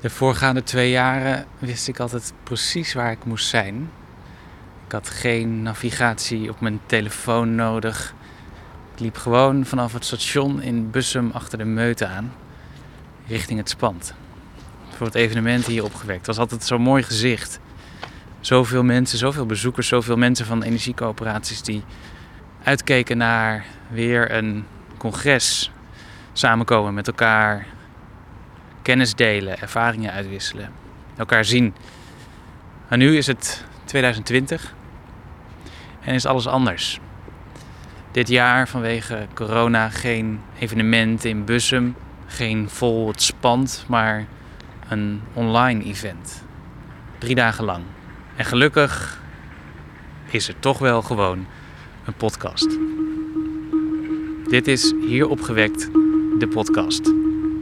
De 0.00 0.10
voorgaande 0.10 0.62
twee 0.62 0.90
jaren 0.90 1.46
wist 1.58 1.88
ik 1.88 1.98
altijd 1.98 2.32
precies 2.42 2.92
waar 2.92 3.10
ik 3.10 3.24
moest 3.24 3.48
zijn. 3.48 3.90
Ik 4.86 4.92
had 4.92 5.08
geen 5.08 5.62
navigatie 5.62 6.50
op 6.50 6.60
mijn 6.60 6.80
telefoon 6.86 7.54
nodig. 7.54 8.14
Ik 8.94 9.00
liep 9.00 9.16
gewoon 9.16 9.64
vanaf 9.66 9.92
het 9.92 10.04
station 10.04 10.62
in 10.62 10.90
Bussum 10.90 11.30
achter 11.32 11.58
de 11.58 11.64
meute 11.64 12.06
aan, 12.06 12.32
richting 13.26 13.58
het 13.58 13.68
spand. 13.68 14.14
Voor 14.96 15.06
het 15.06 15.14
evenement 15.14 15.66
hier 15.66 15.84
opgewekt. 15.84 16.18
Het 16.18 16.26
was 16.26 16.38
altijd 16.38 16.64
zo'n 16.64 16.82
mooi 16.82 17.02
gezicht. 17.02 17.60
Zoveel 18.40 18.82
mensen, 18.82 19.18
zoveel 19.18 19.46
bezoekers, 19.46 19.88
zoveel 19.88 20.16
mensen 20.16 20.46
van 20.46 20.62
energiecoöperaties 20.62 21.62
die 21.62 21.84
uitkeken 22.62 23.16
naar 23.16 23.64
weer 23.88 24.32
een 24.32 24.64
congres. 24.96 25.70
Samenkomen 26.32 26.94
met 26.94 27.06
elkaar, 27.06 27.66
kennis 28.82 29.14
delen, 29.14 29.60
ervaringen 29.60 30.12
uitwisselen, 30.12 30.72
elkaar 31.16 31.44
zien. 31.44 31.74
En 32.88 32.98
nu 32.98 33.16
is 33.16 33.26
het 33.26 33.64
2020 33.84 34.74
en 36.00 36.14
is 36.14 36.26
alles 36.26 36.46
anders. 36.46 37.00
Dit 38.12 38.28
jaar 38.28 38.68
vanwege 38.68 39.26
corona 39.34 39.88
geen 39.88 40.40
evenement 40.58 41.24
in 41.24 41.44
Bussum, 41.44 41.96
geen 42.26 42.70
vol 42.70 43.08
het 43.08 43.22
spand, 43.22 43.84
maar 43.88 44.26
een 44.88 45.22
online 45.32 45.84
event. 45.84 46.44
Drie 47.18 47.34
dagen 47.34 47.64
lang. 47.64 47.84
En 48.36 48.44
gelukkig 48.44 49.20
is 50.30 50.48
er 50.48 50.54
toch 50.58 50.78
wel 50.78 51.02
gewoon 51.02 51.46
een 52.04 52.14
podcast. 52.14 52.78
Dit 54.48 54.68
is 54.68 54.94
Hier 55.06 55.28
opgewekt, 55.28 55.88
de 56.38 56.48
podcast. 56.50 57.12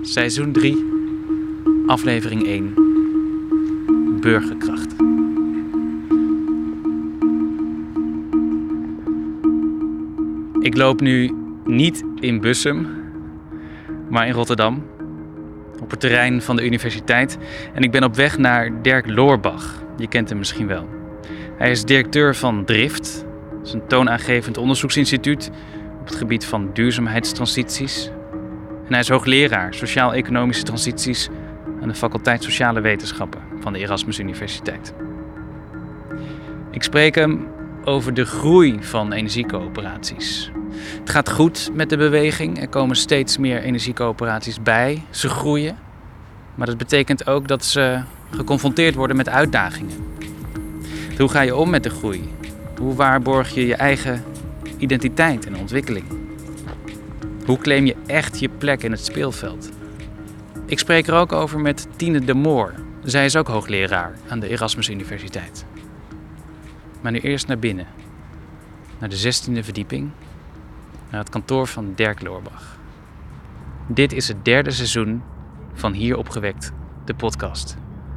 Seizoen 0.03 0.53
3, 0.53 0.98
aflevering 1.88 2.47
1. 2.47 2.74
Burgerkracht. 4.20 4.92
Ik 10.61 10.77
loop 10.77 11.00
nu 11.00 11.34
niet 11.64 12.05
in 12.20 12.41
Bussum, 12.41 12.86
maar 14.09 14.27
in 14.27 14.33
Rotterdam. 14.33 14.86
Op 15.83 15.91
het 15.91 16.00
terrein 16.00 16.42
van 16.42 16.56
de 16.56 16.64
universiteit. 16.64 17.39
En 17.75 17.83
ik 17.83 17.91
ben 17.91 18.05
op 18.05 18.16
weg 18.16 18.39
naar 18.39 18.83
Dirk 18.83 19.06
Loorbach. 19.06 19.83
Je 19.97 20.09
kent 20.09 20.28
hem 20.28 20.39
misschien 20.39 20.66
wel. 20.66 20.89
Hij 21.56 21.70
is 21.70 21.84
directeur 21.84 22.36
van 22.36 22.64
Drift. 22.64 23.27
Dat 23.59 23.66
is 23.66 23.72
een 23.72 23.86
toonaangevend 23.86 24.56
onderzoeksinstituut 24.56 25.50
op 26.00 26.06
het 26.06 26.16
gebied 26.16 26.44
van 26.44 26.70
duurzaamheidstransities. 26.72 28.11
En 28.84 28.92
hij 28.94 29.00
is 29.00 29.09
hoogleraar 29.09 29.75
sociaal-economische 29.75 30.62
transities 30.62 31.28
de 31.89 31.94
faculteit 31.94 32.42
Sociale 32.42 32.81
Wetenschappen 32.81 33.41
van 33.61 33.72
de 33.72 33.78
Erasmus 33.78 34.19
Universiteit. 34.19 34.94
Ik 36.70 36.83
spreek 36.83 37.14
hem 37.14 37.47
over 37.84 38.14
de 38.14 38.25
groei 38.25 38.78
van 38.81 39.12
energiecoöperaties. 39.12 40.50
Het 41.00 41.11
gaat 41.11 41.31
goed 41.31 41.70
met 41.72 41.91
de 41.91 41.97
beweging. 41.97 42.61
Er 42.61 42.69
komen 42.69 42.97
steeds 42.97 43.39
meer 43.39 43.62
energiecoöperaties 43.62 44.62
bij. 44.62 45.03
Ze 45.11 45.28
groeien. 45.28 45.78
Maar 46.55 46.66
dat 46.66 46.78
betekent 46.78 47.27
ook 47.27 47.48
dat 47.48 47.64
ze 47.64 48.00
geconfronteerd 48.31 48.94
worden 48.94 49.16
met 49.16 49.28
uitdagingen. 49.28 49.97
Hoe 51.19 51.28
ga 51.28 51.41
je 51.41 51.56
om 51.56 51.70
met 51.70 51.83
de 51.83 51.91
groei? 51.91 52.33
Hoe 52.78 52.94
waarborg 52.94 53.55
je 53.55 53.66
je 53.66 53.75
eigen 53.75 54.25
identiteit 54.77 55.47
en 55.47 55.56
ontwikkeling? 55.56 56.05
Hoe 57.44 57.59
claim 57.59 57.86
je 57.86 57.97
echt 58.06 58.41
je 58.41 58.48
plek 58.48 58.83
in 58.83 58.91
het 58.91 59.05
speelveld? 59.05 59.78
Ik 60.69 60.78
spreek 60.78 61.06
er 61.06 61.14
ook 61.14 61.33
over 61.33 61.61
met 61.61 61.88
Tine 61.97 62.20
de 62.20 62.34
Moor. 62.34 62.74
Zij 63.02 63.24
is 63.24 63.36
ook 63.36 63.48
hoogleraar 63.48 64.12
aan 64.28 64.41
de 64.41 64.48
Erasmus 64.48 64.88
Universiteit. 64.88 65.66
Maar 67.00 67.12
nu 67.12 67.19
eerst 67.19 67.47
naar 67.47 67.59
binnen. 67.59 67.87
Naar 68.98 69.09
de 69.09 69.16
16e 69.16 69.65
verdieping. 69.65 70.10
Naar 71.10 71.20
het 71.20 71.28
kantoor 71.28 71.66
van 71.66 71.93
Dirk 71.94 72.22
Loorbach. 72.22 72.78
Dit 73.87 74.12
is 74.12 74.28
het 74.28 74.44
derde 74.44 74.70
seizoen 74.70 75.22
van 75.72 75.93
Hier 75.93 76.16
opgewekt, 76.16 76.72
de 77.04 77.14
podcast. 77.14 77.76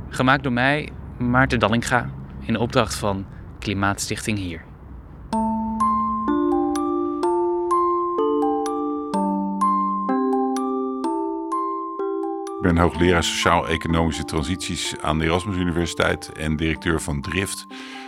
Gemaakt 0.09 0.44
door 0.44 0.53
mij, 0.53 0.90
Maarten 1.18 1.59
Dallinga, 1.59 2.09
in 2.40 2.58
opdracht 2.58 2.96
van 2.96 3.26
Klimaatstichting 3.59 4.38
Hier. 4.38 4.71
Ik 12.62 12.68
ben 12.68 12.78
hoogleraar 12.78 13.24
sociaal-economische 13.24 14.24
transities 14.24 14.96
aan 15.00 15.20
de 15.20 15.26
Erasmus 15.26 15.56
Universiteit 15.56 16.32
en 16.32 16.56
directeur 16.56 17.02
van 17.02 17.22
DRIFT. 17.22 17.66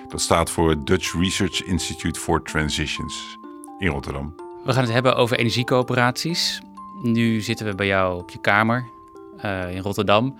Dat 0.07 0.21
staat 0.21 0.49
voor 0.49 0.69
het 0.69 0.87
Dutch 0.87 1.13
Research 1.19 1.63
Institute 1.63 2.19
for 2.19 2.43
Transitions 2.43 3.37
in 3.77 3.87
Rotterdam. 3.87 4.35
We 4.65 4.73
gaan 4.73 4.83
het 4.83 4.91
hebben 4.91 5.15
over 5.15 5.37
energiecoöperaties. 5.37 6.61
Nu 7.01 7.41
zitten 7.41 7.65
we 7.65 7.75
bij 7.75 7.87
jou 7.87 8.19
op 8.21 8.29
je 8.29 8.41
kamer 8.41 8.85
uh, 9.45 9.75
in 9.75 9.81
Rotterdam. 9.81 10.39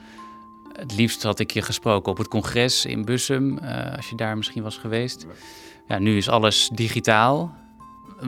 Het 0.74 0.96
liefst 0.96 1.24
had 1.24 1.40
ik 1.40 1.52
je 1.52 1.62
gesproken 1.62 2.12
op 2.12 2.18
het 2.18 2.28
congres 2.28 2.86
in 2.86 3.06
Bussum, 3.06 3.58
uh, 3.58 3.96
als 3.96 4.10
je 4.10 4.16
daar 4.16 4.38
misschien 4.38 4.64
was 4.64 4.78
geweest. 4.78 5.26
Ja, 5.88 6.00
nu 6.00 6.18
is 6.18 6.30
alles 6.30 6.70
digitaal. 6.74 7.56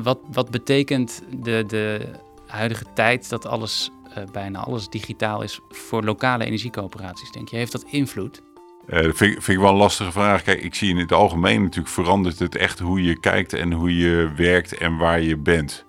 Wat, 0.03 0.19
wat 0.31 0.50
betekent 0.50 1.24
de, 1.29 1.63
de 1.68 2.12
huidige 2.47 2.85
tijd 2.94 3.29
dat 3.29 3.45
alles 3.45 3.91
uh, 4.17 4.23
bijna 4.31 4.59
alles 4.59 4.89
digitaal 4.89 5.41
is 5.41 5.59
voor 5.69 6.03
lokale 6.03 6.45
energiecoöperaties, 6.45 7.31
denk 7.31 7.49
je? 7.49 7.55
Heeft 7.55 7.71
dat 7.71 7.85
invloed? 7.89 8.41
Uh, 8.89 9.01
dat 9.01 9.17
vind, 9.17 9.43
vind, 9.43 9.47
ik 9.47 9.59
wel 9.59 9.69
een 9.69 9.75
lastige 9.75 10.11
vraag. 10.11 10.43
Kijk, 10.43 10.61
ik 10.61 10.75
zie 10.75 10.89
in 10.89 10.97
het 10.97 11.11
algemeen 11.11 11.61
natuurlijk 11.61 11.93
verandert 11.93 12.39
het 12.39 12.55
echt 12.55 12.79
hoe 12.79 13.03
je 13.03 13.19
kijkt 13.19 13.53
en 13.53 13.71
hoe 13.71 13.97
je 13.97 14.31
werkt 14.35 14.77
en 14.77 14.97
waar 14.97 15.21
je 15.21 15.37
bent. 15.37 15.85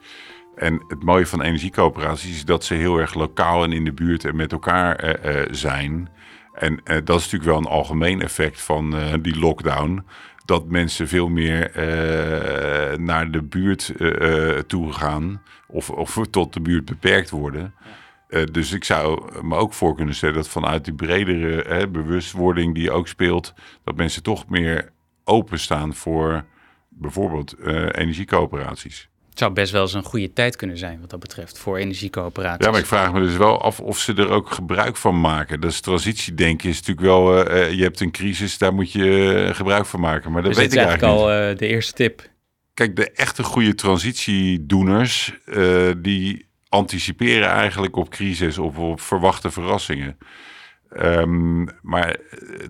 En 0.54 0.84
het 0.88 1.03
mooie 1.03 1.26
van 1.26 1.42
energiecoöperaties 1.42 2.37
is 2.37 2.44
dat 2.44 2.64
ze 2.64 2.75
heel 2.75 2.98
erg 2.98 3.14
lokaal 3.14 3.64
en 3.64 3.72
in 3.72 3.84
de 3.84 3.92
buurt 3.92 4.25
en 4.25 4.37
met 4.37 4.53
elkaar 4.53 5.04
uh, 5.04 5.37
uh, 5.37 5.43
zijn. 5.50 6.08
En 6.53 6.81
dat 6.84 7.19
is 7.19 7.25
natuurlijk 7.25 7.44
wel 7.44 7.58
een 7.58 7.78
algemeen 7.78 8.22
effect 8.22 8.60
van 8.60 8.94
die 9.22 9.38
lockdown. 9.38 10.04
Dat 10.44 10.69
mensen 10.69 11.08
veel 11.08 11.28
meer 11.28 11.70
naar 13.00 13.31
de 13.31 13.43
buurt 13.43 13.93
toe 14.66 14.93
gaan 14.93 15.43
of, 15.66 15.91
of 15.91 16.19
tot 16.31 16.53
de 16.53 16.60
buurt 16.60 16.84
beperkt 16.84 17.31
worden. 17.31 17.75
Ja. 17.81 17.91
Uh, 18.28 18.44
dus 18.53 18.72
ik 18.72 18.84
zou 18.84 19.31
me 19.42 19.56
ook 19.56 19.72
voor 19.72 19.94
kunnen 19.94 20.14
stellen 20.14 20.34
dat 20.34 20.48
vanuit 20.48 20.84
die 20.84 20.94
bredere 20.94 21.64
hè, 21.69 21.88
bewustwording 21.88 22.75
die 22.75 22.91
ook 22.91 23.09
speelt, 23.09 23.54
dat 23.84 23.97
mensen 23.97 24.22
toch 24.22 24.48
meer 24.48 24.92
openstaan 25.25 25.94
voor 25.94 26.44
bijvoorbeeld 26.88 27.54
uh, 27.59 27.88
energiecoöperaties. 27.92 29.09
Het 29.28 29.38
zou 29.38 29.53
best 29.53 29.72
wel 29.72 29.82
eens 29.82 29.94
een 29.94 30.03
goede 30.03 30.32
tijd 30.32 30.56
kunnen 30.56 30.78
zijn 30.78 31.00
wat 31.00 31.10
dat 31.10 31.20
betreft 31.20 31.59
voor 31.59 31.76
energiecoöperaties. 31.76 32.64
Ja, 32.64 32.70
maar 32.70 32.81
ik 32.81 32.87
vraag 32.87 33.12
me 33.12 33.20
dus 33.20 33.37
wel 33.37 33.62
af 33.62 33.81
of 33.81 33.98
ze 33.98 34.14
er 34.14 34.28
ook 34.28 34.50
gebruik 34.50 34.97
van 34.97 35.20
maken. 35.20 35.60
Dat 35.60 35.70
is 35.70 35.81
transitiedenken 35.81 36.69
is 36.69 36.76
natuurlijk 36.76 37.06
wel, 37.06 37.48
uh, 37.48 37.72
je 37.72 37.82
hebt 37.82 38.00
een 38.00 38.10
crisis, 38.10 38.58
daar 38.58 38.75
moet 38.75 38.93
je 38.93 39.50
gebruik 39.53 39.87
van 39.87 40.00
maken. 40.00 40.32
Maar 40.32 40.43
dat 40.43 40.50
dus 40.50 40.60
weet 40.60 40.72
ik 40.72 40.78
eigenlijk 40.78 41.12
al 41.12 41.26
de 41.56 41.66
eerste 41.66 41.93
tip. 41.93 42.28
Kijk, 42.75 42.97
de 42.97 43.10
echte 43.10 43.43
goede 43.43 43.75
transitiedoeners, 43.75 45.34
die 45.97 46.46
anticiperen 46.69 47.49
eigenlijk 47.49 47.97
op 47.97 48.10
crisis 48.10 48.59
of 48.59 48.78
op 48.78 49.00
verwachte 49.00 49.50
verrassingen. 49.50 50.19
Um, 50.97 51.69
maar 51.82 52.16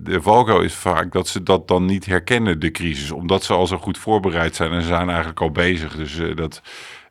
de 0.01 0.23
valko 0.23 0.61
is 0.61 0.75
vaak 0.75 1.13
dat 1.13 1.29
ze 1.29 1.43
dat 1.43 1.69
dan 1.69 1.85
niet 1.85 2.07
herkennen, 2.07 2.61
de 2.61 2.71
crisis, 2.71 3.11
omdat 3.11 3.45
ze 3.45 3.53
al 3.53 3.67
zo 3.67 3.79
goed 3.79 3.99
voorbereid 3.99 4.57
zijn 4.57 4.73
en 4.73 4.83
ze 4.83 4.89
zijn 4.89 5.09
eigenlijk 5.09 5.41
al 5.41 5.51
bezig. 5.51 5.97
Dus, 5.97 6.19
uh, 6.19 6.37
dat, 6.37 6.63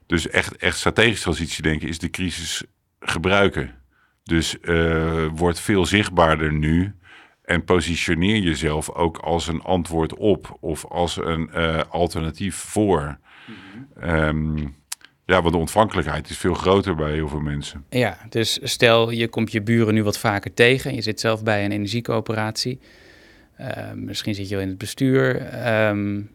dus 0.07 0.29
echt, 0.29 0.55
echt 0.55 0.77
strategisch 0.77 1.21
transitie 1.21 1.63
denken 1.63 1.87
is 1.87 1.99
de 1.99 2.09
crisis 2.09 2.63
gebruiken. 2.99 3.75
Dus 4.23 4.57
uh, 4.61 5.25
wordt 5.35 5.59
veel 5.59 5.85
zichtbaarder 5.85 6.53
nu 6.53 6.95
en 7.43 7.63
positioneer 7.63 8.41
jezelf 8.41 8.89
ook 8.89 9.17
als 9.17 9.47
een 9.47 9.61
antwoord 9.61 10.15
op 10.15 10.57
of 10.59 10.85
als 10.85 11.17
een 11.17 11.49
uh, 11.55 11.79
alternatief 11.89 12.55
voor. 12.55 13.17
Mm 13.47 13.55
-hmm. 13.95 14.09
um, 14.09 14.75
ja, 15.25 15.41
want 15.41 15.53
de 15.53 15.59
ontvankelijkheid 15.59 16.29
is 16.29 16.37
veel 16.37 16.53
groter 16.53 16.95
bij 16.95 17.11
heel 17.11 17.27
veel 17.27 17.39
mensen. 17.39 17.83
Ja, 17.89 18.17
dus 18.29 18.59
stel 18.63 19.09
je 19.09 19.27
komt 19.27 19.51
je 19.51 19.61
buren 19.61 19.93
nu 19.93 20.03
wat 20.03 20.19
vaker 20.19 20.53
tegen. 20.53 20.95
Je 20.95 21.01
zit 21.01 21.19
zelf 21.19 21.43
bij 21.43 21.65
een 21.65 21.71
energiecoöperatie. 21.71 22.79
Uh, 23.59 23.67
misschien 23.95 24.35
zit 24.35 24.49
je 24.49 24.55
wel 24.55 24.63
in 24.63 24.69
het 24.69 24.77
bestuur. 24.77 25.49
Um, 25.87 26.29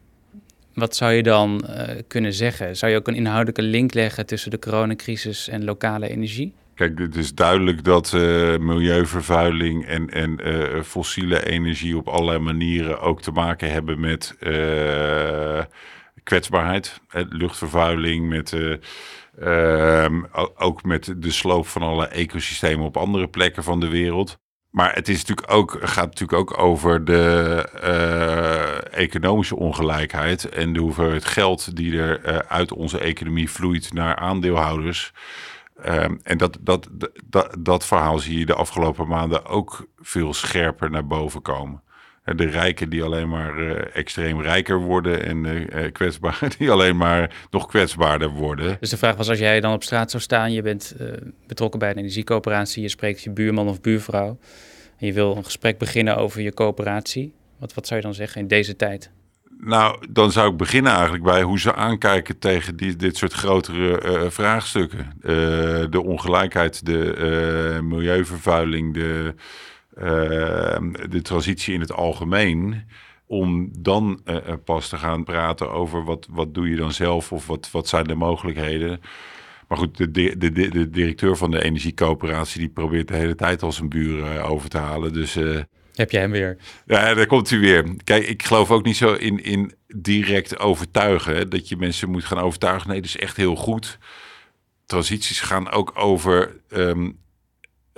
wat 0.74 0.96
zou 0.96 1.12
je 1.12 1.22
dan 1.22 1.64
uh, 1.68 1.82
kunnen 2.08 2.32
zeggen? 2.32 2.76
Zou 2.76 2.92
je 2.92 2.98
ook 2.98 3.08
een 3.08 3.14
inhoudelijke 3.14 3.62
link 3.62 3.94
leggen 3.94 4.26
tussen 4.26 4.50
de 4.50 4.58
coronacrisis 4.58 5.48
en 5.48 5.64
lokale 5.64 6.08
energie? 6.08 6.52
Kijk, 6.74 6.98
het 6.98 7.16
is 7.16 7.34
duidelijk 7.34 7.84
dat 7.84 8.12
uh, 8.14 8.20
milieuvervuiling 8.58 9.86
en, 9.86 10.08
en 10.08 10.48
uh, 10.48 10.82
fossiele 10.82 11.46
energie 11.46 11.96
op 11.96 12.08
allerlei 12.08 12.38
manieren 12.38 13.00
ook 13.00 13.22
te 13.22 13.30
maken 13.30 13.72
hebben 13.72 14.00
met 14.00 14.36
kwetsbaarheid, 16.30 17.00
luchtvervuiling, 17.28 18.28
met, 18.28 18.52
uh, 18.52 18.76
uh, 19.42 20.22
ook 20.54 20.82
met 20.82 21.14
de 21.16 21.30
sloop 21.30 21.66
van 21.66 21.82
alle 21.82 22.06
ecosystemen 22.06 22.86
op 22.86 22.96
andere 22.96 23.28
plekken 23.28 23.62
van 23.62 23.80
de 23.80 23.88
wereld. 23.88 24.38
Maar 24.70 24.94
het 24.94 25.08
is 25.08 25.18
natuurlijk 25.18 25.52
ook, 25.52 25.78
gaat 25.80 26.06
natuurlijk 26.06 26.38
ook 26.38 26.58
over 26.58 27.04
de 27.04 27.68
uh, 27.84 28.98
economische 28.98 29.56
ongelijkheid 29.56 30.48
en 30.48 30.72
de 30.72 30.80
hoeveelheid 30.80 31.24
geld 31.24 31.76
die 31.76 31.98
er 31.98 32.28
uh, 32.28 32.36
uit 32.36 32.72
onze 32.72 32.98
economie 32.98 33.50
vloeit 33.50 33.92
naar 33.92 34.16
aandeelhouders. 34.16 35.12
Um, 35.86 36.20
en 36.22 36.38
dat, 36.38 36.58
dat, 36.60 36.88
dat, 37.24 37.56
dat 37.58 37.86
verhaal 37.86 38.18
zie 38.18 38.38
je 38.38 38.46
de 38.46 38.54
afgelopen 38.54 39.08
maanden 39.08 39.46
ook 39.46 39.86
veel 39.98 40.34
scherper 40.34 40.90
naar 40.90 41.06
boven 41.06 41.42
komen. 41.42 41.82
De 42.24 42.46
rijken 42.46 42.88
die 42.88 43.02
alleen 43.02 43.28
maar 43.28 43.58
uh, 43.58 43.96
extreem 43.96 44.40
rijker 44.40 44.78
worden 44.78 45.24
en 45.24 45.44
uh, 45.44 45.92
kwetsbaren 45.92 46.50
die 46.58 46.70
alleen 46.70 46.96
maar 46.96 47.46
nog 47.50 47.66
kwetsbaarder 47.66 48.30
worden. 48.30 48.76
Dus 48.80 48.90
de 48.90 48.96
vraag 48.96 49.16
was, 49.16 49.28
als 49.28 49.38
jij 49.38 49.60
dan 49.60 49.72
op 49.72 49.82
straat 49.82 50.10
zou 50.10 50.22
staan, 50.22 50.52
je 50.52 50.62
bent 50.62 50.94
uh, 51.00 51.12
betrokken 51.46 51.78
bij 51.78 51.90
een 51.90 51.96
energiecoöperatie, 51.96 52.82
je 52.82 52.88
spreekt 52.88 53.22
je 53.22 53.30
buurman 53.30 53.68
of 53.68 53.80
buurvrouw 53.80 54.38
en 54.98 55.06
je 55.06 55.12
wil 55.12 55.36
een 55.36 55.44
gesprek 55.44 55.78
beginnen 55.78 56.16
over 56.16 56.40
je 56.40 56.54
coöperatie. 56.54 57.34
Wat, 57.58 57.74
wat 57.74 57.86
zou 57.86 58.00
je 58.00 58.06
dan 58.06 58.14
zeggen 58.14 58.40
in 58.40 58.48
deze 58.48 58.76
tijd? 58.76 59.10
Nou, 59.58 60.06
dan 60.10 60.32
zou 60.32 60.50
ik 60.50 60.56
beginnen 60.56 60.92
eigenlijk 60.92 61.22
bij 61.22 61.42
hoe 61.42 61.58
ze 61.58 61.74
aankijken 61.74 62.38
tegen 62.38 62.76
die, 62.76 62.96
dit 62.96 63.16
soort 63.16 63.32
grotere 63.32 64.02
uh, 64.04 64.30
vraagstukken. 64.30 64.98
Uh, 64.98 65.26
de 65.90 66.02
ongelijkheid, 66.02 66.86
de 66.86 67.16
uh, 67.74 67.80
milieuvervuiling, 67.80 68.94
de, 68.94 69.34
de 71.08 71.20
transitie 71.22 71.74
in 71.74 71.80
het 71.80 71.92
algemeen. 71.92 72.84
Om 73.26 73.70
dan 73.78 74.22
pas 74.64 74.88
te 74.88 74.96
gaan 74.96 75.24
praten 75.24 75.72
over 75.72 76.04
wat, 76.04 76.26
wat 76.30 76.54
doe 76.54 76.70
je 76.70 76.76
dan 76.76 76.92
zelf 76.92 77.32
of 77.32 77.46
wat, 77.46 77.70
wat 77.70 77.88
zijn 77.88 78.04
de 78.04 78.14
mogelijkheden. 78.14 79.00
Maar 79.68 79.78
goed, 79.78 79.96
de, 79.96 80.10
de, 80.10 80.36
de, 80.38 80.50
de 80.50 80.90
directeur 80.90 81.36
van 81.36 81.50
de 81.50 81.62
energiecoöperatie 81.62 82.60
die 82.60 82.68
probeert 82.68 83.08
de 83.08 83.14
hele 83.14 83.34
tijd 83.34 83.62
al 83.62 83.72
zijn 83.72 83.88
buren 83.88 84.44
over 84.44 84.68
te 84.68 84.78
halen. 84.78 85.12
Dus 85.12 85.38
heb 85.94 86.10
jij 86.10 86.20
hem 86.20 86.30
weer? 86.30 86.56
Ja, 86.86 87.14
daar 87.14 87.26
komt 87.26 87.50
hij 87.50 87.58
weer. 87.58 87.84
Kijk, 88.04 88.26
ik 88.26 88.42
geloof 88.42 88.70
ook 88.70 88.84
niet 88.84 88.96
zo 88.96 89.12
in, 89.12 89.44
in 89.44 89.74
direct 89.86 90.58
overtuigen. 90.58 91.36
Hè, 91.36 91.48
dat 91.48 91.68
je 91.68 91.76
mensen 91.76 92.10
moet 92.10 92.24
gaan 92.24 92.38
overtuigen. 92.38 92.88
Nee, 92.88 93.00
dat 93.00 93.08
is 93.08 93.16
echt 93.16 93.36
heel 93.36 93.56
goed. 93.56 93.98
Transities 94.86 95.40
gaan 95.40 95.70
ook 95.70 95.92
over 95.94 96.56
um, 96.68 97.18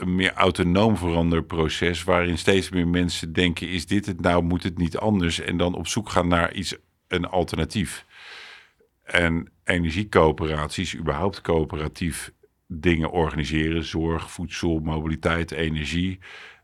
een 0.03 0.15
meer 0.15 0.33
autonoom 0.33 0.97
veranderproces. 0.97 2.05
Waarin 2.05 2.39
steeds 2.39 2.71
meer 2.71 2.89
mensen 2.89 3.33
denken: 3.33 3.69
is 3.69 3.87
dit 3.87 4.07
het 4.07 4.21
nou? 4.21 4.43
Moet 4.43 4.63
het 4.63 4.79
niet 4.79 4.97
anders? 4.97 5.41
En 5.41 5.57
dan 5.57 5.75
op 5.75 5.87
zoek 5.87 6.09
gaan 6.09 6.29
naar 6.29 6.53
iets, 6.53 6.77
een 7.09 7.25
alternatief. 7.25 8.07
En 9.03 9.53
energiecoöperaties, 9.65 10.97
überhaupt 10.97 11.41
coöperatief 11.41 12.33
dingen 12.67 13.11
organiseren: 13.11 13.85
zorg, 13.85 14.31
voedsel, 14.31 14.79
mobiliteit, 14.79 15.51
energie 15.51 16.21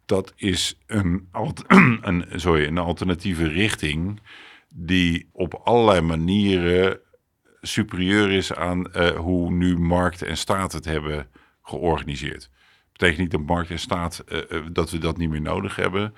dat 0.08 0.32
is 0.36 0.78
een, 0.86 1.28
een, 2.00 2.24
sorry, 2.34 2.66
een 2.66 2.78
alternatieve 2.78 3.48
richting 3.48 4.20
die 4.74 5.28
op 5.32 5.54
allerlei 5.54 6.00
manieren 6.00 7.00
superieur 7.60 8.30
is 8.30 8.52
aan 8.52 8.86
uh, 8.96 9.08
hoe 9.10 9.50
nu 9.50 9.78
markt 9.78 10.22
en 10.22 10.36
staat 10.36 10.72
het 10.72 10.84
hebben 10.84 11.26
georganiseerd. 11.62 12.50
Betekent 12.98 13.18
niet 13.18 13.30
dat 13.30 13.46
markt 13.46 13.70
en 13.70 13.78
staat 13.78 14.24
uh, 14.28 14.60
dat 14.72 14.90
we 14.90 14.98
dat 14.98 15.16
niet 15.16 15.30
meer 15.30 15.40
nodig 15.40 15.76
hebben, 15.76 16.14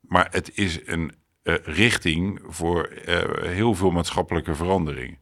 maar 0.00 0.28
het 0.30 0.56
is 0.56 0.86
een 0.86 1.12
uh, 1.42 1.54
richting 1.62 2.40
voor 2.46 2.90
heel 3.42 3.74
veel 3.74 3.90
maatschappelijke 3.90 4.54
verandering. 4.54 5.18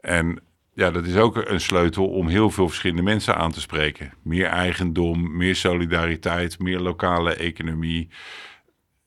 En 0.00 0.42
ja, 0.74 0.90
dat 0.90 1.06
is 1.06 1.16
ook 1.16 1.36
een 1.36 1.60
sleutel 1.60 2.08
om 2.08 2.28
heel 2.28 2.50
veel 2.50 2.66
verschillende 2.68 3.02
mensen 3.02 3.36
aan 3.36 3.52
te 3.52 3.60
spreken. 3.60 4.12
Meer 4.22 4.46
eigendom, 4.46 5.36
meer 5.36 5.56
solidariteit, 5.56 6.58
meer 6.58 6.80
lokale 6.80 7.34
economie. 7.34 8.08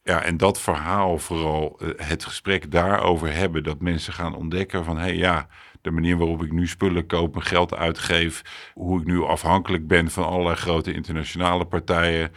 Ja, 0.04 0.24
en 0.24 0.38
dat 0.38 0.62
verhaal 0.62 1.18
vooral, 1.18 1.80
eh, 1.80 2.08
het 2.08 2.26
gesprek 2.26 2.72
daarover 2.72 3.34
hebben, 3.34 3.64
dat 3.64 3.82
mensen 3.82 4.14
gaan 4.14 4.36
ontdekken 4.36 4.84
van 4.84 4.98
hé 4.98 5.04
hey, 5.04 5.16
ja, 5.16 5.48
de 5.88 5.94
manier 5.94 6.18
waarop 6.18 6.44
ik 6.44 6.52
nu 6.52 6.68
spullen 6.68 7.06
koop, 7.06 7.34
mijn 7.34 7.46
geld 7.46 7.76
uitgeef, 7.76 8.42
hoe 8.74 9.00
ik 9.00 9.08
nu 9.08 9.22
afhankelijk 9.22 9.88
ben 9.88 10.12
van 10.12 10.26
allerlei 10.26 10.56
grote 10.56 10.94
internationale 10.94 11.66
partijen. 11.66 12.32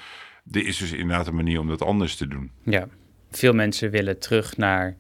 Dit 0.45 0.67
is 0.67 0.77
dus 0.79 0.93
inderdaad 0.93 1.27
een 1.27 1.35
manier 1.35 1.61
om 1.61 1.69
dat 1.69 1.83
anders 1.83 2.17
te 2.17 2.27
doen. 2.27 2.51
Ja, 2.65 2.89
veel 3.31 3.53
mensen 3.53 3.91
willen 3.91 4.19
terug 4.19 4.57
naar 4.57 4.97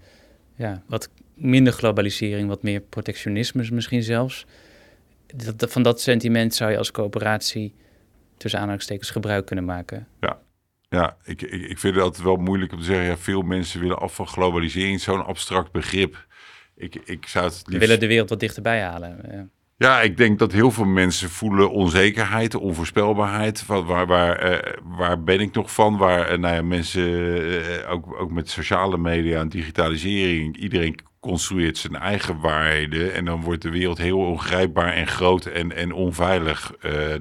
ja, 0.54 0.82
wat 0.86 1.10
minder 1.34 1.72
globalisering, 1.72 2.48
wat 2.48 2.62
meer 2.62 2.80
protectionisme 2.80 3.66
misschien 3.70 4.02
zelfs. 4.02 4.46
Dat, 5.56 5.72
van 5.72 5.82
dat 5.82 6.00
sentiment 6.00 6.54
zou 6.54 6.70
je 6.70 6.78
als 6.78 6.90
coöperatie 6.90 7.74
tussen 8.36 8.60
aanhalingstekens 8.60 9.10
gebruik 9.10 9.46
kunnen 9.46 9.64
maken. 9.64 10.08
Ja, 10.20 10.40
ja 10.88 11.16
ik, 11.24 11.42
ik, 11.42 11.52
ik 11.52 11.78
vind 11.78 11.94
het 11.94 12.04
altijd 12.04 12.24
wel 12.24 12.36
moeilijk 12.36 12.72
om 12.72 12.78
te 12.78 12.84
zeggen... 12.84 13.06
Ja, 13.06 13.16
veel 13.16 13.42
mensen 13.42 13.80
willen 13.80 13.98
af 13.98 14.14
van 14.14 14.26
globalisering, 14.26 15.00
zo'n 15.00 15.24
abstract 15.24 15.72
begrip. 15.72 16.26
Ik, 16.80 16.94
ik 17.04 17.26
zou 17.26 17.44
het 17.44 17.54
liefst... 17.54 17.72
We 17.72 17.78
willen 17.78 18.00
de 18.00 18.06
wereld 18.06 18.28
wat 18.28 18.40
dichterbij 18.40 18.82
halen. 18.82 19.18
Ja. 19.30 19.46
Ja, 19.76 20.00
ik 20.00 20.16
denk 20.16 20.38
dat 20.38 20.52
heel 20.52 20.70
veel 20.70 20.84
mensen 20.84 21.30
voelen 21.30 21.70
onzekerheid, 21.70 22.54
onvoorspelbaarheid. 22.54 23.66
Waar, 23.66 24.06
waar, 24.06 24.36
eh, 24.36 24.72
waar 24.84 25.22
ben 25.22 25.40
ik 25.40 25.54
nog 25.54 25.72
van? 25.72 25.96
Waar 25.96 26.32
uh, 26.32 26.38
nou 26.38 26.54
ja, 26.54 26.62
mensen, 26.62 27.02
uh, 27.02 27.90
ook, 27.90 28.20
ook 28.20 28.30
met 28.30 28.50
sociale 28.50 28.98
media 28.98 29.40
en 29.40 29.48
digitalisering, 29.48 30.56
iedereen 30.56 30.98
construeert 31.20 31.78
zijn 31.78 31.96
eigen 31.96 32.40
waarheden. 32.40 33.14
En 33.14 33.24
dan 33.24 33.42
wordt 33.42 33.62
de 33.62 33.70
wereld 33.70 33.98
heel 33.98 34.18
ongrijpbaar 34.18 34.92
en 34.92 35.06
groot 35.06 35.46
en, 35.46 35.76
en 35.76 35.92
onveilig. 35.92 36.72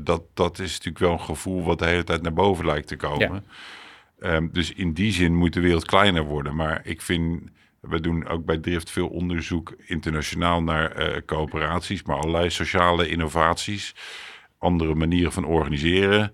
dat, 0.04 0.22
dat 0.34 0.60
is 0.60 0.72
natuurlijk 0.72 1.00
wel 1.00 1.12
een 1.12 1.20
gevoel 1.20 1.64
wat 1.64 1.80
de 1.80 1.86
hele 1.86 2.04
tijd 2.04 2.22
naar 2.22 2.34
boven 2.34 2.66
lijkt 2.66 2.88
te 2.88 2.96
komen. 2.96 3.44
Ja. 4.20 4.36
Um, 4.36 4.50
dus 4.52 4.74
in 4.74 4.94
die 4.94 5.12
zin 5.12 5.36
moet 5.36 5.54
de 5.54 5.60
wereld 5.60 5.86
kleiner 5.86 6.24
worden. 6.24 6.56
Maar 6.56 6.82
ik 6.84 7.02
vind 7.02 7.42
we 7.82 8.00
doen 8.00 8.28
ook 8.28 8.46
bij 8.46 8.58
Drift 8.58 8.92
veel 8.92 9.08
onderzoek 9.08 9.74
internationaal 9.86 10.64
naar 10.64 11.10
uh, 11.10 11.18
coöperaties, 11.26 12.04
maar 12.04 12.18
allerlei 12.18 12.50
sociale 12.50 13.08
innovaties, 13.08 13.96
andere 14.58 14.96
manieren 14.96 15.32
van 15.32 15.46
organiseren. 15.46 16.34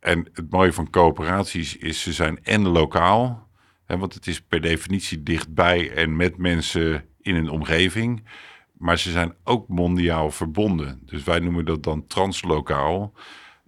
En 0.00 0.28
het 0.32 0.50
mooie 0.50 0.72
van 0.72 0.90
coöperaties 0.90 1.76
is, 1.76 2.02
ze 2.02 2.12
zijn 2.12 2.44
en 2.44 2.68
lokaal, 2.68 3.48
hè, 3.86 3.98
want 3.98 4.14
het 4.14 4.26
is 4.26 4.40
per 4.40 4.60
definitie 4.60 5.22
dichtbij 5.22 5.92
en 5.92 6.16
met 6.16 6.36
mensen 6.36 7.04
in 7.20 7.34
een 7.34 7.48
omgeving. 7.48 8.24
Maar 8.78 8.98
ze 8.98 9.10
zijn 9.10 9.34
ook 9.44 9.68
mondiaal 9.68 10.30
verbonden. 10.30 11.00
Dus 11.04 11.22
wij 11.22 11.38
noemen 11.38 11.64
dat 11.64 11.82
dan 11.82 12.06
translokaal. 12.06 13.12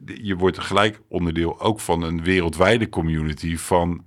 Je 0.05 0.37
wordt 0.37 0.59
gelijk 0.59 1.01
onderdeel 1.09 1.61
ook 1.61 1.81
van 1.81 2.03
een 2.03 2.23
wereldwijde 2.23 2.89
community 2.89 3.57
van 3.57 4.05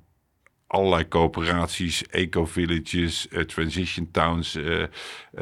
allerlei 0.70 1.08
coöperaties, 1.08 2.08
eco-villages, 2.08 3.28
uh, 3.32 3.40
transition 3.40 4.12
towns. 4.12 4.56
Uh, 4.56 4.80
uh, 4.80 4.88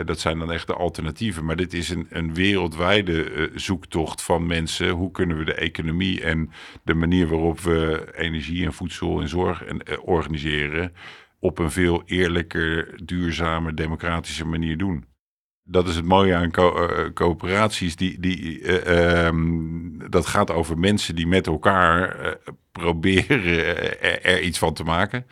dat 0.05 0.19
zijn 0.19 0.39
dan 0.39 0.51
echt 0.51 0.67
de 0.67 0.73
alternatieven. 0.73 1.45
Maar 1.45 1.55
dit 1.55 1.73
is 1.73 1.89
een, 1.89 2.07
een 2.09 2.33
wereldwijde 2.33 3.49
zoektocht 3.55 4.21
van 4.21 4.45
mensen. 4.45 4.89
Hoe 4.89 5.11
kunnen 5.11 5.37
we 5.37 5.45
de 5.45 5.53
economie 5.53 6.21
en 6.21 6.51
de 6.83 6.93
manier 6.93 7.27
waarop 7.27 7.59
we 7.59 8.07
energie 8.15 8.65
en 8.65 8.73
voedsel 8.73 9.21
en 9.21 9.27
zorg 9.27 9.63
en, 9.63 9.99
organiseren... 10.01 10.93
op 11.39 11.59
een 11.59 11.71
veel 11.71 12.01
eerlijker, 12.05 13.05
duurzamer, 13.05 13.75
democratische 13.75 14.45
manier 14.45 14.77
doen 14.77 15.05
dat 15.67 15.87
is 15.87 15.95
het 15.95 16.05
mooie 16.05 16.35
aan 16.35 16.51
co 16.51 16.89
coöperaties. 17.13 17.95
Die, 17.95 18.19
die, 18.19 18.59
uh, 18.59 19.25
um, 19.25 20.09
dat 20.09 20.25
gaat 20.25 20.51
over 20.51 20.77
mensen 20.77 21.15
die 21.15 21.27
met 21.27 21.47
elkaar 21.47 22.37
proberen 22.71 23.43
er, 23.43 24.21
er, 24.21 24.41
iets 24.41 24.57
van 24.57 24.73
te 24.73 24.83
maken. 24.83 25.25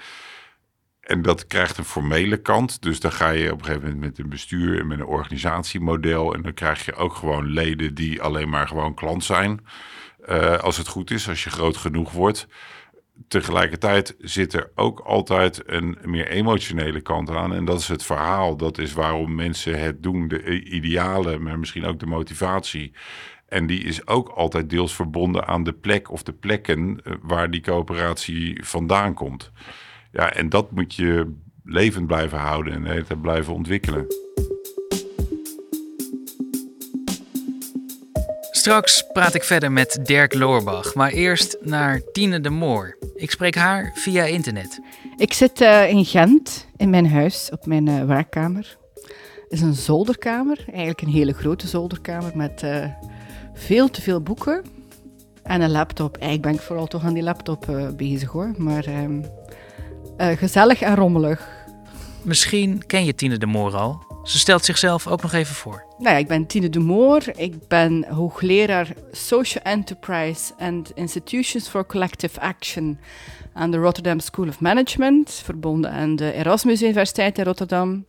En 1.00 1.22
dat 1.22 1.48
krijgt 1.48 1.77
een 1.77 1.86
formele 1.86 2.38
kant. 2.38 2.82
Dus 2.82 3.00
dan 3.00 3.12
ga 3.12 3.30
je 3.30 3.51
op 3.51 3.60
een 3.60 3.65
gegeven 3.65 3.88
moment 3.88 4.01
met 4.01 4.20
een 4.20 4.30
bestuur 4.30 4.80
en 4.80 4.88
met 4.88 5.00
een 5.00 5.06
organisatiemodel. 5.06 6.34
En 6.34 6.42
dan 6.42 6.54
krijg 6.54 6.86
je 6.86 6.96
ook 6.96 7.15
gewoon 7.15 7.46
leden 7.46 7.94
die 7.94 8.22
alleen 8.22 8.50
maar 8.50 8.68
gewoon 8.68 8.94
klant 8.94 9.24
zijn. 9.24 9.65
Als 10.62 10.77
het 10.77 10.88
goed 10.88 11.12
is, 11.12 11.30
als 11.30 11.44
je 11.44 11.50
groot 11.50 11.77
genoeg 11.77 12.12
wordt 12.12 12.48
tegelijkertijd 13.27 14.15
zit 14.19 14.53
er 14.53 14.72
ook 14.75 15.00
altijd 15.00 15.63
een 15.65 15.98
meer 16.03 16.27
emotionele 16.27 17.01
kant 17.01 17.29
aan. 17.29 17.53
En 17.53 17.65
dat 17.65 17.79
is 17.79 17.88
het 17.88 18.03
verhaal. 18.03 18.57
Dat 18.57 18.77
is 18.77 18.93
waarom 18.93 19.36
mensen 19.36 19.79
het 19.79 20.03
doen. 20.03 20.27
De 20.27 20.63
idealen, 20.63 21.43
maar 21.43 21.60
misschien 21.60 21.86
ook 21.86 22.00
de 22.00 22.05
motivatie. 22.05 22.93
En 23.48 23.67
die 23.67 23.84
is 23.84 24.07
ook 24.07 24.29
altijd 24.29 24.69
deels 24.69 24.95
verbonden 24.95 25.48
aan 25.48 25.63
de 25.63 25.74
plek 25.74 26.12
of 26.12 26.24
de 26.24 26.34
plekken 26.34 27.00
eh, 27.03 27.13
waar 27.22 27.51
die 27.51 27.62
coöperatie 27.62 28.63
vandaan 28.63 29.13
komt. 29.13 29.51
Ja, 30.12 30.34
en 30.34 30.50
dat 30.50 30.72
moet 30.72 30.95
je 30.95 31.34
levend 31.63 32.07
blijven 32.07 32.38
houden 32.38 32.74
en 32.74 32.86
het 32.86 33.22
blijven 33.22 33.53
ontwikkelen. 33.53 34.05
Straks 38.65 39.03
praat 39.13 39.34
ik 39.34 39.43
verder 39.43 39.72
met 39.72 40.00
Dirk 40.03 40.34
Loorbach, 40.34 40.95
maar 40.95 41.12
eerst 41.12 41.57
naar 41.62 42.01
Tine 42.12 42.39
de 42.39 42.50
Moor. 42.50 42.98
Ik 43.15 43.31
spreek 43.31 43.55
haar 43.55 43.91
via 43.93 44.24
internet. 44.24 44.79
Ik 45.15 45.34
zit 45.34 45.62
uh, 45.62 45.89
in 45.89 46.05
Gent, 46.05 46.67
in 46.77 46.89
mijn 46.89 47.10
huis, 47.10 47.50
op 47.51 47.65
mijn 47.65 47.88
uh, 47.88 48.03
werkkamer. 48.03 48.77
Het 49.03 49.45
is 49.50 49.62
een 49.62 49.74
zolderkamer, 49.74 50.65
eigenlijk 50.67 51.01
een 51.01 51.10
hele 51.10 51.34
grote 51.34 51.67
zolderkamer 51.67 52.31
met 52.36 52.63
uh, 52.63 52.86
veel 53.53 53.89
te 53.89 54.01
veel 54.01 54.22
boeken. 54.22 54.63
En 55.43 55.62
een 55.62 55.72
laptop. 55.72 56.13
Eigenlijk 56.13 56.41
ben 56.41 56.53
ik 56.53 56.62
vooral 56.62 56.88
toch 56.88 57.03
aan 57.03 57.13
die 57.13 57.24
laptop 57.24 57.93
bezig 57.98 58.29
hoor. 58.29 58.53
Maar 58.57 58.86
uh, 58.88 60.27
gezellig 60.38 60.81
en 60.81 60.95
rommelig. 60.95 61.48
Misschien 62.22 62.86
ken 62.86 63.05
je 63.05 63.15
Tine 63.15 63.38
de 63.38 63.45
Moor 63.45 63.75
al. 63.75 64.14
Ze 64.25 64.38
stelt 64.38 64.65
zichzelf 64.65 65.08
ook 65.08 65.22
nog 65.22 65.34
even 65.34 65.55
voor. 65.55 65.86
Nou 65.98 66.13
ja, 66.13 66.17
ik 66.17 66.27
ben 66.27 66.46
Tine 66.46 66.70
de 66.70 66.79
Moor. 66.79 67.24
Ik 67.36 67.67
ben 67.67 68.05
hoogleraar 68.10 68.94
Social 69.12 69.63
Enterprise 69.63 70.53
and 70.58 70.91
Institutions 70.94 71.67
for 71.67 71.86
Collective 71.86 72.39
Action 72.39 73.00
aan 73.53 73.72
de 73.72 73.77
Rotterdam 73.77 74.20
School 74.20 74.48
of 74.48 74.60
Management, 74.60 75.32
verbonden 75.32 75.91
aan 75.91 76.15
de 76.15 76.34
Erasmus 76.34 76.82
Universiteit 76.82 77.38
in 77.38 77.44
Rotterdam. 77.44 78.05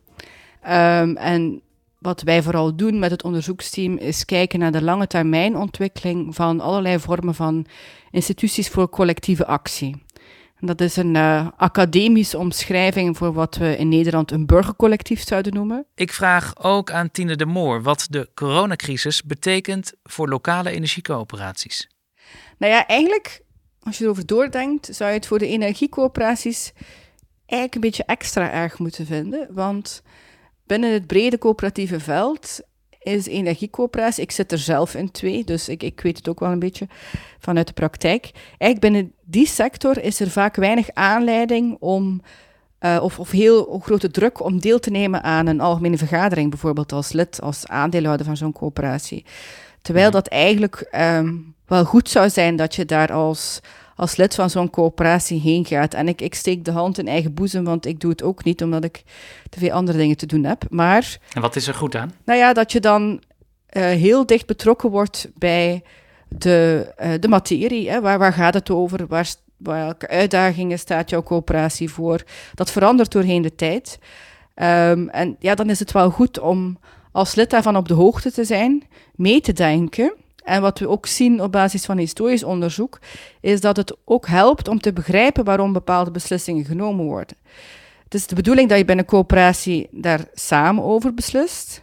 Um, 0.67 1.17
en 1.17 1.61
wat 1.99 2.21
wij 2.21 2.41
vooral 2.41 2.75
doen 2.75 2.99
met 2.99 3.11
het 3.11 3.23
onderzoeksteam 3.23 3.97
is 3.97 4.25
kijken 4.25 4.59
naar 4.59 4.71
de 4.71 4.83
lange 4.83 5.07
termijn 5.07 5.57
ontwikkeling 5.57 6.35
van 6.35 6.59
allerlei 6.59 6.99
vormen 6.99 7.35
van 7.35 7.65
instituties 8.11 8.69
voor 8.69 8.89
collectieve 8.89 9.45
actie. 9.45 10.03
Dat 10.59 10.81
is 10.81 10.95
een 10.95 11.15
uh, 11.15 11.47
academische 11.57 12.37
omschrijving 12.37 13.17
voor 13.17 13.33
wat 13.33 13.55
we 13.55 13.77
in 13.77 13.89
Nederland 13.89 14.31
een 14.31 14.45
burgercollectief 14.45 15.27
zouden 15.27 15.53
noemen. 15.53 15.85
Ik 15.95 16.13
vraag 16.13 16.63
ook 16.63 16.91
aan 16.91 17.11
Tine 17.11 17.35
de 17.35 17.45
Moor 17.45 17.81
wat 17.81 18.07
de 18.09 18.29
coronacrisis 18.33 19.23
betekent 19.23 19.93
voor 20.03 20.29
lokale 20.29 20.69
energiecoöperaties. 20.69 21.89
Nou 22.57 22.73
ja, 22.73 22.87
eigenlijk, 22.87 23.41
als 23.79 23.97
je 23.97 24.03
erover 24.03 24.25
doordenkt, 24.25 24.89
zou 24.95 25.09
je 25.09 25.15
het 25.15 25.27
voor 25.27 25.39
de 25.39 25.47
energiecoöperaties 25.47 26.73
eigenlijk 27.45 27.75
een 27.75 27.81
beetje 27.81 28.03
extra 28.05 28.51
erg 28.51 28.79
moeten 28.79 29.05
vinden. 29.05 29.47
Want 29.51 30.01
binnen 30.65 30.93
het 30.93 31.07
brede 31.07 31.37
coöperatieve 31.37 31.99
veld 31.99 32.61
is 33.13 33.27
energiecoöperatie. 33.27 34.23
Ik 34.23 34.31
zit 34.31 34.51
er 34.51 34.57
zelf 34.57 34.95
in 34.95 35.11
twee, 35.11 35.43
dus 35.43 35.69
ik, 35.69 35.83
ik 35.83 36.01
weet 36.01 36.17
het 36.17 36.29
ook 36.29 36.39
wel 36.39 36.51
een 36.51 36.59
beetje 36.59 36.87
vanuit 37.39 37.67
de 37.67 37.73
praktijk. 37.73 38.31
Eigenlijk 38.57 38.79
binnen 38.79 39.13
die 39.23 39.47
sector 39.47 40.03
is 40.03 40.19
er 40.19 40.29
vaak 40.29 40.55
weinig 40.55 40.89
aanleiding 40.93 41.77
om, 41.79 42.21
uh, 42.79 42.99
of, 43.01 43.19
of 43.19 43.31
heel 43.31 43.79
grote 43.83 44.11
druk 44.11 44.43
om 44.43 44.59
deel 44.59 44.79
te 44.79 44.89
nemen 44.89 45.23
aan 45.23 45.47
een 45.47 45.61
algemene 45.61 45.97
vergadering, 45.97 46.49
bijvoorbeeld 46.49 46.91
als 46.91 47.11
lid, 47.11 47.41
als 47.41 47.67
aandeelhouder 47.67 48.25
van 48.25 48.37
zo'n 48.37 48.53
coöperatie. 48.53 49.25
Terwijl 49.81 50.11
dat 50.11 50.27
eigenlijk 50.27 50.89
um, 50.91 51.55
wel 51.65 51.85
goed 51.85 52.09
zou 52.09 52.29
zijn 52.29 52.55
dat 52.55 52.75
je 52.75 52.85
daar 52.85 53.11
als 53.11 53.59
als 53.97 54.15
lid 54.15 54.35
van 54.35 54.49
zo'n 54.49 54.69
coöperatie 54.69 55.39
heen 55.39 55.65
gaat. 55.65 55.93
En 55.93 56.07
ik, 56.07 56.21
ik 56.21 56.35
steek 56.35 56.65
de 56.65 56.71
hand 56.71 56.97
in 56.97 57.07
eigen 57.07 57.33
boezem, 57.33 57.63
want 57.63 57.85
ik 57.85 57.99
doe 57.99 58.11
het 58.11 58.23
ook 58.23 58.43
niet, 58.43 58.63
omdat 58.63 58.83
ik 58.83 59.03
te 59.49 59.59
veel 59.59 59.71
andere 59.71 59.97
dingen 59.97 60.17
te 60.17 60.25
doen 60.25 60.43
heb. 60.43 60.63
Maar... 60.69 61.17
En 61.33 61.41
wat 61.41 61.55
is 61.55 61.67
er 61.67 61.73
goed 61.73 61.95
aan? 61.95 62.11
Nou 62.25 62.39
ja, 62.39 62.53
dat 62.53 62.71
je 62.71 62.79
dan 62.79 63.11
uh, 63.11 63.83
heel 63.83 64.25
dicht 64.25 64.45
betrokken 64.45 64.89
wordt 64.89 65.29
bij 65.35 65.83
de, 66.27 66.87
uh, 67.03 67.09
de 67.19 67.27
materie. 67.27 67.89
Hè? 67.89 68.01
Waar, 68.01 68.19
waar 68.19 68.33
gaat 68.33 68.53
het 68.53 68.69
over? 68.69 69.07
Waar, 69.07 69.33
welke 69.57 70.07
uitdagingen 70.07 70.79
staat 70.79 71.09
jouw 71.09 71.23
coöperatie 71.23 71.89
voor? 71.89 72.23
Dat 72.53 72.71
verandert 72.71 73.11
doorheen 73.11 73.41
de 73.41 73.55
tijd. 73.55 73.99
Um, 74.55 75.09
en 75.09 75.35
ja, 75.39 75.55
dan 75.55 75.69
is 75.69 75.79
het 75.79 75.91
wel 75.91 76.09
goed 76.09 76.39
om 76.39 76.79
als 77.11 77.35
lid 77.35 77.49
daarvan 77.49 77.77
op 77.77 77.87
de 77.87 77.93
hoogte 77.93 78.31
te 78.31 78.43
zijn, 78.43 78.83
mee 79.15 79.41
te 79.41 79.53
denken 79.53 80.13
en 80.47 80.61
wat 80.61 80.79
we 80.79 80.89
ook 80.89 81.05
zien 81.05 81.41
op 81.41 81.51
basis 81.51 81.85
van 81.85 81.97
historisch 81.97 82.43
onderzoek, 82.43 82.99
is 83.41 83.61
dat 83.61 83.77
het 83.77 83.95
ook 84.05 84.27
helpt 84.27 84.67
om 84.67 84.79
te 84.79 84.93
begrijpen 84.93 85.43
waarom 85.43 85.73
bepaalde 85.73 86.11
beslissingen 86.11 86.65
genomen 86.65 87.05
worden. 87.05 87.37
Het 88.03 88.13
is 88.13 88.27
de 88.27 88.35
bedoeling 88.35 88.69
dat 88.69 88.77
je 88.77 88.85
bij 88.85 88.97
een 88.97 89.05
coöperatie 89.05 89.87
daar 89.91 90.25
samen 90.33 90.83
over 90.83 91.13
beslist. 91.13 91.81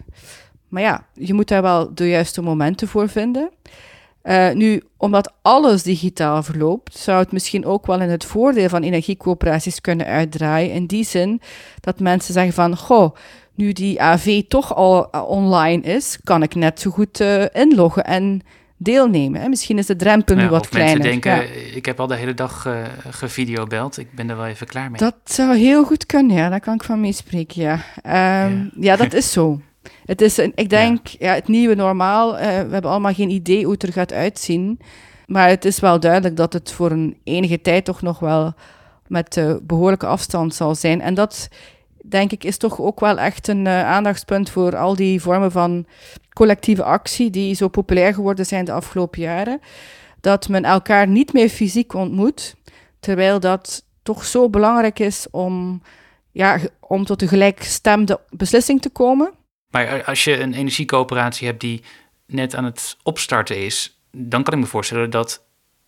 Maar 0.68 0.82
ja, 0.82 1.06
je 1.14 1.34
moet 1.34 1.48
daar 1.48 1.62
wel 1.62 1.94
de 1.94 2.08
juiste 2.08 2.42
momenten 2.42 2.88
voor 2.88 3.08
vinden. 3.08 3.50
Uh, 4.22 4.52
nu, 4.52 4.82
omdat 4.96 5.32
alles 5.42 5.82
digitaal 5.82 6.42
verloopt, 6.42 6.96
zou 6.96 7.18
het 7.18 7.32
misschien 7.32 7.66
ook 7.66 7.86
wel 7.86 8.00
in 8.00 8.10
het 8.10 8.24
voordeel 8.24 8.68
van 8.68 8.82
energiecoöperaties 8.82 9.80
kunnen 9.80 10.06
uitdraaien. 10.06 10.72
In 10.72 10.86
die 10.86 11.04
zin 11.04 11.40
dat 11.80 12.00
mensen 12.00 12.34
zeggen 12.34 12.52
van, 12.52 12.76
goh, 12.76 13.14
nu 13.54 13.72
die 13.72 14.02
AV 14.02 14.42
toch 14.48 14.74
al 14.74 15.10
eh, 15.10 15.28
online 15.28 15.82
is, 15.82 16.18
kan 16.24 16.42
ik 16.42 16.54
net 16.54 16.80
zo 16.80 16.90
goed 16.90 17.20
uh, 17.20 17.44
inloggen 17.52 18.04
en 18.04 18.42
deelnemen. 18.76 19.40
Hè? 19.40 19.48
Misschien 19.48 19.78
is 19.78 19.86
de 19.86 19.96
drempel 19.96 20.36
nu 20.36 20.48
wat 20.48 20.68
kleiner. 20.68 20.98
Mensen 20.98 21.20
denken, 21.20 21.76
ik 21.76 21.86
heb 21.86 22.00
al 22.00 22.06
de 22.06 22.16
hele 22.16 22.34
dag 22.34 22.66
uh, 22.66 22.76
gevideobeld, 23.10 23.98
ik 23.98 24.14
ben 24.14 24.30
er 24.30 24.36
wel 24.36 24.46
even 24.46 24.66
klaar 24.66 24.90
mee. 24.90 25.00
Dat 25.00 25.16
zou 25.24 25.56
heel 25.56 25.84
goed 25.84 26.06
kunnen, 26.06 26.36
ja. 26.36 26.48
Daar 26.48 26.60
kan 26.60 26.74
ik 26.74 26.84
van 26.84 27.00
meespreken, 27.00 27.62
ja. 27.62 27.72
Um, 27.74 27.80
ja. 28.02 28.70
ja. 28.80 28.96
dat 28.96 29.12
is 29.12 29.32
zo. 29.32 29.60
Het 30.04 30.20
is, 30.20 30.36
een, 30.36 30.52
ik 30.54 30.70
denk, 30.70 31.06
ja. 31.06 31.28
ja 31.28 31.34
het 31.34 31.48
nieuwe 31.48 31.74
normaal, 31.74 32.32
uh, 32.32 32.40
we 32.40 32.46
hebben 32.46 32.90
allemaal 32.90 33.14
geen 33.14 33.30
idee 33.30 33.62
hoe 33.62 33.72
het 33.72 33.82
er 33.82 33.92
gaat 33.92 34.12
uitzien. 34.12 34.80
Maar 35.26 35.48
het 35.48 35.64
is 35.64 35.80
wel 35.80 36.00
duidelijk 36.00 36.36
dat 36.36 36.52
het 36.52 36.72
voor 36.72 36.90
een 36.90 37.16
enige 37.24 37.60
tijd 37.60 37.84
toch 37.84 38.02
nog 38.02 38.18
wel 38.18 38.54
met 39.06 39.36
uh, 39.36 39.54
behoorlijke 39.62 40.06
afstand 40.06 40.54
zal 40.54 40.74
zijn. 40.74 41.00
En 41.00 41.14
dat 41.14 41.48
denk 42.08 42.32
ik, 42.32 42.44
is 42.44 42.56
toch 42.56 42.80
ook 42.80 43.00
wel 43.00 43.18
echt 43.18 43.48
een 43.48 43.64
uh, 43.64 43.84
aandachtspunt 43.84 44.50
voor 44.50 44.76
al 44.76 44.96
die 44.96 45.20
vormen 45.20 45.52
van 45.52 45.86
collectieve 46.32 46.82
actie 46.82 47.30
die 47.30 47.54
zo 47.54 47.68
populair 47.68 48.14
geworden 48.14 48.46
zijn 48.46 48.64
de 48.64 48.72
afgelopen 48.72 49.20
jaren. 49.20 49.60
Dat 50.20 50.48
men 50.48 50.64
elkaar 50.64 51.08
niet 51.08 51.32
meer 51.32 51.48
fysiek 51.48 51.94
ontmoet, 51.94 52.54
terwijl 53.00 53.40
dat 53.40 53.84
toch 54.02 54.24
zo 54.24 54.50
belangrijk 54.50 54.98
is 54.98 55.26
om, 55.30 55.82
ja, 56.30 56.58
om 56.80 57.04
tot 57.04 57.22
een 57.22 57.28
gelijkstemde 57.28 58.20
beslissing 58.30 58.82
te 58.82 58.90
komen. 58.90 59.32
Maar 59.70 60.04
als 60.04 60.24
je 60.24 60.40
een 60.40 60.54
energiecoöperatie 60.54 61.46
hebt 61.46 61.60
die 61.60 61.82
net 62.26 62.54
aan 62.54 62.64
het 62.64 62.96
opstarten 63.02 63.64
is, 63.64 63.98
dan 64.10 64.42
kan 64.42 64.54
ik 64.54 64.60
me 64.60 64.66
voorstellen 64.66 65.10
dat 65.10 65.44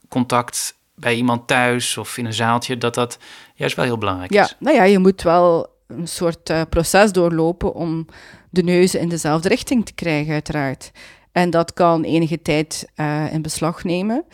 contact 0.08 0.78
bij 0.94 1.14
iemand 1.14 1.46
thuis 1.46 1.96
of 1.96 2.18
in 2.18 2.26
een 2.26 2.32
zaaltje, 2.32 2.78
dat 2.78 2.94
dat 2.94 3.18
juist 3.54 3.76
wel 3.76 3.84
heel 3.84 3.98
belangrijk 3.98 4.30
is. 4.30 4.36
Ja, 4.36 4.50
nou 4.58 4.76
ja, 4.76 4.82
je 4.82 4.98
moet 4.98 5.22
wel 5.22 5.75
een 5.86 6.08
soort 6.08 6.50
uh, 6.50 6.62
proces 6.68 7.12
doorlopen 7.12 7.74
om 7.74 8.06
de 8.50 8.62
neuzen 8.62 9.00
in 9.00 9.08
dezelfde 9.08 9.48
richting 9.48 9.86
te 9.86 9.94
krijgen, 9.94 10.32
uiteraard. 10.32 10.90
En 11.32 11.50
dat 11.50 11.72
kan 11.72 12.04
enige 12.04 12.42
tijd 12.42 12.88
uh, 12.96 13.32
in 13.32 13.42
beslag 13.42 13.84
nemen. 13.84 14.24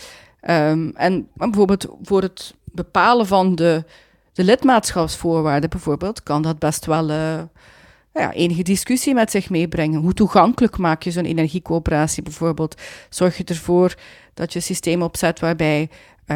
Um, 0.49 0.93
en 0.97 1.29
bijvoorbeeld 1.35 1.87
voor 2.03 2.23
het 2.23 2.55
bepalen 2.65 3.27
van 3.27 3.55
de, 3.55 3.85
de 4.33 4.45
lidmaatschapsvoorwaarden, 4.45 5.71
bijvoorbeeld, 5.71 6.23
kan 6.23 6.43
dat 6.43 6.59
best 6.59 6.87
wel 6.87 7.11
uh, 7.11 7.43
ja, 8.13 8.33
enige 8.33 8.63
discussie 8.63 9.15
met 9.15 9.31
zich 9.31 9.51
meebrengen. 9.51 10.01
Hoe 10.01 10.15
toegankelijk 10.15 10.79
maak 10.79 11.03
je 11.03 11.11
zo'n 11.11 11.25
energiecoöperatie 11.25 12.23
bijvoorbeeld? 12.23 12.81
Zorg 13.09 13.37
je 13.37 13.45
ervoor 13.45 13.95
dat 14.35 14.53
je 14.53 14.59
een 14.59 14.65
systeem 14.65 15.03
opzet 15.03 15.41
waarbij 15.41 15.91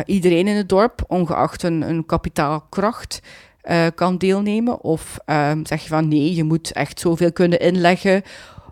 iedereen 0.05 0.49
in 0.49 0.57
het 0.57 0.69
dorp, 0.69 1.05
ongeacht 1.07 1.63
een, 1.63 1.83
een 1.83 2.07
kapitaalkracht, 2.07 3.21
uh, 3.71 3.87
kan 3.95 4.19
deelnemen? 4.19 4.81
Of 4.81 5.19
um, 5.27 5.67
zeg 5.67 5.83
je 5.83 5.89
van 5.89 6.09
nee, 6.09 6.35
je 6.35 6.45
moet 6.45 6.73
echt 6.73 7.01
zoveel 7.01 7.33
kunnen 7.33 7.61
inleggen 7.61 8.23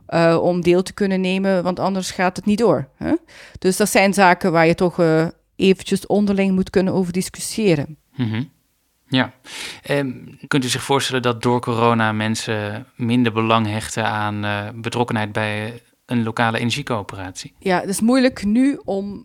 uh, 0.08 0.38
om 0.42 0.60
deel 0.60 0.82
te 0.82 0.92
kunnen 0.92 1.20
nemen, 1.20 1.62
want 1.62 1.80
anders 1.80 2.10
gaat 2.10 2.36
het 2.36 2.44
niet 2.44 2.58
door. 2.58 2.88
Hè? 2.96 3.12
Dus 3.58 3.76
dat 3.76 3.88
zijn 3.88 4.14
zaken 4.14 4.52
waar 4.52 4.66
je 4.66 4.74
toch 4.74 5.00
uh, 5.00 5.26
eventjes 5.56 6.06
onderling 6.06 6.54
moet 6.54 6.70
kunnen 6.70 6.92
over 6.92 7.12
discussiëren. 7.12 7.96
-hmm. 8.12 8.52
Ja. 9.08 9.32
Um, 9.90 10.38
kunt 10.46 10.64
u 10.64 10.68
zich 10.68 10.82
voorstellen 10.82 11.22
dat 11.22 11.42
door 11.42 11.60
corona 11.60 12.12
mensen 12.12 12.86
minder 12.96 13.32
belang 13.32 13.66
hechten 13.66 14.04
aan 14.04 14.44
betrokkenheid 14.80 15.32
bij 15.32 15.82
een 16.06 16.22
lokale 16.22 16.58
energiecoöperatie? 16.58 17.54
Ja, 17.58 17.80
het 17.80 17.88
is 17.88 18.00
moeilijk 18.00 18.44
nu 18.44 18.80
om 18.84 19.16
uh, 19.16 19.22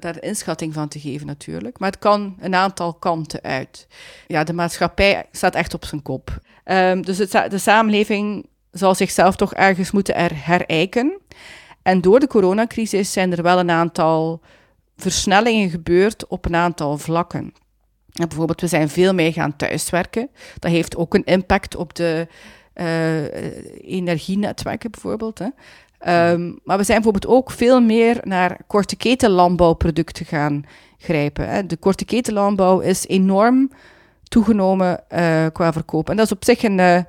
daar 0.00 0.14
een 0.14 0.20
inschatting 0.20 0.74
van 0.74 0.88
te 0.88 1.00
geven 1.00 1.26
natuurlijk. 1.26 1.78
Maar 1.78 1.90
het 1.90 1.98
kan 1.98 2.36
een 2.40 2.54
aantal 2.54 2.94
kanten 2.94 3.42
uit. 3.42 3.86
Ja, 4.26 4.44
de 4.44 4.52
maatschappij 4.52 5.26
staat 5.32 5.54
echt 5.54 5.74
op 5.74 5.84
zijn 5.84 6.02
kop. 6.02 6.40
Um, 6.64 7.02
dus 7.04 7.18
het, 7.18 7.30
de 7.30 7.58
samenleving 7.58 8.46
zal 8.70 8.94
zichzelf 8.94 9.36
toch 9.36 9.54
ergens 9.54 9.90
moeten 9.90 10.14
er 10.14 10.30
herijken. 10.34 11.20
En 11.82 12.00
door 12.00 12.20
de 12.20 12.26
coronacrisis 12.26 13.12
zijn 13.12 13.32
er 13.32 13.42
wel 13.42 13.58
een 13.58 13.70
aantal 13.70 14.40
versnellingen 14.96 15.70
gebeurd 15.70 16.26
op 16.26 16.44
een 16.44 16.56
aantal 16.56 16.98
vlakken. 16.98 17.52
En 18.12 18.28
bijvoorbeeld, 18.28 18.60
we 18.60 18.66
zijn 18.66 18.88
veel 18.88 19.14
meer 19.14 19.32
gaan 19.32 19.56
thuiswerken. 19.56 20.30
Dat 20.58 20.70
heeft 20.70 20.96
ook 20.96 21.14
een 21.14 21.24
impact 21.24 21.76
op 21.76 21.94
de 21.94 22.26
uh, 22.74 23.24
energienetwerken 23.96 24.90
bijvoorbeeld. 24.90 25.38
Hè. 25.38 25.48
Um, 26.06 26.58
maar 26.64 26.78
we 26.78 26.84
zijn 26.84 27.02
bijvoorbeeld 27.02 27.32
ook 27.32 27.50
veel 27.50 27.80
meer 27.80 28.20
naar 28.22 28.58
korte 28.66 28.96
ketenlandbouwproducten 28.96 30.26
gaan 30.26 30.64
grijpen. 30.98 31.48
Hè. 31.48 31.66
De 31.66 31.76
korte 31.76 32.04
ketenlandbouw 32.04 32.80
is 32.80 33.06
enorm 33.06 33.70
toegenomen 34.22 35.00
uh, 35.12 35.46
qua 35.52 35.72
verkoop. 35.72 36.10
En 36.10 36.16
dat 36.16 36.26
is 36.26 36.32
op 36.32 36.44
zich 36.44 36.62
een, 36.62 36.78
uh, 36.78 37.00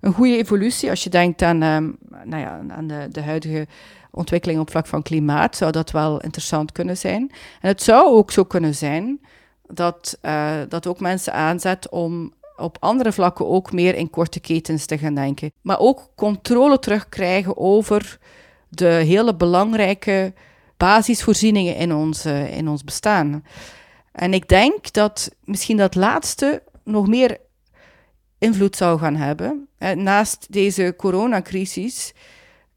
een 0.00 0.12
goede 0.12 0.36
evolutie. 0.36 0.90
Als 0.90 1.04
je 1.04 1.10
denkt 1.10 1.42
aan, 1.42 1.62
um, 1.62 1.96
nou 2.24 2.42
ja, 2.42 2.60
aan 2.68 2.86
de, 2.86 3.08
de 3.10 3.22
huidige 3.22 3.66
ontwikkeling 4.10 4.60
op 4.60 4.70
vlak 4.70 4.86
van 4.86 5.02
klimaat, 5.02 5.56
zou 5.56 5.72
dat 5.72 5.90
wel 5.90 6.20
interessant 6.20 6.72
kunnen 6.72 6.96
zijn. 6.96 7.30
En 7.60 7.68
het 7.68 7.82
zou 7.82 8.06
ook 8.06 8.30
zo 8.30 8.44
kunnen 8.44 8.74
zijn 8.74 9.20
dat, 9.66 10.18
uh, 10.22 10.52
dat 10.68 10.86
ook 10.86 11.00
mensen 11.00 11.32
aanzet 11.32 11.88
om 11.88 12.32
op 12.56 12.76
andere 12.80 13.12
vlakken 13.12 13.48
ook 13.48 13.72
meer 13.72 13.94
in 13.94 14.10
korte 14.10 14.40
ketens 14.40 14.86
te 14.86 14.98
gaan 14.98 15.14
denken. 15.14 15.52
Maar 15.62 15.78
ook 15.78 16.10
controle 16.16 16.78
terugkrijgen 16.78 17.56
over 17.56 18.18
de 18.68 18.86
hele 18.86 19.36
belangrijke 19.36 20.34
basisvoorzieningen 20.76 21.76
in 21.76 21.94
ons, 21.94 22.24
in 22.26 22.68
ons 22.68 22.84
bestaan. 22.84 23.44
En 24.12 24.34
ik 24.34 24.48
denk 24.48 24.92
dat 24.92 25.30
misschien 25.44 25.76
dat 25.76 25.94
laatste 25.94 26.62
nog 26.84 27.06
meer 27.06 27.38
invloed 28.38 28.76
zou 28.76 28.98
gaan 28.98 29.16
hebben. 29.16 29.68
naast 29.94 30.52
deze 30.52 30.94
coronacrisis 30.96 32.14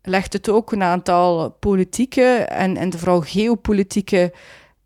legt 0.01 0.33
het 0.33 0.49
ook 0.49 0.71
een 0.71 0.83
aantal 0.83 1.51
politieke 1.51 2.21
en, 2.37 2.77
en 2.77 2.97
vooral 2.97 3.21
geopolitieke 3.21 4.33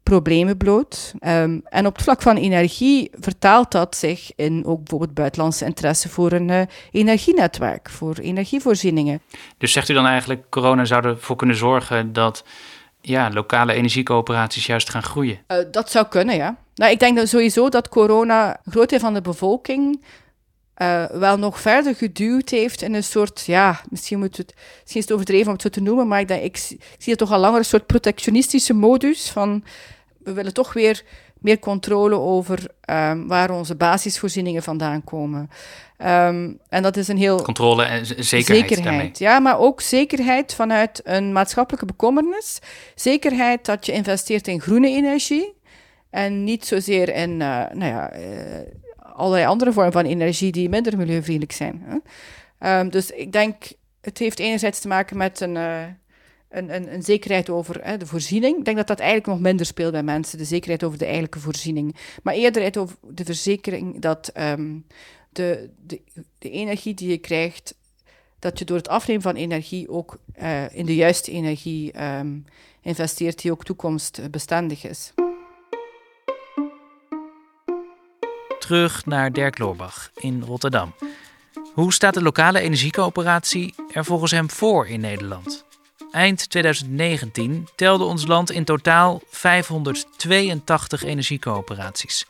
problemen 0.10 0.58
bloot. 0.58 1.14
Ehm, 1.20 1.60
en 1.64 1.86
op 1.86 1.94
het 1.94 2.04
vlak 2.04 2.22
van 2.22 2.38
energie 2.38 3.12
vertaalt 3.20 3.72
dat 3.72 3.96
zich 3.96 4.32
in 4.36 4.66
ook 4.66 4.78
bijvoorbeeld 4.78 5.14
buitenlandse 5.14 5.66
interesse 5.66 6.10
voor 6.10 6.32
een 6.32 6.50
uh, 6.50 6.62
energienetwerk, 6.92 7.90
voor 7.90 8.16
energievoorzieningen. 8.16 9.22
Dus 9.58 9.72
zegt 9.72 9.90
u 9.90 9.94
dan 9.94 10.06
eigenlijk, 10.06 10.50
corona 10.50 10.86
zou 10.86 11.06
ervoor 11.06 11.36
kunnen 11.36 11.56
zorgen 11.56 12.14
dat 12.14 12.44
ja, 13.02 13.30
lokale 13.34 13.74
energiecoöperaties 13.74 14.66
juist 14.66 14.90
gaan 14.90 15.04
groeien? 15.04 15.40
Uh, 15.48 15.58
dat 15.72 15.92
zou 15.92 16.08
kunnen, 16.08 16.36
ja. 16.36 16.58
Nou, 16.76 16.92
ik 16.92 17.00
denk 17.00 17.18
dat 17.18 17.28
sowieso 17.28 17.70
dat 17.70 17.90
corona 17.90 18.60
een 18.64 18.72
groot 18.72 18.90
deel 18.90 19.00
van 19.00 19.14
de 19.14 19.22
bevolking 19.22 20.02
uh, 20.82 21.06
wel 21.06 21.38
nog 21.38 21.60
verder 21.60 21.96
geduwd 21.96 22.50
heeft 22.50 22.82
in 22.82 22.94
een 22.94 23.04
soort, 23.04 23.44
ja, 23.46 23.82
misschien, 23.90 24.20
moet 24.20 24.38
het, 24.38 24.54
misschien 24.56 25.02
is 25.02 25.08
het 25.08 25.12
overdreven 25.12 25.48
om 25.48 25.54
het 25.54 25.62
zo 25.62 25.70
te 25.70 25.82
noemen, 25.82 26.08
maar 26.08 26.20
ik, 26.20 26.28
denk, 26.28 26.44
ik, 26.44 26.58
ik 26.70 26.96
zie 26.98 27.10
het 27.14 27.18
toch 27.18 27.32
al 27.32 27.40
langer 27.40 27.58
een 27.58 27.66
soort 27.66 27.86
protectionistische 27.86 28.74
modus 28.74 29.30
van 29.30 29.64
we 30.24 30.34
willen 30.34 30.54
toch 30.54 30.74
weer 30.74 31.04
meer 31.40 31.60
controle 31.60 32.16
over 32.16 32.68
um, 32.90 33.28
waar 33.28 33.52
onze 33.52 33.76
basisvoorzieningen 33.76 34.64
vandaan 34.64 35.04
komen. 35.04 35.50
Um, 35.98 36.60
en 36.70 36.84
dat 36.84 36.98
is 36.98 37.08
een 37.08 37.18
heel... 37.18 37.42
Controle 37.42 37.84
en 37.84 38.06
zekerheid, 38.06 38.68
zekerheid 38.68 39.18
Ja, 39.18 39.40
maar 39.40 39.60
ook 39.60 39.82
zekerheid 39.82 40.54
vanuit 40.54 41.02
een 41.04 41.32
maatschappelijke 41.32 41.86
bekommernis. 41.86 42.60
Zekerheid 42.96 43.66
dat 43.66 43.86
je 43.86 43.92
investeert 43.92 44.48
in 44.48 44.62
groene 44.62 44.88
energie 44.88 45.54
en 46.10 46.44
niet 46.44 46.66
zozeer 46.66 47.16
in, 47.16 47.30
uh, 47.30 47.64
nou 47.74 47.86
ja... 47.86 48.18
Uh, 48.18 48.22
allerlei 49.20 49.46
andere 49.46 49.72
vormen 49.72 49.92
van 49.92 50.06
energie 50.06 50.52
die 50.52 50.70
minder 50.70 50.98
milieuvriendelijk 50.98 51.52
zijn. 51.52 51.84
Hè? 51.86 52.80
Um, 52.80 52.90
dus 52.90 53.12
ik 53.12 53.32
denk, 53.32 53.56
het 54.02 54.18
heeft 54.18 54.40
enerzijds 54.40 54.80
te 54.80 54.88
maken 54.88 55.18
met 55.18 55.40
een, 55.40 55.56
uh, 55.56 55.84
een, 56.50 56.94
een, 56.94 57.04
zekerheid 57.04 57.50
over 57.50 57.84
hè, 57.84 57.98
de 57.98 58.06
voorziening. 58.06 58.58
Ik 58.58 58.66
denk 58.66 58.78
dat 58.78 58.88
dat 58.88 59.00
eigenlijk 59.00 59.30
nog 59.30 59.40
minder 59.40 59.66
speelt 59.66 59.92
bij 59.92 60.04
mensen, 60.04 60.38
de 60.38 60.46
zekerheid 60.46 60.84
over 60.84 60.98
de 60.98 61.06
eigenlijke 61.06 61.40
voorziening. 61.40 61.96
Maar 62.24 62.34
eerder 62.34 62.80
over 62.80 62.96
de 63.10 63.26
verzekering 63.26 64.02
dat 64.02 64.32
um, 64.38 64.86
de, 65.30 65.70
de, 65.86 66.02
de 66.38 66.50
energie 66.50 66.94
die 66.94 67.10
je 67.10 67.18
krijgt, 67.18 67.76
dat 68.40 68.60
je 68.60 68.66
door 68.66 68.78
het 68.78 68.88
afnemen 68.88 69.22
van 69.22 69.36
energie 69.36 69.90
ook 69.90 70.18
uh, 70.42 70.76
in 70.76 70.86
de 70.86 70.96
juiste 70.96 71.32
energie 71.32 72.04
um, 72.04 72.46
investeert 72.82 73.42
die 73.42 73.52
ook 73.52 73.64
toekomstbestendig 73.64 74.86
is. 74.86 75.14
terug 78.70 79.06
naar 79.06 79.34
Dirk 79.34 79.58
Loorbach 79.58 80.12
in 80.16 80.42
Rotterdam. 80.42 80.94
Hoe 81.74 81.94
staat 81.94 82.14
de 82.14 82.22
lokale 82.22 82.60
energiecoöperatie 82.60 83.74
er 83.94 84.06
volgens 84.06 84.32
hem 84.32 84.50
voor 84.50 84.88
in 84.88 85.00
Nederland? 85.00 85.69
Eind 86.12 86.50
2019 86.50 87.68
telde 87.76 88.04
ons 88.04 88.28
land 88.28 88.52
in 88.52 88.64
totaal 88.64 89.22
582 89.30 91.04
energiecoöperaties. 91.04 92.28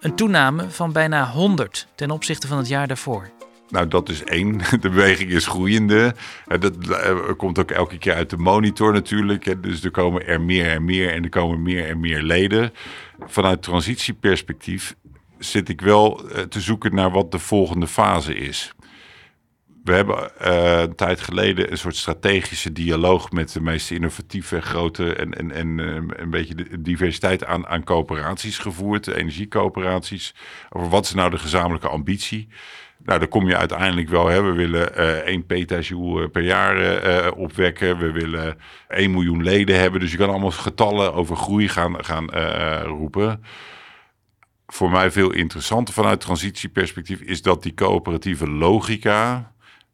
Een 0.00 0.14
toename 0.14 0.70
van 0.70 0.92
bijna 0.92 1.30
100 1.30 1.86
ten 1.94 2.10
opzichte 2.10 2.46
van 2.46 2.58
het 2.58 2.68
jaar 2.68 2.86
daarvoor. 2.86 3.30
Nou, 3.68 3.88
dat 3.88 4.08
is 4.08 4.24
één. 4.24 4.58
De 4.80 4.88
beweging 4.88 5.30
is 5.30 5.46
groeiende. 5.46 6.14
Dat 6.58 6.88
eh, 6.88 7.16
komt 7.36 7.58
ook 7.58 7.70
elke 7.70 7.98
keer 7.98 8.14
uit 8.14 8.30
de 8.30 8.36
monitor 8.36 8.92
natuurlijk. 8.92 9.62
Dus 9.62 9.84
er 9.84 9.90
komen 9.90 10.26
er 10.26 10.40
meer 10.40 10.70
en 10.70 10.84
meer 10.84 11.12
en 11.12 11.22
er 11.22 11.28
komen 11.28 11.62
meer 11.62 11.88
en 11.88 12.00
meer 12.00 12.22
leden. 12.22 12.72
Vanuit 13.26 13.62
transitieperspectief 13.62 14.94
zit 15.38 15.68
ik 15.68 15.80
wel 15.80 16.28
eh, 16.28 16.42
te 16.42 16.60
zoeken 16.60 16.94
naar 16.94 17.10
wat 17.10 17.30
de 17.30 17.38
volgende 17.38 17.86
fase 17.86 18.34
is. 18.34 18.72
We 19.84 19.92
hebben 19.92 20.30
uh, 20.42 20.80
een 20.80 20.94
tijd 20.94 21.20
geleden 21.20 21.70
een 21.70 21.78
soort 21.78 21.96
strategische 21.96 22.72
dialoog 22.72 23.30
met 23.30 23.52
de 23.52 23.60
meest 23.60 23.90
innovatieve, 23.90 24.60
grote 24.60 25.14
en, 25.14 25.32
en, 25.34 25.50
en 25.50 25.78
uh, 25.78 25.94
een 26.16 26.30
beetje 26.30 26.54
de 26.54 26.80
diversiteit 26.80 27.44
aan, 27.44 27.66
aan 27.66 27.84
coöperaties 27.84 28.58
gevoerd, 28.58 29.06
energiecoöperaties. 29.06 30.34
Over 30.70 30.88
wat 30.88 31.04
is 31.04 31.14
nou 31.14 31.30
de 31.30 31.38
gezamenlijke 31.38 31.88
ambitie? 31.88 32.48
Nou, 33.04 33.18
daar 33.18 33.28
kom 33.28 33.48
je 33.48 33.56
uiteindelijk 33.56 34.08
wel. 34.08 34.26
Hè. 34.26 34.42
We 34.42 34.52
willen 34.52 34.92
uh, 34.98 35.16
1 35.16 35.46
petajoule 35.46 36.28
per 36.28 36.42
jaar 36.42 37.32
opwekken. 37.32 37.98
We 37.98 38.12
willen 38.12 38.58
1 38.88 39.10
miljoen 39.10 39.42
leden 39.42 39.78
hebben. 39.78 40.00
Dus 40.00 40.10
je 40.10 40.16
kan 40.16 40.28
allemaal 40.28 40.50
getallen 40.50 41.14
over 41.14 41.36
groei 41.36 41.68
gaan, 41.68 42.04
gaan 42.04 42.30
roepen 42.84 43.42
voor 44.66 44.90
mij 44.90 45.10
veel 45.10 45.30
interessanter 45.30 45.94
vanuit 45.94 46.20
transitieperspectief 46.20 47.20
is 47.20 47.42
dat 47.42 47.62
die 47.62 47.74
coöperatieve 47.74 48.50
logica 48.50 49.51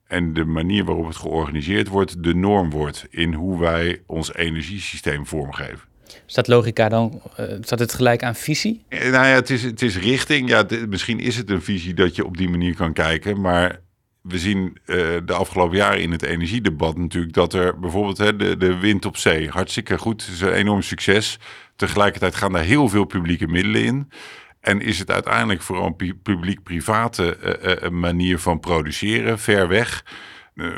en 0.09 0.33
de 0.35 0.45
manier 0.45 0.85
waarop 0.85 1.07
het 1.07 1.17
georganiseerd 1.17 1.89
wordt 1.89 2.23
de 2.23 2.35
norm 2.35 2.71
wordt 2.71 3.07
in 3.11 3.35
hoe 3.35 3.61
wij 3.61 4.03
ons 4.07 4.35
energiesysteem 4.35 5.27
vormgeven. 5.27 5.87
Staat 6.27 6.49
logica 6.49 6.89
dan, 6.89 7.23
uh, 7.41 7.47
staat 7.61 7.79
het 7.79 7.95
gelijk 7.95 8.23
aan 8.23 8.35
visie? 8.35 8.85
Eh, 8.89 9.01
nou 9.01 9.27
ja, 9.27 9.35
het 9.35 9.51
is, 9.51 9.63
het 9.63 9.83
is 9.83 9.99
richting. 9.99 10.49
Ja, 10.49 10.67
misschien 10.89 11.21
is 11.21 11.37
het 11.37 11.51
een 11.51 11.63
visie 11.63 11.95
dat 11.95 12.17
je 12.17 12.25
op 12.25 12.37
die 12.37 12.49
manier 12.49 12.75
kan 12.77 12.93
kijken, 12.93 13.41
maar 13.41 13.81
we 14.23 14.39
zien 14.39 14.79
uh, 14.87 14.97
de 15.25 15.33
afgelopen 15.33 15.77
jaren 15.77 16.01
in 16.01 16.11
het 16.11 16.23
energiedebat 16.23 16.97
natuurlijk 16.97 17.35
dat 17.35 17.53
er 17.53 17.79
bijvoorbeeld 17.79 18.19
hè, 18.19 18.37
de, 18.37 18.57
de 18.57 18.79
wind 18.79 19.05
op 19.05 19.17
zee, 19.17 19.49
hartstikke 19.49 19.99
goed, 19.99 20.29
is 20.33 20.41
een 20.41 20.53
enorm 20.53 20.83
succes. 20.83 21.39
Tegelijkertijd 21.77 22.35
gaan 22.35 22.53
daar 22.53 22.63
heel 22.63 22.89
veel 22.89 23.05
publieke 23.05 23.47
middelen 23.47 23.85
in. 23.85 24.09
En 24.69 24.81
is 24.81 24.99
het 24.99 25.11
uiteindelijk 25.11 25.63
vooral 25.63 25.95
een 25.99 26.19
publiek-private 26.23 27.39
uh, 27.63 27.83
uh, 27.83 27.91
manier 27.91 28.39
van 28.39 28.61
produceren, 28.61 29.39
ver 29.39 29.69
weg, 29.69 30.05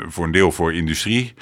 voor 0.07 0.25
een 0.25 0.31
deel 0.31 0.51
voor 0.51 0.73
industrie, 0.73 1.33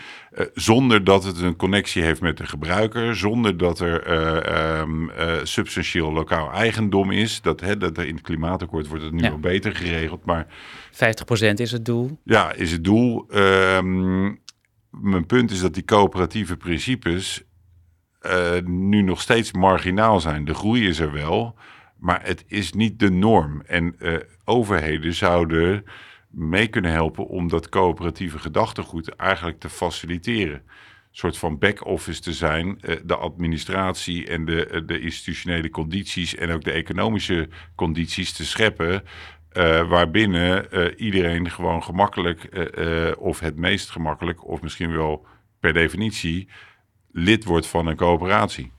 zonder 0.53 1.03
dat 1.03 1.23
het 1.23 1.41
een 1.41 1.55
connectie 1.55 2.03
heeft 2.03 2.21
met 2.21 2.37
de 2.37 2.45
gebruiker, 2.45 3.15
zonder 3.15 3.57
dat 3.57 3.79
er 3.79 4.79
um, 4.79 5.11
substantieel 5.43 6.11
lokaal 6.11 6.51
eigendom 6.51 7.11
is. 7.11 7.41
Dat, 7.41 7.61
hè, 7.61 7.77
dat 7.77 7.97
er 7.97 8.07
in 8.07 8.15
het 8.15 8.23
klimaatakkoord 8.23 8.87
wordt 8.87 9.03
het 9.03 9.13
nu 9.13 9.23
ja. 9.23 9.29
al 9.29 9.39
beter 9.39 9.75
geregeld, 9.75 10.25
maar... 10.25 10.47
50% 10.91 10.95
is 11.53 11.71
het 11.71 11.85
doel. 11.85 12.19
Ja, 12.23 12.53
is 12.53 12.71
het 12.71 12.83
doel. 12.83 13.25
Um, 13.35 14.39
mijn 14.89 15.25
punt 15.25 15.51
is 15.51 15.61
dat 15.61 15.73
die 15.73 15.85
coöperatieve 15.85 16.57
principes 16.57 17.43
nu 18.63 19.01
nog 19.01 19.21
steeds 19.21 19.51
marginaal 19.51 20.19
zijn. 20.19 20.45
De 20.45 20.53
groei 20.53 20.87
is 20.87 20.99
er 20.99 21.11
wel, 21.11 21.55
maar 21.99 22.25
het 22.25 22.43
is 22.47 22.73
niet 22.73 22.99
de 22.99 23.11
norm. 23.11 23.61
En 23.65 23.95
uh, 23.99 24.17
overheden 24.45 25.13
zouden 25.13 25.83
mee 26.29 26.67
kunnen 26.67 26.91
helpen 26.91 27.27
om 27.27 27.47
dat 27.47 27.69
coöperatieve 27.69 28.39
gedachtegoed 28.39 29.09
eigenlijk 29.09 29.59
te 29.59 29.69
faciliteren. 29.69 30.53
Een 30.53 30.61
soort 31.11 31.37
van 31.37 31.57
back-office 31.57 32.21
te 32.21 32.33
zijn, 32.33 32.67
uh, 32.81 32.95
de 33.03 33.15
administratie 33.15 34.27
en 34.27 34.45
de, 34.45 34.69
uh, 34.71 34.81
de 34.85 34.99
institutionele 34.99 35.69
condities 35.69 36.35
en 36.35 36.51
ook 36.51 36.63
de 36.63 36.71
economische 36.71 37.49
condities 37.75 38.33
te 38.33 38.45
scheppen. 38.45 39.03
waarbinnen 39.87 40.67
iedereen 40.95 41.49
gewoon 41.51 41.83
gemakkelijk, 41.83 42.49
of 43.17 43.39
het 43.39 43.55
meest 43.55 43.89
gemakkelijk, 43.89 44.47
of 44.47 44.61
misschien 44.61 44.91
wel 44.91 45.25
per 45.59 45.73
definitie, 45.73 46.49
lid 47.11 47.43
wordt 47.43 47.67
van 47.67 47.87
een 47.87 47.95
coöperatie. 47.95 48.71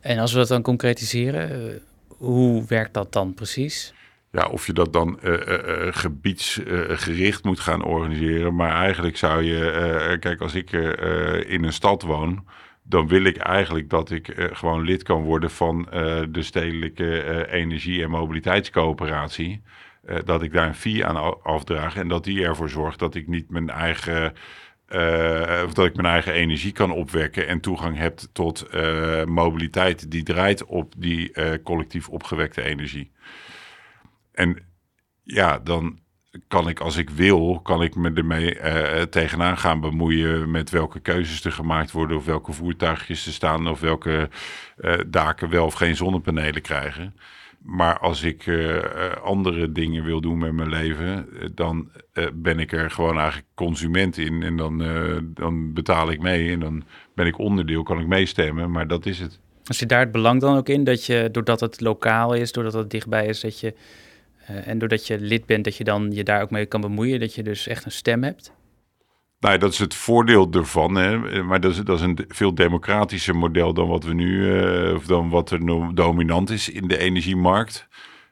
En 0.00 0.18
als 0.18 0.32
we 0.32 0.38
dat 0.38 0.48
dan 0.48 0.62
concretiseren, 0.62 1.82
hoe 2.20 2.64
werkt 2.66 2.94
dat 2.94 3.12
dan 3.12 3.34
precies? 3.34 3.94
Ja, 4.32 4.46
of 4.46 4.66
je 4.66 4.72
dat 4.72 4.92
dan 4.92 5.18
uh, 5.24 5.32
uh, 5.32 5.86
gebiedsgericht 5.90 7.44
moet 7.44 7.60
gaan 7.60 7.84
organiseren. 7.84 8.54
Maar 8.54 8.74
eigenlijk 8.74 9.16
zou 9.16 9.42
je, 9.42 10.16
kijk, 10.20 10.40
als 10.40 10.54
ik 10.54 10.72
in 11.46 11.64
een 11.64 11.72
stad 11.72 12.02
woon, 12.02 12.46
dan 12.82 13.08
wil 13.08 13.24
ik 13.24 13.36
eigenlijk 13.36 13.90
dat 13.90 14.10
ik 14.10 14.50
gewoon 14.52 14.84
lid 14.84 15.02
kan 15.02 15.22
worden 15.22 15.50
van 15.50 15.86
de 16.30 16.42
stedelijke 16.42 17.46
energie- 17.50 18.02
en 18.02 18.10
mobiliteitscoöperatie. 18.10 19.62
dat 20.24 20.42
ik 20.42 20.52
daar 20.52 20.66
een 20.66 20.74
fee 20.74 21.06
aan 21.06 21.42
afdraag 21.42 21.96
en 21.96 22.08
dat 22.08 22.24
die 22.24 22.44
ervoor 22.44 22.70
zorgt 22.70 22.98
dat 22.98 23.14
ik 23.14 23.26
niet 23.26 23.50
mijn 23.50 23.70
eigen 23.70 24.32
uh, 24.94 25.72
dat 25.72 25.86
ik 25.86 25.96
mijn 25.96 26.12
eigen 26.12 26.32
energie 26.32 26.72
kan 26.72 26.90
opwekken 26.90 27.46
en 27.46 27.60
toegang 27.60 27.96
heb 27.96 28.18
tot 28.32 28.66
uh, 28.74 29.24
mobiliteit 29.24 30.10
die 30.10 30.22
draait 30.22 30.64
op 30.64 30.94
die 30.96 31.30
uh, 31.34 31.52
collectief 31.64 32.08
opgewekte 32.08 32.62
energie. 32.62 33.10
En 34.32 34.58
ja, 35.22 35.58
dan 35.58 35.98
kan 36.48 36.68
ik 36.68 36.80
als 36.80 36.96
ik 36.96 37.10
wil, 37.10 37.60
kan 37.62 37.82
ik 37.82 37.94
me 37.94 38.12
ermee 38.14 38.58
tegenaan 39.08 39.58
gaan 39.58 39.80
bemoeien 39.80 40.50
met 40.50 40.70
welke 40.70 41.00
keuzes 41.00 41.44
er 41.44 41.52
gemaakt 41.52 41.90
worden 41.90 42.16
of 42.16 42.24
welke 42.24 42.52
voertuigjes 42.52 43.26
er 43.26 43.32
staan 43.32 43.68
of 43.68 43.80
welke 43.80 44.28
daken 45.06 45.48
wel 45.48 45.64
of 45.64 45.74
geen 45.74 45.96
zonnepanelen 45.96 46.62
krijgen. 46.62 47.14
Maar 47.62 47.98
als 47.98 48.22
ik 48.22 48.46
uh, 48.46 48.78
andere 49.22 49.72
dingen 49.72 50.04
wil 50.04 50.20
doen 50.20 50.38
met 50.38 50.52
mijn 50.52 50.68
leven, 50.68 51.28
dan 51.54 51.90
uh, 52.14 52.26
ben 52.34 52.58
ik 52.58 52.72
er 52.72 52.90
gewoon 52.90 53.16
eigenlijk 53.16 53.46
consument 53.54 54.18
in. 54.18 54.42
En 54.42 54.56
dan, 54.56 54.82
dan 55.34 55.72
betaal 55.72 56.10
ik 56.10 56.20
mee 56.20 56.50
en 56.50 56.60
dan 56.60 56.84
ben 57.14 57.26
ik 57.26 57.38
onderdeel, 57.38 57.82
kan 57.82 58.00
ik 58.00 58.06
meestemmen. 58.06 58.70
Maar 58.70 58.88
dat 58.88 59.06
is 59.06 59.18
het. 59.18 59.40
Als 59.64 59.78
je 59.78 59.86
daar 59.86 60.00
het 60.00 60.12
belang 60.12 60.40
dan 60.40 60.56
ook 60.56 60.68
in 60.68 60.84
dat 60.84 61.06
je, 61.06 61.28
doordat 61.32 61.60
het 61.60 61.80
lokaal 61.80 62.34
is, 62.34 62.52
doordat 62.52 62.72
het 62.72 62.90
dichtbij 62.90 63.26
is, 63.26 63.40
dat 63.40 63.60
je, 63.60 63.74
en 64.46 64.78
doordat 64.78 65.06
je 65.06 65.20
lid 65.20 65.46
bent, 65.46 65.64
dat 65.64 65.76
je 65.76 65.84
dan 65.84 66.10
je 66.12 66.24
daar 66.24 66.42
ook 66.42 66.50
mee 66.50 66.66
kan 66.66 66.80
bemoeien, 66.80 67.20
dat 67.20 67.34
je 67.34 67.42
dus 67.42 67.66
echt 67.66 67.84
een 67.84 67.92
stem 67.92 68.22
hebt? 68.22 68.52
Nou, 69.40 69.58
dat 69.58 69.72
is 69.72 69.78
het 69.78 69.94
voordeel 69.94 70.50
ervan. 70.50 70.94
Hè? 70.94 71.42
Maar 71.42 71.60
dat 71.60 71.70
is, 71.70 71.78
dat 71.78 71.98
is 71.98 72.04
een 72.04 72.24
veel 72.28 72.54
democratischer 72.54 73.36
model 73.36 73.74
dan 73.74 73.88
wat 73.88 74.04
we 74.04 74.14
nu, 74.14 74.62
uh, 74.62 74.94
of 74.94 75.06
dan 75.06 75.28
wat 75.28 75.50
er 75.50 75.94
dominant 75.94 76.50
is 76.50 76.68
in 76.68 76.88
de 76.88 76.98
energiemarkt. 76.98 77.88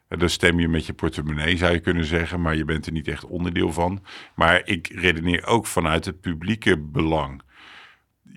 Uh, 0.08 0.18
dan 0.18 0.28
stem 0.28 0.60
je 0.60 0.68
met 0.68 0.86
je 0.86 0.92
portemonnee, 0.92 1.56
zou 1.56 1.72
je 1.72 1.80
kunnen 1.80 2.04
zeggen, 2.04 2.40
maar 2.40 2.56
je 2.56 2.64
bent 2.64 2.86
er 2.86 2.92
niet 2.92 3.08
echt 3.08 3.24
onderdeel 3.24 3.72
van. 3.72 4.04
Maar 4.34 4.62
ik 4.64 4.88
redeneer 4.94 5.46
ook 5.46 5.66
vanuit 5.66 6.04
het 6.04 6.20
publieke 6.20 6.78
belang. 6.78 7.42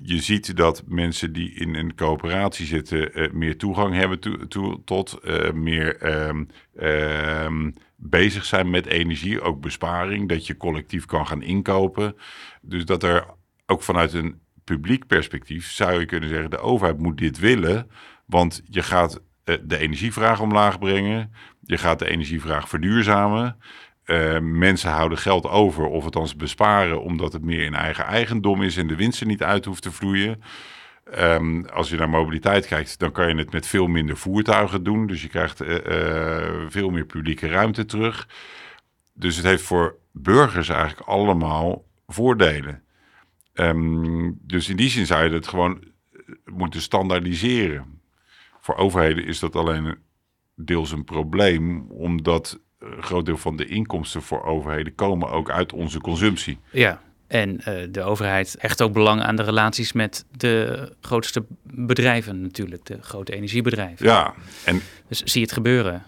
Je 0.04 0.22
ziet 0.22 0.58
dat 0.58 0.84
mensen 0.88 1.34
die 1.34 1.54
in 1.54 1.76
een 1.76 1.96
coöperatie 1.96 2.66
zitten 2.66 3.20
uh, 3.20 3.32
meer 3.32 3.58
toegang 3.58 3.96
hebben 3.96 4.20
to 4.20 4.48
to 4.48 4.82
tot, 4.86 5.20
meer 5.54 6.14
um, 6.28 6.48
um, 6.82 7.74
bezig 8.04 8.46
zijn 8.46 8.70
met 8.70 8.86
energie, 8.86 9.42
ook 9.42 9.62
besparing, 9.62 10.30
dat 10.30 10.48
je 10.48 10.58
collectief 10.58 11.06
kan 11.06 11.28
gaan 11.28 11.42
inkopen. 11.42 12.16
Dus 12.62 12.86
dat 12.86 13.04
er 13.04 13.26
ook 13.66 13.82
vanuit 13.82 14.14
een 14.14 14.40
publiek 14.64 15.08
perspectief 15.08 15.72
zou 15.72 16.00
je 16.00 16.06
kunnen 16.06 16.30
zeggen: 16.30 16.50
de 16.50 16.60
overheid 16.60 16.98
moet 16.98 17.18
dit 17.18 17.40
willen, 17.40 17.90
want 18.26 18.62
je 18.66 18.84
gaat 18.84 19.22
uh, 19.46 19.56
de 19.64 19.78
energievraag 19.78 20.40
omlaag 20.42 20.80
brengen, 20.80 21.34
je 21.62 21.78
gaat 21.78 22.00
de 22.00 22.10
energievraag 22.10 22.70
verduurzamen. 22.70 23.58
Uh, 24.06 24.40
mensen 24.40 24.92
houden 24.92 25.18
geld 25.18 25.48
over, 25.48 25.86
of 25.86 26.04
althans 26.04 26.36
besparen, 26.36 27.02
omdat 27.02 27.34
het 27.34 27.44
meer 27.44 27.64
in 27.64 27.76
eigen 27.76 28.06
eigendom 28.06 28.62
is 28.62 28.78
en 28.78 28.88
de 28.88 28.96
winst 28.96 29.22
er 29.22 29.28
niet 29.28 29.44
uit 29.44 29.66
hoeft 29.66 29.82
te 29.82 29.92
vloeien. 29.92 30.42
Um, 31.20 31.66
als 31.66 31.90
je 31.90 31.98
naar 31.98 32.10
mobiliteit 32.10 32.68
kijkt, 32.68 33.00
dan 33.00 33.12
kan 33.12 33.28
je 33.28 33.36
het 33.36 33.52
met 33.52 33.68
veel 33.68 33.88
minder 33.88 34.18
voertuigen 34.18 34.84
doen. 34.84 35.08
Dus 35.08 35.22
je 35.22 35.28
krijgt 35.28 35.62
uh, 35.62 35.70
uh, 35.70 36.66
veel 36.68 36.90
meer 36.90 37.06
publieke 37.06 37.48
ruimte 37.48 37.86
terug. 37.86 38.28
Dus 39.14 39.36
het 39.36 39.46
heeft 39.46 39.64
voor 39.64 39.96
burgers 40.12 40.70
eigenlijk 40.70 41.08
allemaal 41.08 41.86
voordelen. 42.08 42.84
Um, 43.54 44.38
dus 44.42 44.70
in 44.70 44.76
die 44.76 44.90
zin 44.90 45.06
zou 45.06 45.24
je 45.24 45.30
het 45.34 45.48
gewoon 45.48 45.84
moeten 46.46 46.82
standaardiseren. 46.82 48.02
Voor 48.60 48.76
overheden 48.76 49.26
is 49.26 49.40
dat 49.40 49.56
alleen 49.56 49.98
deels 50.56 50.92
een 50.92 51.04
probleem, 51.04 51.86
omdat 51.90 52.60
een 52.80 53.04
groot 53.04 53.26
deel 53.26 53.38
van 53.38 53.56
de 53.56 53.66
inkomsten 53.66 54.22
voor 54.22 54.44
overheden 54.44 54.96
komen 54.96 55.30
ook 55.30 55.50
uit 55.50 55.74
onze 55.74 56.00
consumptie. 56.00 56.60
Ja, 56.72 57.02
en 57.32 57.62
uh, 57.68 57.74
de 57.90 58.04
overheid 58.04 58.56
echt 58.60 58.82
ook 58.82 58.94
belang 58.94 59.22
aan 59.22 59.36
de 59.36 59.44
relaties 59.44 59.92
met 59.92 60.26
de 60.38 60.90
grootste 61.02 61.46
bedrijven 61.64 62.42
natuurlijk, 62.42 62.86
de 62.86 62.98
grote 63.02 63.34
energiebedrijven. 63.34 64.06
Ja, 64.06 64.34
en... 64.64 64.82
Dus 65.08 65.20
zie 65.24 65.40
je 65.40 65.46
het 65.46 65.56
gebeuren? 65.56 66.04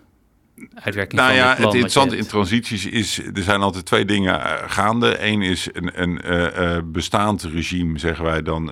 Uitwerking 0.73 1.21
nou 1.21 1.33
van 1.33 1.37
ja, 1.37 1.47
het 1.47 1.55
plan 1.55 1.67
het 1.67 1.75
interessante 1.75 2.17
in 2.17 2.27
transities 2.27 2.85
is, 2.85 3.17
er 3.17 3.43
zijn 3.43 3.61
altijd 3.61 3.85
twee 3.85 4.05
dingen 4.05 4.39
uh, 4.39 4.53
gaande. 4.67 5.25
Eén 5.25 5.41
is 5.41 5.67
een, 5.71 6.01
een 6.01 6.21
uh, 6.25 6.77
bestaand 6.85 7.43
regime, 7.43 7.99
zeggen 7.99 8.25
wij 8.25 8.41
dan, 8.41 8.65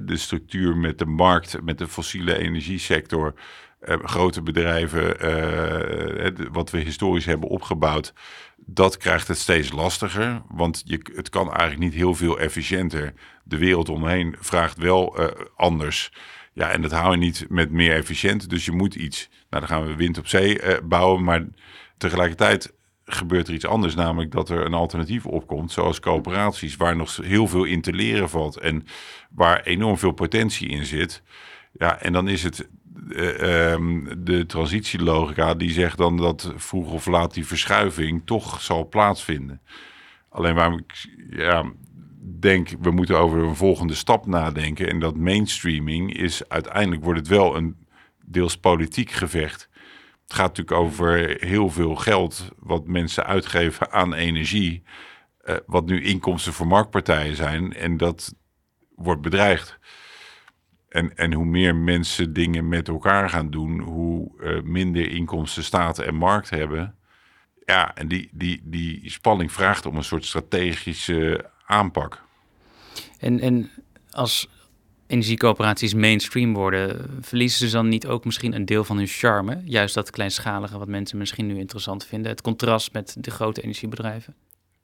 de 0.00 0.16
structuur 0.16 0.76
met 0.76 0.98
de 0.98 1.06
markt, 1.06 1.56
met 1.62 1.78
de 1.78 1.88
fossiele 1.88 2.38
energiesector. 2.38 3.34
Grote 4.02 4.42
bedrijven, 4.42 5.16
wat 6.52 6.70
we 6.70 6.78
historisch 6.78 7.26
hebben 7.26 7.48
opgebouwd 7.48 8.12
dat 8.66 8.96
krijgt 8.96 9.28
het 9.28 9.38
steeds 9.38 9.72
lastiger, 9.72 10.42
want 10.48 10.82
je, 10.84 11.00
het 11.14 11.28
kan 11.28 11.46
eigenlijk 11.46 11.80
niet 11.80 11.94
heel 11.94 12.14
veel 12.14 12.38
efficiënter. 12.38 13.12
De 13.44 13.58
wereld 13.58 13.88
omheen 13.88 14.36
vraagt 14.40 14.78
wel 14.78 15.18
anders. 15.56 16.12
Ja, 16.52 16.70
en 16.70 16.82
dat 16.82 16.90
hou 16.90 17.10
je 17.10 17.16
niet 17.16 17.46
met 17.48 17.70
meer 17.70 17.94
efficiënt, 17.94 18.50
dus 18.50 18.64
je 18.64 18.72
moet 18.72 18.94
iets. 18.94 19.28
Nou, 19.50 19.66
dan 19.66 19.76
gaan 19.76 19.86
we 19.86 19.96
wind 19.96 20.18
op 20.18 20.26
zee 20.26 20.82
bouwen, 20.82 21.24
maar 21.24 21.46
tegelijkertijd 21.96 22.72
gebeurt 23.04 23.48
er 23.48 23.54
iets 23.54 23.66
anders, 23.66 23.94
namelijk 23.94 24.32
dat 24.32 24.48
er 24.48 24.64
een 24.64 24.74
alternatief 24.74 25.26
opkomt, 25.26 25.72
zoals 25.72 26.00
coöperaties, 26.00 26.76
waar 26.76 26.96
nog 26.96 27.16
heel 27.16 27.48
veel 27.48 27.64
in 27.64 27.80
te 27.80 27.92
leren 27.92 28.30
valt 28.30 28.56
en 28.56 28.86
waar 29.30 29.62
enorm 29.62 29.98
veel 29.98 30.12
potentie 30.12 30.68
in 30.68 30.86
zit. 30.86 31.22
Ja, 31.72 32.00
en 32.00 32.12
dan 32.12 32.28
is 32.28 32.42
het 32.42 32.68
de 34.18 34.44
transitielogica 34.46 35.54
die 35.54 35.70
zegt 35.70 35.98
dan 35.98 36.16
dat 36.16 36.52
vroeg 36.56 36.92
of 36.92 37.06
laat 37.06 37.34
die 37.34 37.46
verschuiving 37.46 38.22
toch 38.24 38.60
zal 38.60 38.88
plaatsvinden. 38.88 39.60
Alleen 40.28 40.54
waarom 40.54 40.78
ik 40.78 41.08
ja, 41.30 41.72
denk, 42.40 42.68
we 42.80 42.90
moeten 42.90 43.18
over 43.18 43.42
een 43.42 43.56
volgende 43.56 43.94
stap 43.94 44.26
nadenken. 44.26 44.88
En 44.88 44.98
dat 44.98 45.16
mainstreaming 45.16 46.16
is 46.16 46.48
uiteindelijk 46.48 47.04
wordt 47.04 47.18
het 47.18 47.28
wel 47.28 47.56
een 47.56 47.76
deels 48.24 48.56
politiek 48.56 49.10
gevecht. 49.10 49.68
Het 50.22 50.34
gaat 50.34 50.56
natuurlijk 50.56 50.78
over 50.78 51.36
heel 51.40 51.70
veel 51.70 51.94
geld 51.94 52.48
wat 52.58 52.86
mensen 52.86 53.26
uitgeven 53.26 53.92
aan 53.92 54.14
energie. 54.14 54.82
Uh, 55.44 55.54
wat 55.66 55.86
nu 55.86 56.02
inkomsten 56.02 56.52
voor 56.52 56.66
marktpartijen 56.66 57.36
zijn. 57.36 57.72
En 57.72 57.96
dat 57.96 58.34
wordt 58.94 59.22
bedreigd. 59.22 59.78
En, 60.94 61.16
en 61.16 61.32
hoe 61.32 61.44
meer 61.44 61.76
mensen 61.76 62.32
dingen 62.32 62.68
met 62.68 62.88
elkaar 62.88 63.30
gaan 63.30 63.50
doen, 63.50 63.80
hoe 63.80 64.30
uh, 64.40 64.62
minder 64.62 65.10
inkomsten 65.10 65.64
staat 65.64 65.98
en 65.98 66.14
markt 66.14 66.50
hebben. 66.50 66.94
Ja, 67.64 67.94
en 67.94 68.08
die, 68.08 68.28
die, 68.32 68.60
die 68.64 69.10
spanning 69.10 69.52
vraagt 69.52 69.86
om 69.86 69.96
een 69.96 70.04
soort 70.04 70.24
strategische 70.24 71.50
aanpak. 71.66 72.22
En, 73.18 73.40
en 73.40 73.70
als 74.10 74.48
energiecoöperaties 75.06 75.94
mainstream 75.94 76.54
worden, 76.54 77.18
verliezen 77.20 77.68
ze 77.68 77.76
dan 77.76 77.88
niet 77.88 78.06
ook 78.06 78.24
misschien 78.24 78.54
een 78.54 78.64
deel 78.64 78.84
van 78.84 78.96
hun 78.96 79.06
charme? 79.06 79.62
Juist 79.64 79.94
dat 79.94 80.10
kleinschalige 80.10 80.78
wat 80.78 80.88
mensen 80.88 81.18
misschien 81.18 81.46
nu 81.46 81.58
interessant 81.58 82.06
vinden. 82.06 82.30
Het 82.30 82.42
contrast 82.42 82.92
met 82.92 83.16
de 83.18 83.30
grote 83.30 83.62
energiebedrijven. 83.62 84.34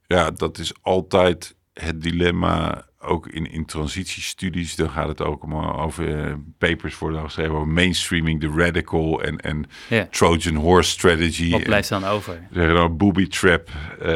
Ja, 0.07 0.31
dat 0.31 0.57
is 0.57 0.73
altijd 0.81 1.55
het 1.73 2.01
dilemma 2.01 2.85
ook 2.99 3.27
in, 3.27 3.51
in 3.51 3.65
transitiestudies, 3.65 4.75
dan 4.75 4.89
gaat 4.89 5.07
het 5.07 5.21
ook 5.21 5.43
om, 5.43 5.53
over 5.55 6.27
uh, 6.27 6.33
papers 6.57 6.97
worden 6.97 7.23
geschreven 7.23 7.53
over 7.53 7.67
mainstreaming, 7.67 8.41
de 8.41 8.51
radical 8.55 9.23
en, 9.23 9.37
en 9.37 9.65
ja. 9.89 10.07
Trojan 10.11 10.55
horse 10.55 10.89
strategy. 10.89 11.51
Wat 11.51 11.63
blijft 11.63 11.89
dan 11.89 12.03
over? 12.03 12.47
Zeggen 12.51 12.75
dan 12.75 12.97
booby 12.97 13.27
trap, 13.27 13.69
uh, 14.01 14.07
uh, 14.07 14.15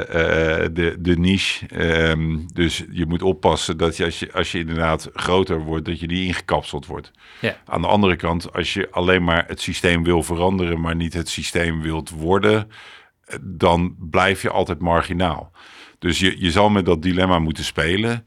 de, 0.74 0.96
de 1.00 1.18
niche. 1.18 1.66
Um, 2.10 2.46
dus 2.54 2.86
je 2.92 3.06
moet 3.06 3.22
oppassen 3.22 3.78
dat 3.78 3.98
je 3.98 4.06
als, 4.06 4.20
je 4.20 4.34
als 4.34 4.52
je 4.52 4.60
inderdaad 4.60 5.10
groter 5.14 5.60
wordt, 5.60 5.86
dat 5.86 6.00
je 6.00 6.08
die 6.08 6.26
ingekapseld 6.26 6.86
wordt. 6.86 7.12
Ja. 7.42 7.58
Aan 7.66 7.82
de 7.82 7.88
andere 7.88 8.16
kant, 8.16 8.54
als 8.54 8.74
je 8.74 8.88
alleen 8.92 9.24
maar 9.24 9.44
het 9.48 9.62
systeem 9.62 10.04
wil 10.04 10.24
veranderen, 10.24 10.82
maar 10.82 10.96
niet 10.96 11.14
het 11.14 11.30
systeem 11.30 11.82
wilt 11.82 12.10
worden, 12.10 12.72
dan 13.42 13.96
blijf 14.00 14.42
je 14.42 14.50
altijd 14.50 14.80
marginaal. 14.80 15.52
Dus 16.06 16.20
je, 16.20 16.42
je 16.42 16.52
zal 16.52 16.70
met 16.70 16.86
dat 16.86 17.02
dilemma 17.02 17.40
moeten 17.40 17.64
spelen 17.64 18.26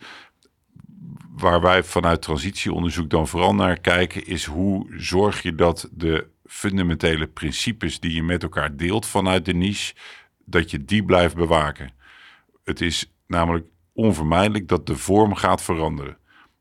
waar 1.37 1.61
wij 1.61 1.83
vanuit 1.83 2.23
transitieonderzoek 2.23 3.11
dan 3.11 3.29
vooral 3.29 3.55
naar 3.55 3.81
kijken, 3.81 4.27
is 4.27 4.45
hoe 4.45 4.87
zorg 4.97 5.43
je 5.43 5.55
dat 5.55 5.89
de 5.93 6.27
fundamentele 6.45 7.27
principes 7.27 8.01
die 8.01 8.15
je 8.15 8.23
met 8.23 8.43
elkaar 8.43 8.77
deelt 8.77 9.07
vanuit 9.07 9.45
de 9.45 9.55
niche, 9.55 9.95
dat 10.45 10.71
je 10.71 10.85
die 10.85 11.05
blijft 11.05 11.35
bewaken. 11.35 11.91
Het 12.65 12.81
is 12.81 13.13
namelijk 13.27 13.67
onvermijdelijk 13.93 14.69
dat 14.69 14.87
de 14.87 14.97
vorm 14.97 15.35
gaat 15.35 15.63
veranderen. 15.63 16.19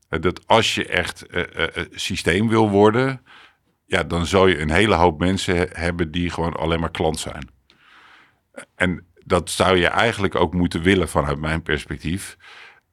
Dat 0.08 0.46
als 0.46 0.74
je 0.74 0.86
echt 0.86 1.26
uh, 1.30 1.42
uh, 1.56 1.66
systeem 1.90 2.48
wil 2.48 2.70
worden, 2.70 3.22
ja, 3.86 4.02
dan 4.02 4.26
zal 4.26 4.46
je 4.46 4.58
een 4.60 4.70
hele 4.70 4.94
hoop 4.94 5.18
mensen 5.18 5.68
hebben 5.72 6.10
die 6.10 6.30
gewoon 6.30 6.56
alleen 6.56 6.80
maar 6.80 6.90
klant 6.90 7.18
zijn. 7.18 7.48
En 8.74 9.06
dat 9.28 9.50
zou 9.50 9.76
je 9.76 9.86
eigenlijk 9.86 10.34
ook 10.34 10.54
moeten 10.54 10.82
willen 10.82 11.08
vanuit 11.08 11.38
mijn 11.38 11.62
perspectief. 11.62 12.36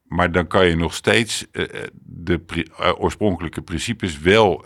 Maar 0.03 0.31
dan 0.31 0.47
kan 0.47 0.67
je 0.67 0.75
nog 0.75 0.93
steeds 0.93 1.45
uh, 1.51 1.65
de 2.03 2.39
pri 2.39 2.65
uh, 2.79 2.91
oorspronkelijke 2.97 3.61
principes 3.61 4.19
wel 4.19 4.65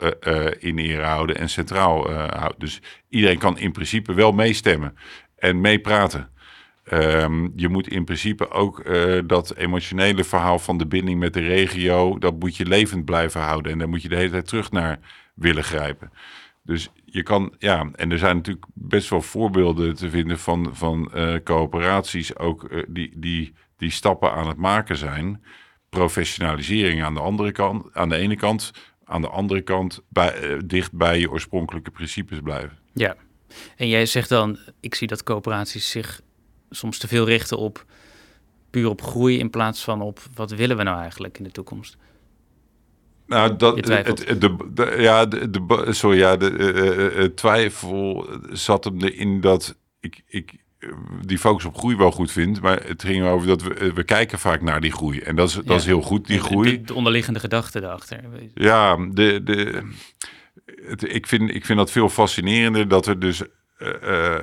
in 0.60 0.78
ere 0.78 1.04
houden 1.04 1.38
en 1.38 1.50
centraal 1.50 2.12
houden. 2.12 2.60
Dus 2.60 2.82
iedereen 3.10 3.38
kan 3.38 3.58
in 3.58 3.72
principe 3.72 4.14
wel 4.14 4.32
meestemmen 4.32 4.98
en 5.36 5.62
meepraten. 5.62 6.30
Um, 6.94 7.54
je 7.56 7.70
moet 7.70 7.88
in 7.88 8.06
principe 8.06 8.50
ook 8.50 8.84
dat 9.28 9.56
emotionele 9.56 10.24
verhaal 10.24 10.60
van 10.60 10.78
de 10.78 10.88
binding 10.88 11.20
met 11.20 11.34
de 11.34 11.40
regio, 11.40 12.18
dat 12.18 12.40
moet 12.40 12.56
je 12.56 12.66
levend 12.66 13.06
blijven 13.06 13.42
houden. 13.42 13.72
En 13.72 13.78
daar 13.78 13.90
moet 13.90 14.02
je 14.02 14.10
de 14.10 14.16
hele 14.16 14.30
tijd 14.30 14.48
terug 14.48 14.72
naar 14.72 15.00
willen 15.34 15.64
grijpen. 15.64 16.12
Dus 16.64 16.92
je 17.12 17.24
kan, 17.24 17.54
ja, 17.58 17.90
en 17.96 18.12
er 18.12 18.18
zijn 18.18 18.36
natuurlijk 18.36 18.66
best 18.74 19.10
wel 19.10 19.22
voorbeelden 19.22 19.96
te 19.96 20.10
vinden 20.10 20.40
van, 20.40 20.70
van 20.76 21.12
coöperaties 21.44 22.38
ook 22.38 22.86
die, 22.88 23.12
die 23.16 23.54
die 23.80 23.92
stappen 23.92 24.32
aan 24.32 24.48
het 24.48 24.58
maken 24.58 24.98
zijn. 24.98 25.44
Professionalisering 25.90 27.04
aan 27.04 27.14
de 27.14 27.20
andere 27.20 27.52
kant, 27.52 27.94
aan 27.94 28.10
de 28.10 28.16
ene 28.16 28.36
kant, 28.36 28.72
aan 29.04 29.22
de 29.22 29.30
andere 29.30 29.62
kant 29.62 30.02
bij, 30.10 30.50
uh, 30.50 30.60
dicht 30.66 30.92
bij 30.94 31.20
je 31.20 31.32
oorspronkelijke 31.32 31.92
principes 31.92 32.40
blijven. 32.44 32.78
Ja, 32.94 33.16
En 33.76 33.88
jij 33.88 34.06
zegt 34.06 34.30
dan, 34.30 34.60
ik 34.80 34.96
zie 34.96 35.08
dat 35.08 35.24
coöperaties 35.24 35.90
zich 35.90 36.22
soms 36.70 36.98
te 36.98 37.08
veel 37.08 37.26
richten 37.26 37.58
op 37.58 37.86
puur 38.70 38.90
op 38.90 39.02
groei 39.02 39.40
in 39.40 39.50
plaats 39.50 39.84
van 39.84 40.02
op 40.02 40.20
wat 40.34 40.52
willen 40.52 40.78
we 40.78 40.84
nou 40.84 41.02
eigenlijk 41.02 41.38
in 41.38 41.44
de 41.44 41.52
toekomst. 41.52 41.98
Nou, 43.30 43.56
dat, 43.56 43.88
het, 43.88 44.42
de, 44.42 44.96
ja, 44.98 45.26
de, 45.26 45.50
de, 45.50 45.86
sorry, 45.94 46.18
ja, 46.18 46.38
de 46.38 46.52
uh, 47.16 47.24
twijfel 47.24 48.28
zat 48.52 48.84
hem 48.84 49.02
erin 49.02 49.42
dat 49.42 49.78
ik, 50.00 50.22
ik 50.28 50.54
die 51.22 51.38
focus 51.38 51.66
op 51.66 51.78
groei 51.78 51.96
wel 51.96 52.12
goed 52.12 52.32
vind. 52.32 52.62
Maar 52.62 52.84
het 52.86 53.04
ging 53.04 53.26
over 53.26 53.48
dat 53.48 53.62
we, 53.62 53.94
we 53.94 54.04
kijken 54.04 54.40
vaak 54.40 54.62
naar 54.62 54.82
die 54.82 54.92
groei. 54.92 55.20
En 55.20 55.36
dat 55.36 55.50
is, 55.50 55.54
dat 55.54 55.80
is 55.80 55.86
heel 55.86 56.02
goed, 56.02 56.28
die 56.28 56.40
groei. 56.40 56.82
De, 56.82 56.94
onderliggende 56.94 57.40
gedachte 57.40 57.80
daarachter. 57.80 58.20
Ja, 58.54 58.96
de, 58.96 59.44
de, 59.44 59.84
het, 60.86 61.14
ik, 61.14 61.28
vind, 61.28 61.56
ik 61.56 61.66
vind 61.66 61.78
dat 61.78 61.92
veel 61.92 62.10
fascinerender 62.10 62.88
dat 62.88 63.08
er 63.08 63.20
dus 63.20 63.42
uh, 63.80 64.36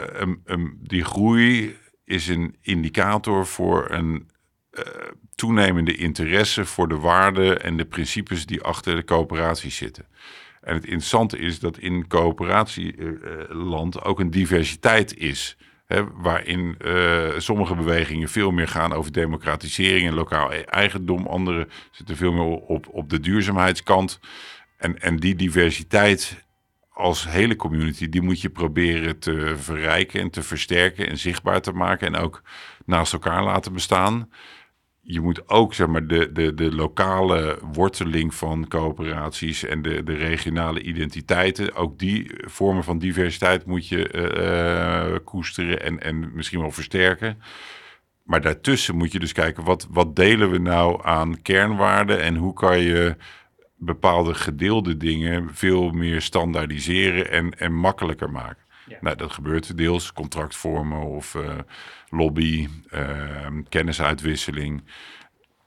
um, 0.44 0.79
die 0.83 1.05
groei 1.05 1.77
is 2.05 2.29
een 2.29 2.57
indicator 2.61 3.46
voor 3.46 3.90
een 3.90 4.31
uh, 4.72 4.83
toenemende 5.37 5.96
interesse 5.96 6.64
voor 6.64 6.88
de 6.88 6.96
waarden 6.96 7.62
en 7.62 7.77
de 7.77 7.85
principes 7.85 8.46
die 8.46 8.62
achter 8.62 8.96
de 8.96 9.05
coöperatie 9.05 9.70
zitten. 9.70 10.05
En 10.61 10.75
het 10.75 10.85
interessante 10.85 11.38
is 11.38 11.59
dat 11.59 11.79
in 11.79 12.07
coöperatieland 12.07 14.05
ook 14.05 14.20
een 14.20 14.31
diversiteit 14.31 15.16
is. 15.16 15.57
Hè, 15.87 16.05
waarin 16.12 16.77
uh, 16.85 17.29
sommige 17.38 17.75
bewegingen 17.75 18.29
veel 18.29 18.51
meer 18.51 18.68
gaan 18.68 18.92
over 18.92 19.12
democratisering 19.12 20.09
en 20.09 20.14
lokaal 20.14 20.53
e-, 20.53 20.61
eigendom. 20.61 21.27
Andere 21.27 21.68
zitten 21.90 22.16
veel 22.16 22.33
meer 22.33 22.44
op, 22.44 22.87
op 22.90 23.11
de 23.11 23.20
duurzaamheidskant. 23.20 24.20
En, 24.77 25.01
en 25.01 25.16
die 25.16 25.35
diversiteit 25.35 26.44
als 26.90 27.29
hele 27.29 27.57
community, 27.57 28.09
die 28.09 28.22
moet 28.22 28.40
je 28.40 28.51
proberen 28.51 29.18
te 29.18 29.55
verrijken 29.57 30.20
en 30.20 30.31
te 30.31 30.42
versterken 30.42 31.09
en 31.09 31.18
zichtbaar 31.18 31.61
te 31.61 31.72
maken. 31.72 32.07
En 32.07 32.20
ook 32.20 32.42
naast 32.85 33.12
elkaar 33.12 33.44
laten 33.44 33.72
bestaan 33.72 34.31
je 35.09 35.21
moet 35.21 35.49
ook 35.49 35.75
zeg 35.75 35.87
maar, 35.87 36.07
de, 36.07 36.33
de, 36.33 36.55
de 36.55 36.75
lokale 36.75 37.59
worteling 37.73 38.35
van 38.35 38.69
coöperaties 38.69 39.64
en 39.64 39.83
de, 39.83 40.03
de 40.03 40.14
regionale 40.14 40.83
identiteiten, 40.83 41.75
ook 41.75 41.99
die 41.99 42.31
vormen 42.37 42.85
van 42.85 42.99
diversiteit 42.99 43.66
moet 43.66 43.88
je 43.88 44.12
uh, 45.12 45.16
koesteren 45.25 45.83
en, 45.83 46.03
en 46.03 46.35
misschien 46.35 46.61
wel 46.61 46.71
versterken. 46.71 47.42
Maar 48.23 48.40
daartussen 48.40 48.97
moet 48.97 49.12
je 49.12 49.19
dus 49.19 49.33
kijken, 49.33 49.64
wat, 49.64 49.87
wat 49.90 50.16
delen 50.16 50.51
we 50.51 50.59
nou 50.59 51.05
aan 51.05 51.42
kernwaarden 51.42 52.21
en 52.21 52.37
hoe 52.37 52.53
kan 52.53 52.79
je 52.79 53.16
bepaalde 53.77 54.35
gedeelde 54.35 54.97
dingen 54.97 55.55
veel 55.55 55.90
meer 55.90 56.23
standaardiseren 56.23 57.31
en, 57.31 57.59
en 57.59 57.75
makkelijker 57.75 58.31
maken. 58.31 58.65
Nou, 59.01 59.16
dat 59.16 59.33
gebeurt 59.33 59.77
deels, 59.77 60.12
contractvormen 60.12 61.03
of 61.03 61.35
uh, 61.35 61.59
lobby, 62.09 62.68
uh, 62.90 63.46
kennisuitwisseling. 63.68 64.85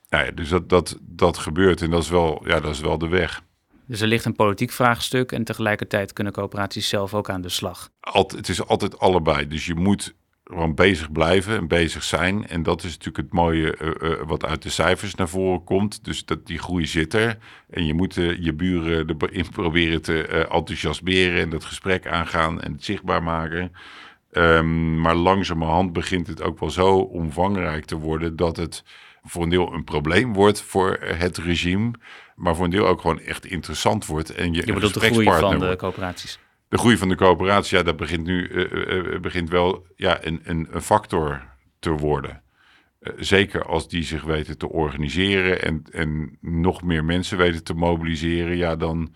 Nou 0.09 0.25
ja, 0.25 0.31
dus 0.31 0.49
dat, 0.49 0.69
dat, 0.69 0.97
dat 1.01 1.37
gebeurt 1.37 1.81
en 1.81 1.89
dat 1.89 2.03
is, 2.03 2.09
wel, 2.09 2.47
ja, 2.47 2.59
dat 2.59 2.73
is 2.73 2.79
wel 2.79 2.97
de 2.97 3.07
weg. 3.07 3.41
Dus 3.85 4.01
er 4.01 4.07
ligt 4.07 4.25
een 4.25 4.35
politiek 4.35 4.71
vraagstuk 4.71 5.31
en 5.31 5.43
tegelijkertijd 5.43 6.13
kunnen 6.13 6.33
coöperaties 6.33 6.89
zelf 6.89 7.13
ook 7.13 7.29
aan 7.29 7.41
de 7.41 7.49
slag. 7.49 7.89
Alt, 7.99 8.31
het 8.31 8.49
is 8.49 8.65
altijd 8.65 8.99
allebei. 8.99 9.47
Dus 9.47 9.65
je 9.65 9.75
moet 9.75 10.15
gewoon 10.49 10.75
bezig 10.75 11.11
blijven 11.11 11.57
en 11.57 11.67
bezig 11.67 12.03
zijn. 12.03 12.47
En 12.47 12.63
dat 12.63 12.83
is 12.83 12.91
natuurlijk 12.91 13.17
het 13.17 13.33
mooie 13.33 13.77
uh, 13.81 14.09
uh, 14.09 14.21
wat 14.25 14.45
uit 14.45 14.61
de 14.61 14.69
cijfers 14.69 15.15
naar 15.15 15.29
voren 15.29 15.63
komt. 15.63 16.03
Dus 16.03 16.25
dat 16.25 16.45
die 16.45 16.59
groei 16.59 16.85
zit 16.85 17.13
er. 17.13 17.37
En 17.69 17.85
je 17.85 17.93
moet 17.93 18.15
uh, 18.15 18.37
je 18.43 18.53
buren 18.53 19.15
erin 19.17 19.49
proberen 19.61 20.01
te 20.01 20.27
enthousiasmeren 20.27 21.41
en 21.41 21.49
dat 21.49 21.63
gesprek 21.63 22.07
aangaan 22.07 22.61
en 22.61 22.71
het 22.71 22.83
zichtbaar 22.83 23.23
maken. 23.23 23.71
Um, 24.31 25.01
maar 25.01 25.15
langzamerhand 25.15 25.93
begint 25.93 26.27
het 26.27 26.41
ook 26.41 26.59
wel 26.59 26.69
zo 26.69 26.95
omvangrijk 26.97 27.85
te 27.85 27.97
worden 27.97 28.35
dat 28.35 28.57
het 28.57 28.83
voor 29.23 29.43
een 29.43 29.49
deel 29.49 29.73
een 29.73 29.83
probleem 29.83 30.33
wordt 30.33 30.61
voor 30.61 30.97
het 31.01 31.37
regime. 31.37 31.91
Maar 32.35 32.55
voor 32.55 32.65
een 32.65 32.71
deel 32.71 32.87
ook 32.87 33.01
gewoon 33.01 33.19
echt 33.19 33.45
interessant 33.45 34.05
wordt. 34.05 34.29
En 34.35 34.53
je, 34.53 34.65
je 34.65 34.73
bedoelt 34.73 34.93
de 34.93 34.99
groei 34.99 35.25
van 35.25 35.59
de 35.59 35.75
coöperaties? 35.75 36.39
De 36.69 36.77
groei 36.77 36.97
van 36.97 37.09
de 37.09 37.15
coöperatie, 37.15 37.77
ja, 37.77 37.83
dat 37.83 37.97
begint 37.97 38.25
nu 38.25 38.47
uh, 38.47 39.19
begint 39.19 39.49
wel 39.49 39.85
ja, 39.95 40.25
een, 40.25 40.39
een, 40.43 40.67
een 40.71 40.81
factor 40.81 41.41
te 41.79 41.91
worden. 41.91 42.41
Uh, 43.01 43.13
zeker 43.17 43.65
als 43.65 43.89
die 43.89 44.03
zich 44.03 44.23
weten 44.23 44.57
te 44.57 44.69
organiseren 44.69 45.61
en, 45.61 45.83
en 45.91 46.37
nog 46.41 46.83
meer 46.83 47.05
mensen 47.05 47.37
weten 47.37 47.63
te 47.63 47.73
mobiliseren, 47.73 48.57
ja, 48.57 48.75
dan. 48.75 49.13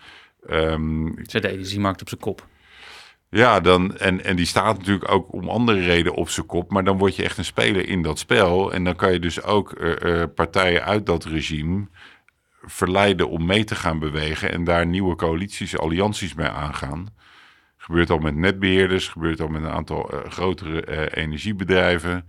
Um, 0.49 1.15
Zet 1.21 1.41
de 1.41 1.49
energiemarkt 1.49 2.01
op 2.01 2.07
zijn 2.07 2.21
kop. 2.21 2.47
Ja, 3.29 3.59
dan, 3.59 3.97
en, 3.97 4.23
en 4.23 4.35
die 4.35 4.45
staat 4.45 4.77
natuurlijk 4.77 5.11
ook 5.11 5.33
om 5.33 5.49
andere 5.49 5.79
redenen 5.79 6.13
op 6.13 6.29
zijn 6.29 6.45
kop. 6.45 6.71
Maar 6.71 6.83
dan 6.83 6.97
word 6.97 7.15
je 7.15 7.23
echt 7.23 7.37
een 7.37 7.45
speler 7.45 7.87
in 7.87 8.01
dat 8.01 8.19
spel. 8.19 8.73
En 8.73 8.83
dan 8.83 8.95
kan 8.95 9.13
je 9.13 9.19
dus 9.19 9.43
ook 9.43 9.79
uh, 9.79 10.23
partijen 10.35 10.83
uit 10.83 11.05
dat 11.05 11.25
regime 11.25 11.87
verleiden 12.61 13.29
om 13.29 13.45
mee 13.45 13.63
te 13.63 13.75
gaan 13.75 13.99
bewegen. 13.99 14.51
En 14.51 14.63
daar 14.63 14.85
nieuwe 14.85 15.15
coalities, 15.15 15.77
allianties 15.77 16.33
mee 16.33 16.47
aangaan. 16.47 17.07
Gebeurt 17.83 18.09
al 18.09 18.17
met 18.17 18.35
netbeheerders, 18.35 19.07
gebeurt 19.07 19.41
al 19.41 19.47
met 19.47 19.63
een 19.63 19.69
aantal 19.69 20.13
uh, 20.13 20.19
grotere 20.29 20.87
uh, 20.87 21.23
energiebedrijven. 21.23 22.25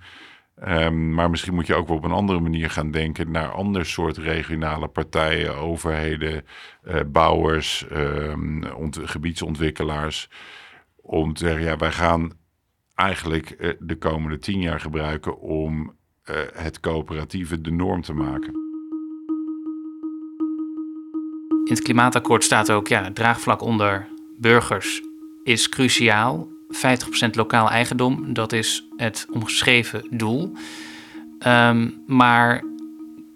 Um, 0.68 1.14
maar 1.14 1.30
misschien 1.30 1.54
moet 1.54 1.66
je 1.66 1.74
ook 1.74 1.88
wel 1.88 1.96
op 1.96 2.04
een 2.04 2.10
andere 2.10 2.40
manier 2.40 2.70
gaan 2.70 2.90
denken 2.90 3.30
naar 3.30 3.48
ander 3.48 3.86
soort 3.86 4.16
regionale 4.16 4.88
partijen, 4.88 5.56
overheden, 5.56 6.44
uh, 6.84 7.00
bouwers, 7.06 7.86
um, 7.92 8.62
gebiedsontwikkelaars. 8.90 10.28
Om 10.96 11.34
te 11.34 11.46
zeggen, 11.46 11.64
ja, 11.64 11.76
wij 11.76 11.92
gaan 11.92 12.32
eigenlijk 12.94 13.76
de 13.80 13.96
komende 13.96 14.38
tien 14.38 14.60
jaar 14.60 14.80
gebruiken 14.80 15.40
om 15.40 15.96
het 16.52 16.80
coöperatieve 16.80 17.60
de 17.60 17.70
norm 17.70 18.02
te 18.02 18.12
maken. 18.12 18.52
In 21.64 21.72
het 21.72 21.82
klimaatakkoord 21.82 22.44
staat 22.44 22.70
ook 22.70 22.88
ja, 22.88 23.12
draagvlak 23.12 23.62
onder 23.62 24.08
burgers 24.38 25.02
is 25.44 25.68
cruciaal. 25.68 26.48
50% 26.72 27.30
lokaal 27.32 27.70
eigendom, 27.70 28.32
dat 28.32 28.52
is 28.52 28.88
het 28.96 29.26
omschreven 29.32 30.06
doel. 30.10 30.52
Um, 31.46 32.02
maar 32.06 32.62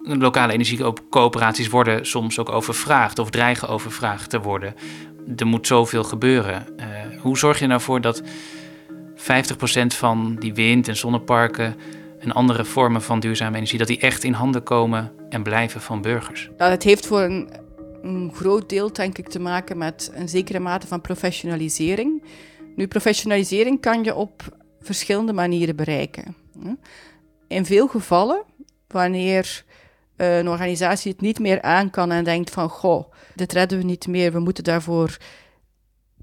lokale 0.02 0.52
energiecoöperaties 0.52 1.68
worden 1.68 2.06
soms 2.06 2.38
ook 2.38 2.48
overvraagd 2.48 3.18
of 3.18 3.30
dreigen 3.30 3.68
overvraagd 3.68 4.30
te 4.30 4.40
worden. 4.40 4.74
Er 5.36 5.46
moet 5.46 5.66
zoveel 5.66 6.04
gebeuren. 6.04 6.66
Uh, 6.76 6.86
hoe 7.20 7.38
zorg 7.38 7.58
je 7.58 7.66
nou 7.66 8.00
dat 8.00 8.22
50% 8.22 9.86
van 9.86 10.36
die 10.38 10.54
wind- 10.54 10.88
en 10.88 10.96
zonneparken 10.96 11.76
en 12.18 12.32
andere 12.32 12.64
vormen 12.64 13.02
van 13.02 13.20
duurzame 13.20 13.56
energie, 13.56 13.78
dat 13.78 13.86
die 13.86 14.00
echt 14.00 14.24
in 14.24 14.32
handen 14.32 14.62
komen 14.62 15.12
en 15.28 15.42
blijven 15.42 15.80
van 15.80 16.02
burgers? 16.02 16.50
Nou, 16.56 16.70
het 16.70 16.82
heeft 16.82 17.06
voor 17.06 17.20
een 17.20 17.50
een 18.02 18.32
groot 18.34 18.68
deel, 18.68 18.92
denk 18.92 19.18
ik, 19.18 19.28
te 19.28 19.38
maken 19.38 19.78
met 19.78 20.10
een 20.14 20.28
zekere 20.28 20.58
mate 20.58 20.86
van 20.86 21.00
professionalisering. 21.00 22.22
Nu, 22.76 22.86
professionalisering 22.86 23.80
kan 23.80 24.04
je 24.04 24.14
op 24.14 24.58
verschillende 24.80 25.32
manieren 25.32 25.76
bereiken. 25.76 26.36
In 27.48 27.66
veel 27.66 27.88
gevallen, 27.88 28.42
wanneer 28.86 29.64
een 30.16 30.48
organisatie 30.48 31.12
het 31.12 31.20
niet 31.20 31.38
meer 31.38 31.62
aan 31.62 31.90
kan 31.90 32.10
en 32.12 32.24
denkt 32.24 32.50
van, 32.50 32.68
goh, 32.68 33.12
dit 33.34 33.52
redden 33.52 33.78
we 33.78 33.84
niet 33.84 34.06
meer, 34.06 34.32
we 34.32 34.38
moeten 34.38 34.64
daarvoor 34.64 35.18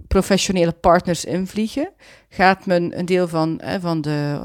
professionele 0.08 0.72
partners 0.72 1.26
invliegen, 1.26 1.90
gaat 2.30 2.66
men 2.66 3.00
een 3.00 3.06
deel 3.06 3.28
van, 3.28 3.62
van 3.80 4.02
de, 4.02 4.40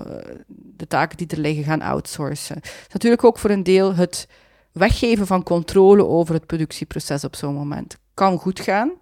de 0.49 0.87
taken 0.87 1.17
die 1.17 1.27
er 1.27 1.39
liggen 1.39 1.65
gaan 1.65 1.83
outsourcen. 1.83 2.61
Natuurlijk 2.93 3.25
ook 3.25 3.39
voor 3.39 3.51
een 3.51 3.63
deel 3.63 3.95
het 3.95 4.29
weggeven 4.73 5.27
van 5.27 5.43
controle 5.43 6.07
over 6.07 6.35
het 6.35 6.47
productieproces 6.47 7.25
op 7.25 7.37
zo'n 7.37 7.55
moment. 7.55 7.97
Kan 8.15 8.39
goed 8.39 8.61
gaan, 8.61 8.93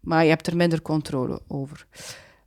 maar 0.00 0.22
je 0.22 0.28
hebt 0.28 0.46
er 0.46 0.56
minder 0.56 0.82
controle 0.82 1.40
over. 1.48 1.86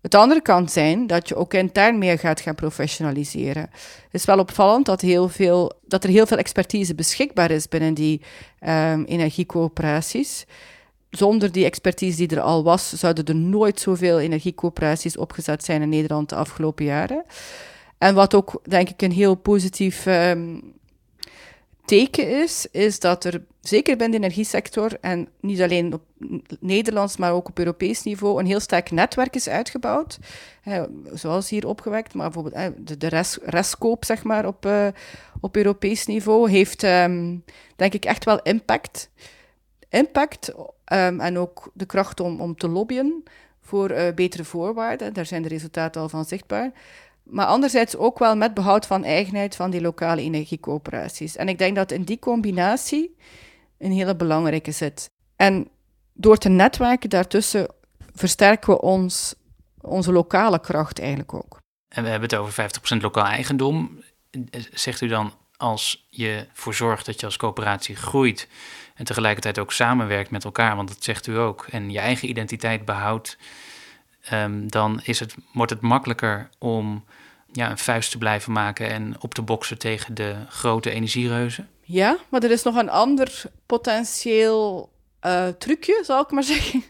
Het 0.02 0.16
andere 0.16 0.42
kan 0.42 0.70
zijn 0.70 1.08
dat 1.08 1.28
je 1.28 1.36
ook 1.36 1.54
intern 1.54 1.98
meer 1.98 2.20
gaat 2.20 2.42
gaan 2.42 2.56
professionaliseren. 2.56 3.62
Het 3.62 4.14
is 4.14 4.26
wel 4.26 4.40
opvallend 4.40 4.86
dat, 4.86 5.02
heel 5.02 5.30
veel, 5.30 5.74
dat 5.88 6.04
er 6.04 6.10
heel 6.10 6.26
veel 6.26 6.38
expertise 6.38 6.96
beschikbaar 6.96 7.52
is 7.52 7.68
binnen 7.68 7.94
die 7.94 8.22
um, 8.62 9.04
energiecoöperaties. 9.04 10.46
Zonder 11.10 11.52
die 11.52 11.66
expertise 11.66 12.18
die 12.18 12.38
er 12.38 12.42
al 12.42 12.64
was, 12.64 12.94
zouden 12.94 13.26
er 13.26 13.36
nooit 13.36 13.80
zoveel 13.80 14.20
energiecoöperaties 14.20 15.18
opgezet 15.18 15.64
zijn 15.64 15.82
in 15.82 15.90
Nederland 15.90 16.30
de 16.30 16.36
afgelopen 16.36 16.86
jaren. 16.86 17.26
En 17.98 18.16
wat 18.16 18.34
ook, 18.34 18.62
denk 18.64 18.90
ik, 18.90 19.02
een 19.02 19.12
heel 19.12 19.36
positief 19.36 20.06
um, 20.06 20.74
teken 21.88 22.42
is, 22.42 22.68
is 22.72 23.00
dat 23.00 23.24
er 23.24 23.44
zeker 23.62 23.98
binnen 23.98 24.20
de 24.20 24.26
energiesector, 24.26 24.98
en 25.02 25.28
niet 25.40 25.62
alleen 25.62 25.94
op 25.94 26.02
Nederlands, 26.60 27.18
maar 27.18 27.34
ook 27.34 27.48
op 27.48 27.60
Europees 27.60 28.04
niveau, 28.04 28.40
een 28.40 28.46
heel 28.46 28.60
sterk 28.60 28.92
netwerk 28.92 29.36
is 29.36 29.50
uitgebouwd. 29.50 30.20
zoals 31.14 31.50
hier 31.50 31.68
opgewekt, 31.68 32.14
maar 32.14 32.30
bijvoorbeeld 32.32 32.88
de, 32.88 32.98
de 32.98 33.96
zeg 34.00 34.24
maar, 34.24 34.46
op, 34.46 34.66
uh, 34.66 34.88
op 35.40 35.56
Europees 35.56 36.06
niveau, 36.06 36.50
heeft, 36.50 36.84
um, 36.84 37.44
denk 37.76 37.94
ik, 37.94 38.06
echt 38.06 38.26
wel 38.26 38.42
impact. 38.42 39.10
Impact 39.90 40.54
um, 40.94 41.20
en 41.20 41.38
ook 41.38 41.72
de 41.74 41.86
kracht 41.86 42.20
om, 42.20 42.42
om 42.42 42.56
te 42.56 42.68
lobbyen 42.68 43.24
voor 43.62 43.92
uh, 43.92 44.14
betere 44.16 44.44
voorwaarden. 44.44 45.14
Daar 45.14 45.26
zijn 45.26 45.42
de 45.42 45.48
resultaten 45.48 46.02
al 46.02 46.10
van 46.10 46.26
zichtbaar. 46.26 46.72
Maar 47.30 47.46
anderzijds 47.46 47.96
ook 47.96 48.20
wel 48.20 48.36
met 48.36 48.54
behoud 48.54 48.86
van 48.86 49.04
eigenheid 49.04 49.56
van 49.56 49.70
die 49.70 49.82
lokale 49.82 50.22
energiecoöperaties. 50.22 51.36
En 51.36 51.50
ik 51.50 51.58
denk 51.58 51.76
dat 51.76 51.92
in 51.92 52.04
die 52.04 52.20
combinatie 52.20 53.16
een 53.78 53.92
hele 53.92 54.16
belangrijke 54.16 54.72
zit. 54.72 55.10
En 55.36 55.68
door 56.14 56.38
te 56.38 56.50
netwerken 56.50 57.10
daartussen 57.10 57.68
versterken 58.16 58.74
we 58.74 58.82
ons, 58.82 59.36
onze 59.82 60.12
lokale 60.12 60.60
kracht 60.60 61.00
eigenlijk 61.00 61.34
ook. 61.34 61.58
En 61.88 62.04
we 62.04 62.10
hebben 62.10 62.30
het 62.30 62.40
over 62.40 62.70
50% 62.98 63.02
lokaal 63.02 63.26
eigendom. 63.26 64.04
Zegt 64.74 65.02
u 65.02 65.08
dan 65.08 65.34
als 65.58 66.08
je 66.10 66.48
ervoor 66.50 66.74
zorgt 66.74 67.06
dat 67.06 67.20
je 67.20 67.26
als 67.26 67.38
coöperatie 67.38 67.96
groeit 67.96 68.48
en 68.96 69.06
tegelijkertijd 69.06 69.60
ook 69.60 69.72
samenwerkt 69.72 70.30
met 70.30 70.44
elkaar, 70.44 70.76
want 70.76 70.88
dat 70.88 71.04
zegt 71.04 71.28
u 71.28 71.38
ook, 71.38 71.68
en 71.72 71.92
je 71.92 72.00
eigen 72.00 72.30
identiteit 72.30 72.86
behoudt, 72.86 73.38
um, 74.34 74.72
dan 74.72 75.02
is 75.04 75.20
het, 75.20 75.36
wordt 75.54 75.72
het 75.72 75.82
makkelijker 75.82 76.50
om 76.60 77.06
ja, 77.52 77.70
een 77.70 77.78
vuist 77.78 78.12
te 78.12 78.18
blijven 78.18 78.52
maken 78.52 78.90
en 78.90 79.16
op 79.20 79.34
te 79.34 79.42
boksen 79.42 79.78
tegen 79.78 80.14
de 80.16 80.36
grote 80.50 80.92
energiereuzen? 80.92 81.70
Ja, 81.82 82.18
maar 82.30 82.44
er 82.44 82.52
is 82.52 82.64
nog 82.64 82.76
een 82.76 82.90
ander 82.90 83.44
potentieel 83.66 84.90
uh, 85.26 85.48
trucje, 85.48 86.02
zal 86.04 86.22
ik 86.22 86.32
maar 86.32 86.44
zeggen, 86.58 86.84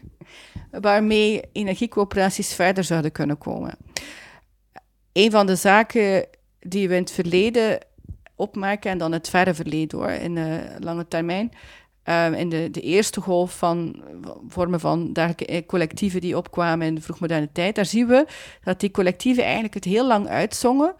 waarmee 0.70 1.42
energiecoöperaties 1.52 2.54
verder 2.54 2.84
zouden 2.84 3.12
kunnen 3.12 3.38
komen. 3.38 3.76
Een 5.12 5.30
van 5.30 5.46
de 5.46 5.56
zaken 5.56 6.26
die 6.60 6.88
we 6.88 6.94
in 6.94 7.00
het 7.00 7.10
verleden 7.10 7.78
opmerken, 8.34 8.90
en 8.90 8.98
dan 8.98 9.12
het 9.12 9.28
verre 9.28 9.54
verleden 9.54 9.98
hoor, 9.98 10.10
in 10.10 10.34
de 10.34 10.76
lange 10.78 11.08
termijn, 11.08 11.52
uh, 12.08 12.38
in 12.38 12.48
de, 12.48 12.70
de 12.70 12.80
eerste 12.80 13.20
golf 13.20 13.58
van 13.58 14.02
vormen 14.48 14.80
van 14.80 15.12
dergelijke 15.12 15.46
eh, 15.46 15.66
collectieven 15.66 16.20
die 16.20 16.36
opkwamen 16.36 16.86
in 16.86 16.94
de 16.94 17.00
vroegmoderne 17.00 17.48
tijd, 17.52 17.74
daar 17.74 17.86
zien 17.86 18.06
we 18.06 18.26
dat 18.64 18.80
die 18.80 18.90
collectieven 18.90 19.42
eigenlijk 19.42 19.74
het 19.74 19.84
heel 19.84 20.06
lang 20.06 20.28
uitzongen. 20.28 20.94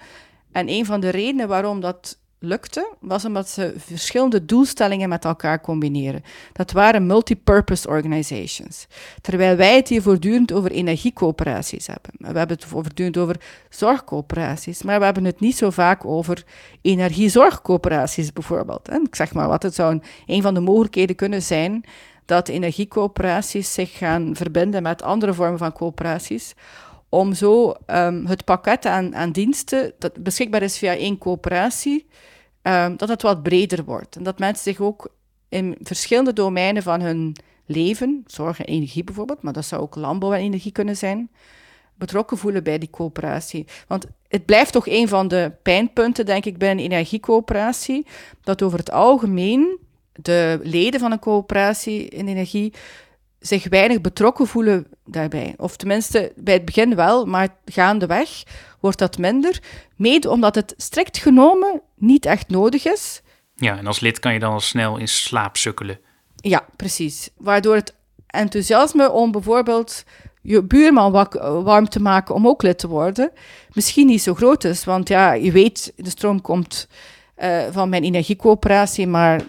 En 0.52 0.68
een 0.68 0.86
van 0.86 1.00
de 1.00 1.08
redenen 1.08 1.48
waarom 1.48 1.80
dat 1.80 2.18
lukte, 2.38 2.94
was 3.00 3.24
omdat 3.24 3.48
ze 3.48 3.74
verschillende 3.76 4.44
doelstellingen 4.44 5.08
met 5.08 5.24
elkaar 5.24 5.60
combineren. 5.60 6.22
Dat 6.52 6.72
waren 6.72 7.06
multipurpose 7.06 7.88
organizations. 7.88 8.86
Terwijl 9.20 9.56
wij 9.56 9.76
het 9.76 9.88
hier 9.88 10.02
voortdurend 10.02 10.52
over 10.52 10.70
energiecoöperaties 10.70 11.86
hebben. 11.86 12.10
We 12.18 12.38
hebben 12.38 12.56
het 12.56 12.64
voortdurend 12.64 13.16
over 13.16 13.40
zorgcoöperaties, 13.68 14.82
maar 14.82 14.98
we 14.98 15.04
hebben 15.04 15.24
het 15.24 15.40
niet 15.40 15.56
zo 15.56 15.70
vaak 15.70 16.04
over 16.04 16.44
energiezorgcoöperaties 16.82 18.32
bijvoorbeeld. 18.32 18.92
Ik 18.92 19.14
zeg 19.14 19.34
maar 19.34 19.48
wat, 19.48 19.62
het 19.62 19.74
zou 19.74 20.00
een 20.26 20.42
van 20.42 20.54
de 20.54 20.60
mogelijkheden 20.60 21.16
kunnen 21.16 21.42
zijn 21.42 21.84
dat 22.24 22.48
energiecoöperaties 22.48 23.72
zich 23.72 23.98
gaan 23.98 24.30
verbinden 24.36 24.82
met 24.82 25.02
andere 25.02 25.34
vormen 25.34 25.58
van 25.58 25.72
coöperaties 25.72 26.54
om 27.08 27.34
zo 27.34 27.74
um, 27.86 28.26
het 28.26 28.44
pakket 28.44 28.86
aan, 28.86 29.16
aan 29.16 29.32
diensten 29.32 29.92
dat 29.98 30.22
beschikbaar 30.22 30.62
is 30.62 30.78
via 30.78 30.96
één 30.96 31.18
coöperatie, 31.18 32.06
um, 32.62 32.96
dat 32.96 33.08
het 33.08 33.22
wat 33.22 33.42
breder 33.42 33.84
wordt. 33.84 34.16
En 34.16 34.22
dat 34.22 34.38
mensen 34.38 34.72
zich 34.72 34.80
ook 34.80 35.08
in 35.48 35.76
verschillende 35.82 36.32
domeinen 36.32 36.82
van 36.82 37.00
hun 37.00 37.36
leven, 37.66 38.24
zorg 38.26 38.58
en 38.58 38.64
energie 38.64 39.04
bijvoorbeeld, 39.04 39.42
maar 39.42 39.52
dat 39.52 39.64
zou 39.64 39.82
ook 39.82 39.94
landbouw 39.94 40.32
en 40.32 40.40
energie 40.40 40.72
kunnen 40.72 40.96
zijn, 40.96 41.30
betrokken 41.94 42.38
voelen 42.38 42.64
bij 42.64 42.78
die 42.78 42.90
coöperatie. 42.90 43.66
Want 43.86 44.06
het 44.28 44.44
blijft 44.44 44.72
toch 44.72 44.86
een 44.88 45.08
van 45.08 45.28
de 45.28 45.52
pijnpunten, 45.62 46.26
denk 46.26 46.44
ik, 46.44 46.58
bij 46.58 46.70
een 46.70 46.78
energiecoöperatie, 46.78 48.06
dat 48.42 48.62
over 48.62 48.78
het 48.78 48.90
algemeen 48.90 49.78
de 50.12 50.60
leden 50.62 51.00
van 51.00 51.12
een 51.12 51.18
coöperatie 51.18 52.08
in 52.08 52.28
energie 52.28 52.72
zich 53.40 53.68
weinig 53.68 54.00
betrokken 54.00 54.46
voelen 54.46 54.86
daarbij. 55.04 55.54
Of 55.56 55.76
tenminste, 55.76 56.32
bij 56.36 56.54
het 56.54 56.64
begin 56.64 56.94
wel, 56.94 57.24
maar 57.26 57.48
gaandeweg 57.64 58.42
wordt 58.80 58.98
dat 58.98 59.18
minder. 59.18 59.60
Mede 59.96 60.30
omdat 60.30 60.54
het 60.54 60.74
strikt 60.76 61.18
genomen 61.18 61.82
niet 61.96 62.26
echt 62.26 62.48
nodig 62.48 62.86
is. 62.86 63.22
Ja, 63.54 63.78
en 63.78 63.86
als 63.86 64.00
lid 64.00 64.18
kan 64.18 64.32
je 64.32 64.38
dan 64.38 64.52
al 64.52 64.60
snel 64.60 64.96
in 64.96 65.08
slaap 65.08 65.56
sukkelen. 65.56 65.98
Ja, 66.36 66.66
precies. 66.76 67.30
Waardoor 67.36 67.74
het 67.74 67.94
enthousiasme 68.26 69.10
om 69.10 69.30
bijvoorbeeld 69.32 70.04
je 70.42 70.62
buurman 70.62 71.12
warm 71.64 71.88
te 71.88 72.00
maken 72.00 72.34
om 72.34 72.48
ook 72.48 72.62
lid 72.62 72.78
te 72.78 72.88
worden, 72.88 73.30
misschien 73.72 74.06
niet 74.06 74.22
zo 74.22 74.34
groot 74.34 74.64
is. 74.64 74.84
Want 74.84 75.08
ja, 75.08 75.32
je 75.32 75.52
weet, 75.52 75.92
de 75.96 76.10
stroom 76.10 76.40
komt 76.40 76.88
uh, 77.38 77.62
van 77.70 77.88
mijn 77.88 78.04
energiecoöperatie, 78.04 79.06
maar 79.06 79.40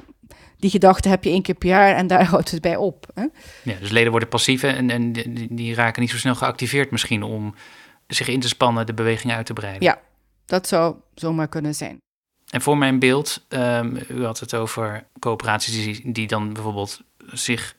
die 0.59 0.69
gedachte 0.69 1.09
heb 1.09 1.23
je 1.23 1.29
één 1.29 1.41
keer 1.41 1.55
per 1.55 1.69
jaar 1.69 1.95
en 1.95 2.07
daar 2.07 2.25
houdt 2.33 2.51
het 2.51 2.61
bij 2.61 2.75
op. 2.75 3.05
Hè? 3.13 3.25
Ja, 3.63 3.79
dus 3.79 3.89
leden 3.89 4.11
worden 4.11 4.29
passief 4.29 4.63
en, 4.63 4.89
en 4.89 5.11
die, 5.11 5.47
die, 5.49 5.73
raken 5.73 6.01
niet 6.01 6.11
zo 6.11 6.17
snel 6.17 6.35
geactiveerd 6.35 6.91
misschien 6.91 7.23
om 7.23 7.55
zich 8.07 8.27
in 8.27 8.39
te 8.39 8.47
spannen, 8.47 8.85
de 8.85 8.93
beweging 8.93 9.33
uit 9.33 9.45
te 9.45 9.53
breiden. 9.53 9.83
Ja, 9.83 10.01
dat 10.45 10.67
zou 10.67 10.95
zomaar 11.15 11.47
kunnen 11.47 11.75
zijn. 11.75 11.97
En 12.49 12.61
voor 12.61 12.77
mijn 12.77 12.99
beeld, 12.99 13.45
um, 13.49 13.99
u 14.07 14.25
had 14.25 14.39
het 14.39 14.55
over 14.55 15.05
coöperaties 15.19 15.83
die, 15.83 16.11
die 16.11 16.27
dan 16.27 16.53
bijvoorbeeld 16.53 17.01
zich 17.31 17.75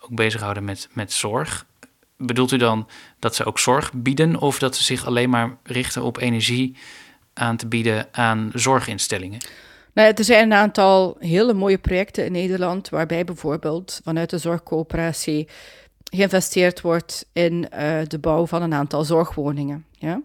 ook 0.00 0.14
bezighouden 0.14 0.64
met, 0.64 0.88
met 0.92 1.12
zorg. 1.12 1.66
Bedoelt 2.16 2.52
u 2.52 2.56
dan 2.56 2.88
dat 3.18 3.34
ze 3.34 3.44
ook 3.44 3.58
zorg 3.58 3.92
bieden 3.92 4.36
of 4.36 4.58
dat 4.58 4.76
ze 4.76 4.82
zich 4.82 5.06
alleen 5.06 5.30
maar 5.30 5.56
richten 5.62 6.02
op 6.02 6.18
energie 6.18 6.76
aan 7.34 7.56
te 7.56 7.66
bieden 7.66 8.08
aan 8.12 8.50
zorginstellingen? 8.54 9.38
Nou, 9.94 10.12
er 10.14 10.24
zijn 10.24 10.44
een 10.44 10.58
aantal 10.58 11.16
hele 11.18 11.54
mooie 11.54 11.78
projecten 11.78 12.24
in 12.24 12.32
Nederland, 12.32 12.88
waarbij 12.88 13.24
bijvoorbeeld 13.24 14.00
vanuit 14.04 14.30
de 14.30 14.38
zorgcoöperatie 14.38 15.48
geïnvesteerd 16.10 16.80
wordt 16.80 17.26
in 17.32 17.66
uh, 17.74 17.98
de 18.06 18.18
bouw 18.18 18.46
van 18.46 18.62
een 18.62 18.74
aantal 18.74 19.04
zorgwoningen. 19.04 19.84
Ja? 19.90 20.22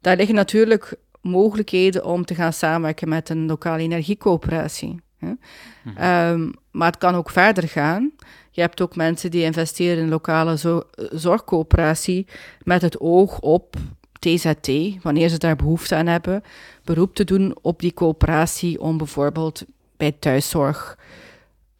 Daar 0.00 0.16
liggen 0.16 0.34
natuurlijk 0.34 0.94
mogelijkheden 1.20 2.04
om 2.04 2.24
te 2.24 2.34
gaan 2.34 2.52
samenwerken 2.52 3.08
met 3.08 3.28
een 3.28 3.46
lokale 3.46 3.82
energiecoöperatie. 3.82 5.00
Ja? 5.18 5.36
Mhm. 5.84 6.32
Um, 6.32 6.52
maar 6.70 6.90
het 6.90 6.98
kan 6.98 7.14
ook 7.14 7.30
verder 7.30 7.68
gaan. 7.68 8.12
Je 8.50 8.60
hebt 8.60 8.80
ook 8.80 8.96
mensen 8.96 9.30
die 9.30 9.42
investeren 9.42 9.96
in 9.96 10.02
een 10.02 10.08
lokale 10.08 10.58
zo 10.58 10.82
zorgcoöperatie 10.94 12.26
met 12.62 12.82
het 12.82 13.00
oog 13.00 13.40
op 13.40 13.76
TZT, 14.18 14.70
wanneer 15.02 15.28
ze 15.28 15.38
daar 15.38 15.56
behoefte 15.56 15.94
aan 15.94 16.06
hebben, 16.06 16.42
beroep 16.84 17.14
te 17.14 17.24
doen 17.24 17.56
op 17.62 17.80
die 17.80 17.94
coöperatie 17.94 18.80
om 18.80 18.96
bijvoorbeeld 18.96 19.64
bij 19.96 20.12
thuiszorg 20.18 20.98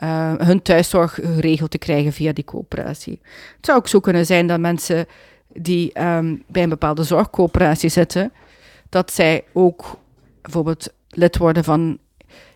uh, 0.04 0.34
hun 0.36 0.62
thuiszorg 0.62 1.18
geregeld 1.22 1.70
te 1.70 1.78
krijgen 1.78 2.12
via 2.12 2.32
die 2.32 2.44
coöperatie. 2.44 3.20
Het 3.56 3.66
zou 3.66 3.78
ook 3.78 3.88
zo 3.88 4.00
kunnen 4.00 4.26
zijn 4.26 4.46
dat 4.46 4.60
mensen 4.60 5.06
die 5.52 6.02
um, 6.02 6.42
bij 6.46 6.62
een 6.62 6.68
bepaalde 6.68 7.02
zorgcoöperatie 7.02 7.88
zitten, 7.88 8.32
dat 8.88 9.12
zij 9.12 9.44
ook 9.52 9.98
bijvoorbeeld 10.42 10.88
lid 11.08 11.36
worden 11.36 11.64
van 11.64 11.98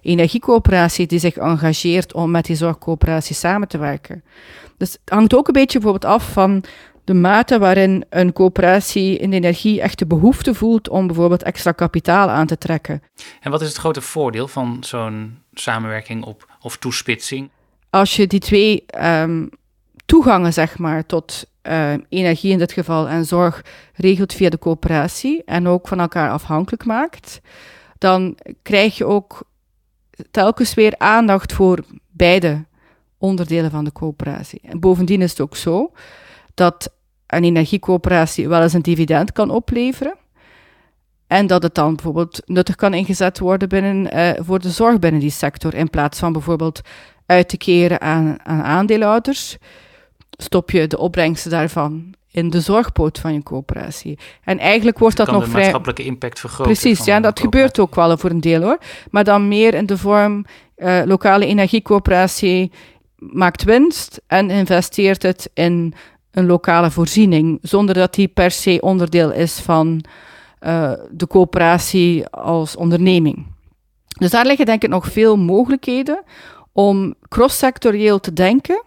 energiecoöperatie 0.01 1.07
die 1.07 1.19
zich 1.19 1.37
engageert 1.37 2.13
om 2.13 2.31
met 2.31 2.45
die 2.45 2.57
zorgcoöperatie 2.57 3.35
samen 3.35 3.69
te 3.69 3.79
werken. 3.79 4.25
Dus 4.77 4.93
het 4.93 5.01
hangt 5.05 5.35
ook 5.35 5.47
een 5.47 5.53
beetje 5.53 5.79
bijvoorbeeld 5.79 6.13
af 6.13 6.33
van 6.33 6.65
de 7.05 7.15
mate 7.15 7.59
waarin 7.59 8.05
een 8.09 8.33
coöperatie 8.33 9.19
in 9.19 9.31
de 9.31 9.37
energie 9.37 9.81
echt 9.81 9.99
de 9.99 10.07
behoefte 10.07 10.55
voelt 10.55 10.89
om 10.89 11.07
bijvoorbeeld 11.07 11.43
extra 11.43 11.73
kapitaal 11.73 12.29
aan 12.29 12.47
te 12.47 12.59
trekken. 12.59 13.03
En 13.41 13.51
wat 13.51 13.61
is 13.61 13.69
het 13.69 13.77
grote 13.77 14.01
voordeel 14.01 14.49
van 14.49 14.77
zo'n 14.81 15.39
samenwerking 15.53 16.25
op, 16.25 16.57
of 16.61 16.77
toespitsing? 16.77 17.51
Als 17.91 18.17
je 18.17 18.27
die 18.27 18.41
twee 18.41 18.85
um, 19.05 19.49
toegangen, 20.07 20.53
zeg 20.53 20.79
maar, 20.79 21.07
tot 21.07 21.45
uh, 21.63 21.93
energie 22.09 22.53
in 22.53 22.59
dit 22.59 22.73
geval 22.73 23.09
en 23.09 23.25
zorg 23.25 23.65
regelt 23.95 24.33
via 24.33 24.49
de 24.49 24.59
coöperatie 24.59 25.43
en 25.45 25.69
ook 25.69 25.89
van 25.89 26.01
elkaar 26.01 26.31
afhankelijk 26.31 26.85
maakt, 26.85 27.41
dan 27.99 28.39
krijg 28.63 28.97
je 28.97 29.05
ook 29.05 29.43
telkens 30.31 30.75
weer 30.75 30.95
aandacht 30.99 31.53
voor 31.53 31.85
beide 32.11 32.65
onderdelen 33.19 33.71
van 33.71 33.85
de 33.85 33.93
coöperatie. 33.93 34.61
En 34.63 34.81
bovendien 34.81 35.23
is 35.23 35.31
het 35.31 35.41
ook 35.41 35.57
zo 35.57 35.93
dat 36.55 36.93
een 37.27 37.45
energiecoöperatie 37.45 38.49
wel 38.49 38.63
eens 38.63 38.73
een 38.73 38.83
dividend 38.83 39.33
kan 39.33 39.51
opleveren. 39.51 40.15
En 41.27 41.47
dat 41.47 41.63
het 41.63 41.75
dan 41.75 41.95
bijvoorbeeld 41.95 42.43
nuttig 42.47 42.75
kan 42.75 42.95
ingezet 42.95 43.39
worden 43.39 43.69
binnen, 43.69 44.17
uh, 44.17 44.31
voor 44.39 44.59
de 44.59 44.71
zorg 44.71 44.99
binnen 44.99 45.21
die 45.21 45.31
sector. 45.31 45.75
In 45.75 45.91
plaats 45.91 46.19
van 46.19 46.33
bijvoorbeeld 46.33 46.81
uit 47.27 47.49
te 47.49 47.57
keren 47.57 48.01
aan, 48.01 48.37
aan 48.43 48.63
aandeelhouders, 48.63 49.57
stop 50.31 50.71
je 50.71 50.87
de 50.87 50.99
opbrengsten 50.99 51.51
daarvan 51.51 52.15
in 52.31 52.51
de 52.51 52.61
zorgpoot 52.61 53.19
van 53.19 53.35
je 53.35 53.43
coöperatie. 53.43 54.19
En 54.45 54.59
eigenlijk 54.59 54.99
wordt 54.99 55.17
dat, 55.17 55.31
nog 55.31 55.43
vrij... 55.43 55.53
de 55.53 55.59
maatschappelijke 55.59 56.05
impact 56.05 56.41
vergroten. 56.41 56.73
Precies, 56.73 57.05
ja, 57.05 57.21
dat 57.21 57.41
gebeurt 57.41 57.79
ook 57.79 57.95
wel 57.95 58.19
voor 58.19 58.31
een 58.31 58.41
deel 58.41 58.63
hoor. 58.63 58.79
Maar 59.11 59.25
dan 59.25 59.49
meer 59.49 59.75
in 59.75 59.87
de 59.87 59.99
vorm 59.99 60.45
uh, 60.77 61.03
lokale 61.05 61.47
energiecoöperatie 61.47 62.71
maakt 63.17 63.63
winst 63.63 64.21
en 64.27 64.51
investeert 64.51 65.23
het 65.23 65.51
in 65.55 65.95
een 66.31 66.47
lokale 66.47 66.91
voorziening, 66.91 67.59
zonder 67.63 67.95
dat 67.95 68.15
die 68.15 68.29
per 68.29 68.51
se 68.51 68.79
onderdeel 68.81 69.33
is 69.33 69.59
van 69.59 70.05
uh, 70.61 70.93
de 71.11 71.27
coöperatie 71.27 72.27
als 72.27 72.77
onderneming. 72.77 73.47
Dus 74.19 74.31
daar 74.31 74.47
liggen 74.47 74.67
denk 74.67 74.83
ik 74.83 74.89
nog 74.89 75.07
veel 75.07 75.37
mogelijkheden 75.37 76.23
om 76.73 77.15
crosssectorieel 77.29 78.21
te 78.21 78.33
denken, 78.33 78.83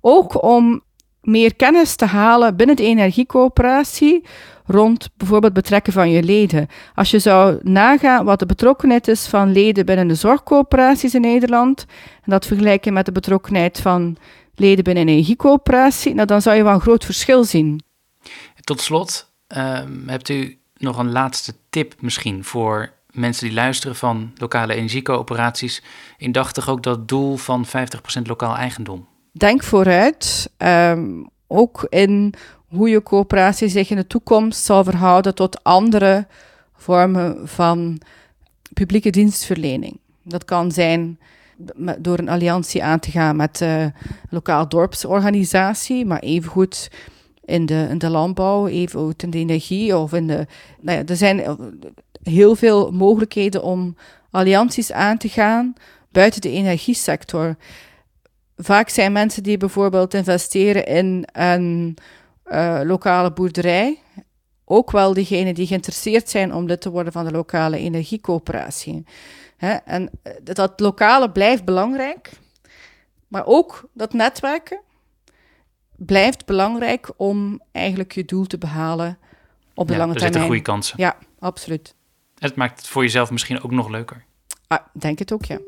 ook 0.00 0.42
om 0.42 0.82
meer 1.20 1.54
kennis 1.54 1.96
te 1.96 2.04
halen 2.04 2.56
binnen 2.56 2.76
de 2.76 2.84
energiecoöperatie 2.84 4.24
rond 4.66 5.08
bijvoorbeeld 5.16 5.52
betrekken 5.52 5.92
van 5.92 6.10
je 6.10 6.22
leden. 6.22 6.68
Als 6.94 7.10
je 7.10 7.18
zou 7.18 7.58
nagaan 7.62 8.24
wat 8.24 8.38
de 8.38 8.46
betrokkenheid 8.46 9.08
is 9.08 9.26
van 9.26 9.52
leden 9.52 9.86
binnen 9.86 10.08
de 10.08 10.14
zorgcoöperaties 10.14 11.14
in 11.14 11.20
Nederland, 11.20 11.86
en 12.22 12.30
dat 12.30 12.46
vergelijken 12.46 12.92
met 12.92 13.04
de 13.04 13.12
betrokkenheid 13.12 13.80
van 13.80 14.16
leden 14.60 14.84
binnen 14.84 15.02
een 15.02 15.12
energiecoöperatie, 15.12 16.14
nou, 16.14 16.26
dan 16.26 16.42
zou 16.42 16.56
je 16.56 16.62
wel 16.62 16.74
een 16.74 16.80
groot 16.80 17.04
verschil 17.04 17.44
zien. 17.44 17.82
Tot 18.60 18.80
slot, 18.80 19.32
ehm, 19.46 20.08
hebt 20.08 20.28
u 20.28 20.58
nog 20.76 20.98
een 20.98 21.12
laatste 21.12 21.54
tip 21.70 21.94
misschien 22.00 22.44
voor 22.44 22.92
mensen 23.10 23.46
die 23.46 23.54
luisteren 23.54 23.96
van 23.96 24.32
lokale 24.34 24.74
energiecoöperaties, 24.74 25.82
indachtig 26.18 26.68
ook 26.68 26.82
dat 26.82 27.08
doel 27.08 27.36
van 27.36 27.66
50% 27.66 28.26
lokaal 28.26 28.56
eigendom? 28.56 29.06
Denk 29.32 29.62
vooruit, 29.62 30.50
ehm, 30.56 31.22
ook 31.46 31.86
in 31.88 32.34
hoe 32.68 32.88
je 32.88 33.02
coöperatie 33.02 33.68
zich 33.68 33.90
in 33.90 33.96
de 33.96 34.06
toekomst 34.06 34.64
zal 34.64 34.84
verhouden 34.84 35.34
tot 35.34 35.64
andere 35.64 36.26
vormen 36.76 37.48
van 37.48 38.00
publieke 38.72 39.10
dienstverlening. 39.10 39.98
Dat 40.22 40.44
kan 40.44 40.72
zijn 40.72 41.18
door 41.98 42.18
een 42.18 42.28
alliantie 42.28 42.84
aan 42.84 42.98
te 42.98 43.10
gaan 43.10 43.36
met 43.36 43.56
de 43.56 43.92
lokaal 44.30 44.68
dorpsorganisatie, 44.68 46.06
maar 46.06 46.20
evengoed 46.20 46.90
in 47.44 47.66
de, 47.66 47.86
in 47.90 47.98
de 47.98 48.10
landbouw, 48.10 48.66
evengoed 48.66 49.22
in 49.22 49.30
de 49.30 49.38
energie 49.38 49.96
of 49.96 50.12
in 50.12 50.26
de. 50.26 50.46
Nou 50.80 50.98
ja, 50.98 51.04
er 51.04 51.16
zijn 51.16 51.58
heel 52.22 52.54
veel 52.54 52.92
mogelijkheden 52.92 53.62
om 53.62 53.96
allianties 54.30 54.92
aan 54.92 55.18
te 55.18 55.28
gaan 55.28 55.74
buiten 56.10 56.40
de 56.40 56.50
energiesector. 56.50 57.56
Vaak 58.56 58.88
zijn 58.88 59.12
mensen 59.12 59.42
die 59.42 59.56
bijvoorbeeld 59.56 60.14
investeren 60.14 60.86
in 60.86 61.28
een 61.32 61.96
uh, 62.46 62.80
lokale 62.84 63.32
boerderij 63.32 63.98
ook 64.68 64.90
wel 64.90 65.14
diegenen 65.14 65.54
die 65.54 65.66
geïnteresseerd 65.66 66.30
zijn 66.30 66.54
om 66.54 66.66
lid 66.66 66.80
te 66.80 66.90
worden 66.90 67.12
van 67.12 67.24
de 67.24 67.30
lokale 67.30 67.78
energiecoöperatie. 67.78 69.04
Hè? 69.56 69.72
En 69.72 70.10
eh, 70.22 70.32
dat 70.42 70.80
lokale 70.80 71.30
blijft 71.30 71.64
belangrijk, 71.64 72.30
maar 73.28 73.46
ook 73.46 73.88
dat 73.92 74.12
netwerken 74.12 74.80
blijft 75.96 76.46
belangrijk 76.46 77.10
om 77.16 77.60
eigenlijk 77.72 78.12
je 78.12 78.24
doel 78.24 78.44
te 78.44 78.58
behalen 78.58 79.18
op 79.74 79.86
de 79.86 79.92
ja, 79.92 79.98
lange 79.98 80.12
er 80.12 80.18
termijn. 80.20 80.34
Er 80.34 80.40
zitten 80.40 80.42
goede 80.42 80.62
kansen. 80.62 80.94
Ja, 80.98 81.16
absoluut. 81.38 81.94
Het 82.38 82.54
maakt 82.54 82.78
het 82.78 82.88
voor 82.88 83.02
jezelf 83.02 83.30
misschien 83.30 83.62
ook 83.62 83.70
nog 83.70 83.88
leuker. 83.88 84.24
Ah, 84.66 84.78
denk 84.92 85.18
het 85.18 85.32
ook, 85.32 85.44
ja. 85.44 85.58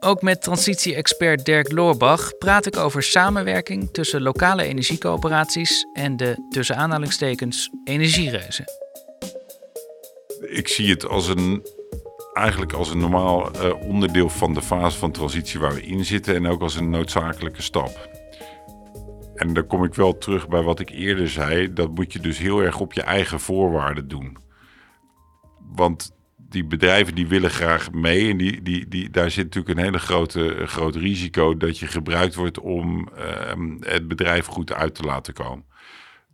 Ook 0.00 0.22
met 0.22 0.42
transitie-expert 0.42 1.44
Dirk 1.44 1.72
Loorbach 1.72 2.38
praat 2.38 2.66
ik 2.66 2.76
over 2.76 3.02
samenwerking 3.02 3.92
tussen 3.92 4.22
lokale 4.22 4.62
energiecoöperaties 4.64 5.86
en 5.92 6.16
de 6.16 6.46
tussen 6.50 6.76
aanhalingstekens 6.76 7.70
energiereuzen. 7.84 8.81
Ik 10.52 10.68
zie 10.68 10.90
het 10.90 11.06
als 11.06 11.28
een, 11.28 11.66
eigenlijk 12.34 12.72
als 12.72 12.90
een 12.90 12.98
normaal 12.98 13.50
uh, 13.56 13.80
onderdeel 13.80 14.28
van 14.28 14.54
de 14.54 14.62
fase 14.62 14.98
van 14.98 15.12
transitie 15.12 15.60
waar 15.60 15.74
we 15.74 15.82
in 15.82 16.04
zitten 16.04 16.34
en 16.34 16.46
ook 16.46 16.60
als 16.60 16.76
een 16.76 16.90
noodzakelijke 16.90 17.62
stap. 17.62 18.10
En 19.34 19.54
dan 19.54 19.66
kom 19.66 19.84
ik 19.84 19.94
wel 19.94 20.18
terug 20.18 20.48
bij 20.48 20.62
wat 20.62 20.80
ik 20.80 20.90
eerder 20.90 21.28
zei. 21.28 21.72
Dat 21.72 21.94
moet 21.94 22.12
je 22.12 22.20
dus 22.20 22.38
heel 22.38 22.62
erg 22.62 22.80
op 22.80 22.92
je 22.92 23.02
eigen 23.02 23.40
voorwaarden 23.40 24.08
doen. 24.08 24.36
Want 25.74 26.14
die 26.36 26.64
bedrijven 26.64 27.14
die 27.14 27.26
willen 27.26 27.50
graag 27.50 27.92
mee. 27.92 28.30
En 28.30 28.36
die, 28.36 28.62
die, 28.62 28.88
die, 28.88 29.10
daar 29.10 29.30
zit 29.30 29.44
natuurlijk 29.44 29.78
een 29.78 29.84
hele 29.84 29.98
grote 29.98 30.62
groot 30.66 30.96
risico 30.96 31.56
dat 31.56 31.78
je 31.78 31.86
gebruikt 31.86 32.34
wordt 32.34 32.60
om 32.60 33.08
ehm, 33.08 33.76
het 33.80 34.08
bedrijf 34.08 34.46
goed 34.46 34.72
uit 34.72 34.94
te 34.94 35.02
laten 35.02 35.34
komen. 35.34 35.64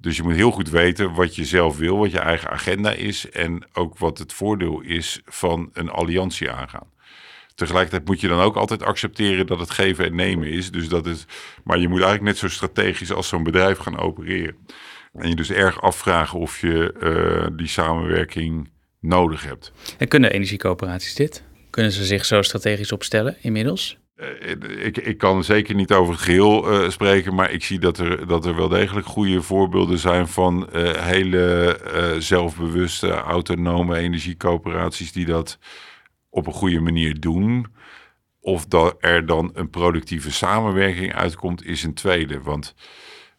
Dus 0.00 0.16
je 0.16 0.22
moet 0.22 0.34
heel 0.34 0.50
goed 0.50 0.70
weten 0.70 1.14
wat 1.14 1.34
je 1.34 1.44
zelf 1.44 1.76
wil, 1.76 1.98
wat 1.98 2.10
je 2.10 2.18
eigen 2.18 2.50
agenda 2.50 2.90
is 2.92 3.30
en 3.30 3.66
ook 3.72 3.98
wat 3.98 4.18
het 4.18 4.32
voordeel 4.32 4.80
is 4.80 5.20
van 5.24 5.70
een 5.72 5.90
alliantie 5.90 6.50
aangaan. 6.50 6.96
Tegelijkertijd 7.54 8.04
moet 8.04 8.20
je 8.20 8.28
dan 8.28 8.40
ook 8.40 8.56
altijd 8.56 8.82
accepteren 8.82 9.46
dat 9.46 9.58
het 9.58 9.70
geven 9.70 10.04
en 10.04 10.14
nemen 10.14 10.48
is. 10.48 10.70
Dus 10.70 10.88
dat 10.88 11.04
het, 11.04 11.26
maar 11.64 11.78
je 11.78 11.88
moet 11.88 12.02
eigenlijk 12.02 12.30
net 12.30 12.38
zo 12.38 12.48
strategisch 12.48 13.12
als 13.12 13.28
zo'n 13.28 13.42
bedrijf 13.42 13.78
gaan 13.78 13.98
opereren. 13.98 14.56
En 15.12 15.28
je 15.28 15.34
dus 15.34 15.50
erg 15.50 15.82
afvragen 15.82 16.38
of 16.38 16.60
je 16.60 16.94
uh, 17.02 17.56
die 17.56 17.66
samenwerking 17.66 18.70
nodig 19.00 19.44
hebt. 19.44 19.72
En 19.98 20.08
kunnen 20.08 20.32
energiecoöperaties 20.32 21.14
dit? 21.14 21.42
Kunnen 21.70 21.92
ze 21.92 22.04
zich 22.04 22.24
zo 22.24 22.42
strategisch 22.42 22.92
opstellen 22.92 23.36
inmiddels? 23.40 23.98
Uh, 24.20 24.84
ik, 24.84 24.96
ik 24.96 25.18
kan 25.18 25.44
zeker 25.44 25.74
niet 25.74 25.92
over 25.92 26.12
het 26.12 26.22
geheel 26.22 26.82
uh, 26.82 26.90
spreken, 26.90 27.34
maar 27.34 27.50
ik 27.50 27.64
zie 27.64 27.78
dat 27.78 27.98
er, 27.98 28.26
dat 28.26 28.46
er 28.46 28.56
wel 28.56 28.68
degelijk 28.68 29.06
goede 29.06 29.42
voorbeelden 29.42 29.98
zijn 29.98 30.28
van 30.28 30.68
hele 30.98 31.78
zelfbewuste, 32.18 33.10
autonome 33.10 33.96
energiecoöperaties 33.96 35.12
die 35.12 35.26
dat 35.26 35.58
op 36.30 36.46
een 36.46 36.52
goede 36.52 36.80
manier 36.80 37.20
doen. 37.20 37.66
Of 38.40 38.66
dat 38.66 38.96
er 39.00 39.26
dan 39.26 39.50
een 39.54 39.70
productieve 39.70 40.32
samenwerking 40.32 41.14
uitkomt, 41.14 41.64
is 41.64 41.82
een 41.82 41.94
tweede. 41.94 42.40
Want 42.42 42.74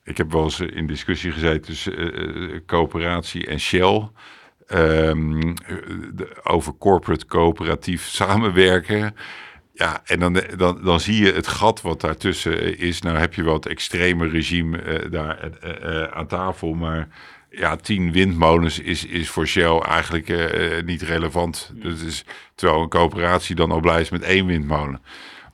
ik 0.04 0.18
heb 0.18 0.32
wel 0.32 0.44
eens 0.44 0.60
in 0.60 0.88
discussie 0.88 1.32
gezeten 1.32 1.62
tussen 1.62 2.66
coöperatie 2.66 3.46
en 3.46 3.60
Shell. 3.60 4.10
Um, 4.74 5.54
over 6.44 6.74
corporate 6.78 7.26
coöperatief 7.26 8.08
samenwerken. 8.08 9.16
Ja, 9.80 10.02
en 10.06 10.20
dan, 10.20 10.42
dan, 10.58 10.84
dan 10.84 11.00
zie 11.00 11.26
je 11.26 11.32
het 11.32 11.48
gat 11.48 11.82
wat 11.82 12.02
daartussen 12.02 12.78
is. 12.78 13.02
Nou 13.02 13.18
heb 13.18 13.34
je 13.34 13.44
wel 13.44 13.54
het 13.54 13.66
extreme 13.66 14.28
regime 14.28 14.84
uh, 14.84 15.12
daar 15.12 15.50
uh, 15.64 15.72
uh, 15.84 16.04
aan 16.04 16.28
tafel, 16.28 16.74
maar 16.74 17.08
ja, 17.50 17.76
tien 17.76 18.12
windmolens 18.12 18.80
is, 18.80 19.06
is 19.06 19.30
voor 19.30 19.48
Shell 19.48 19.78
eigenlijk 19.78 20.34
niet 20.86 21.02
relevant. 21.02 21.72
Dus 21.74 22.04
is, 22.04 22.26
terwijl 22.56 22.82
een 22.82 22.90
coöperatie 22.90 23.56
dan 23.56 23.72
al 23.72 23.80
blij 23.80 24.02
is 24.02 24.10
met 24.10 24.22
één 24.22 24.46
windmolen. 24.46 25.02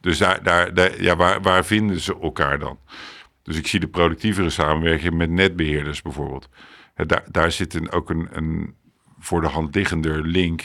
Dus 0.01 0.17
daar, 0.17 0.43
daar, 0.43 0.73
daar, 0.73 1.01
ja, 1.01 1.15
waar, 1.15 1.41
waar 1.41 1.65
vinden 1.65 1.99
ze 1.99 2.19
elkaar 2.21 2.59
dan? 2.59 2.79
Dus 3.43 3.57
ik 3.57 3.67
zie 3.67 3.79
de 3.79 3.87
productievere 3.87 4.49
samenwerking 4.49 5.13
met 5.13 5.29
netbeheerders 5.29 6.01
bijvoorbeeld. 6.01 6.49
Daar, 6.95 7.23
daar 7.31 7.51
zit 7.51 7.73
een, 7.73 7.91
ook 7.91 8.09
een, 8.09 8.27
een 8.31 8.75
voor 9.19 9.41
de 9.41 9.47
hand 9.47 9.75
liggender 9.75 10.21
link. 10.27 10.63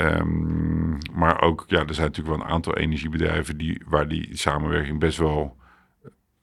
Um, 0.00 0.98
maar 1.12 1.40
ook, 1.42 1.64
ja, 1.66 1.86
er 1.86 1.94
zijn 1.94 2.06
natuurlijk 2.06 2.36
wel 2.36 2.46
een 2.46 2.52
aantal 2.52 2.76
energiebedrijven 2.76 3.56
die, 3.56 3.82
waar 3.86 4.08
die 4.08 4.36
samenwerking 4.36 4.98
best 4.98 5.18
wel 5.18 5.56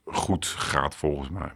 goed 0.04 0.46
gaat, 0.46 0.96
volgens 0.96 1.30
mij. 1.30 1.52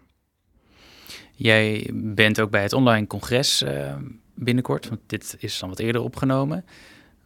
Jij 1.32 1.90
bent 1.94 2.42
ook 2.42 2.50
bij 2.50 2.62
het 2.62 2.74
online 2.74 3.08
congres 3.08 3.62
uh, 3.62 3.96
binnenkort, 4.36 4.90
want 4.90 5.02
dit 5.06 5.36
is 5.40 5.60
dan 5.60 5.70
wat 5.70 5.80
eerder 5.80 6.02
opgenomen. 6.02 6.66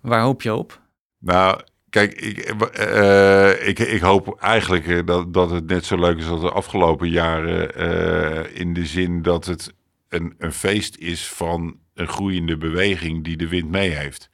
Waar 0.01 0.21
hoop 0.21 0.41
je 0.41 0.53
op? 0.53 0.81
Nou, 1.17 1.61
kijk, 1.89 2.13
ik, 2.13 2.53
uh, 2.79 3.67
ik, 3.67 3.79
ik 3.79 4.01
hoop 4.01 4.39
eigenlijk 4.39 5.07
dat, 5.07 5.33
dat 5.33 5.49
het 5.49 5.67
net 5.67 5.85
zo 5.85 5.99
leuk 5.99 6.17
is 6.17 6.27
als 6.27 6.41
de 6.41 6.51
afgelopen 6.51 7.09
jaren. 7.09 7.81
Uh, 7.81 8.59
in 8.59 8.73
de 8.73 8.85
zin 8.85 9.21
dat 9.21 9.45
het 9.45 9.73
een, 10.09 10.35
een 10.37 10.53
feest 10.53 10.97
is 10.97 11.27
van 11.27 11.81
een 11.93 12.07
groeiende 12.07 12.57
beweging 12.57 13.23
die 13.23 13.37
de 13.37 13.47
wind 13.47 13.69
mee 13.69 13.89
heeft. 13.89 14.29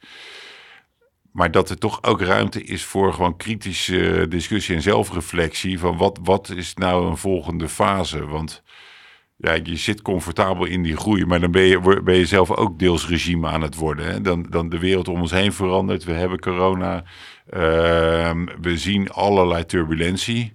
Maar 1.32 1.50
dat 1.50 1.70
er 1.70 1.78
toch 1.78 2.02
ook 2.02 2.20
ruimte 2.20 2.62
is 2.62 2.84
voor 2.84 3.12
gewoon 3.12 3.36
kritische 3.36 4.26
discussie 4.28 4.74
en 4.74 4.82
zelfreflectie. 4.82 5.78
Van 5.78 5.96
wat, 5.96 6.18
wat 6.22 6.48
is 6.48 6.74
nou 6.74 7.06
een 7.06 7.16
volgende 7.16 7.68
fase? 7.68 8.26
Want 8.26 8.62
ja, 9.36 9.52
je 9.62 9.76
zit 9.76 10.02
comfortabel 10.02 10.64
in 10.64 10.82
die 10.82 10.96
groei, 10.96 11.26
maar 11.26 11.40
dan 11.40 11.50
ben 11.50 11.62
je, 11.62 12.00
ben 12.04 12.14
je 12.14 12.26
zelf 12.26 12.50
ook 12.50 12.78
deels 12.78 13.08
regime 13.08 13.48
aan 13.48 13.62
het 13.62 13.74
worden. 13.74 14.06
Hè? 14.06 14.20
Dan, 14.20 14.46
dan 14.48 14.68
de 14.68 14.78
wereld 14.78 15.08
om 15.08 15.20
ons 15.20 15.30
heen 15.30 15.52
verandert. 15.52 16.04
We 16.04 16.12
hebben 16.12 16.38
corona. 16.38 17.04
Uh, 17.50 18.32
we 18.60 18.76
zien 18.76 19.10
allerlei 19.10 19.66
turbulentie. 19.66 20.52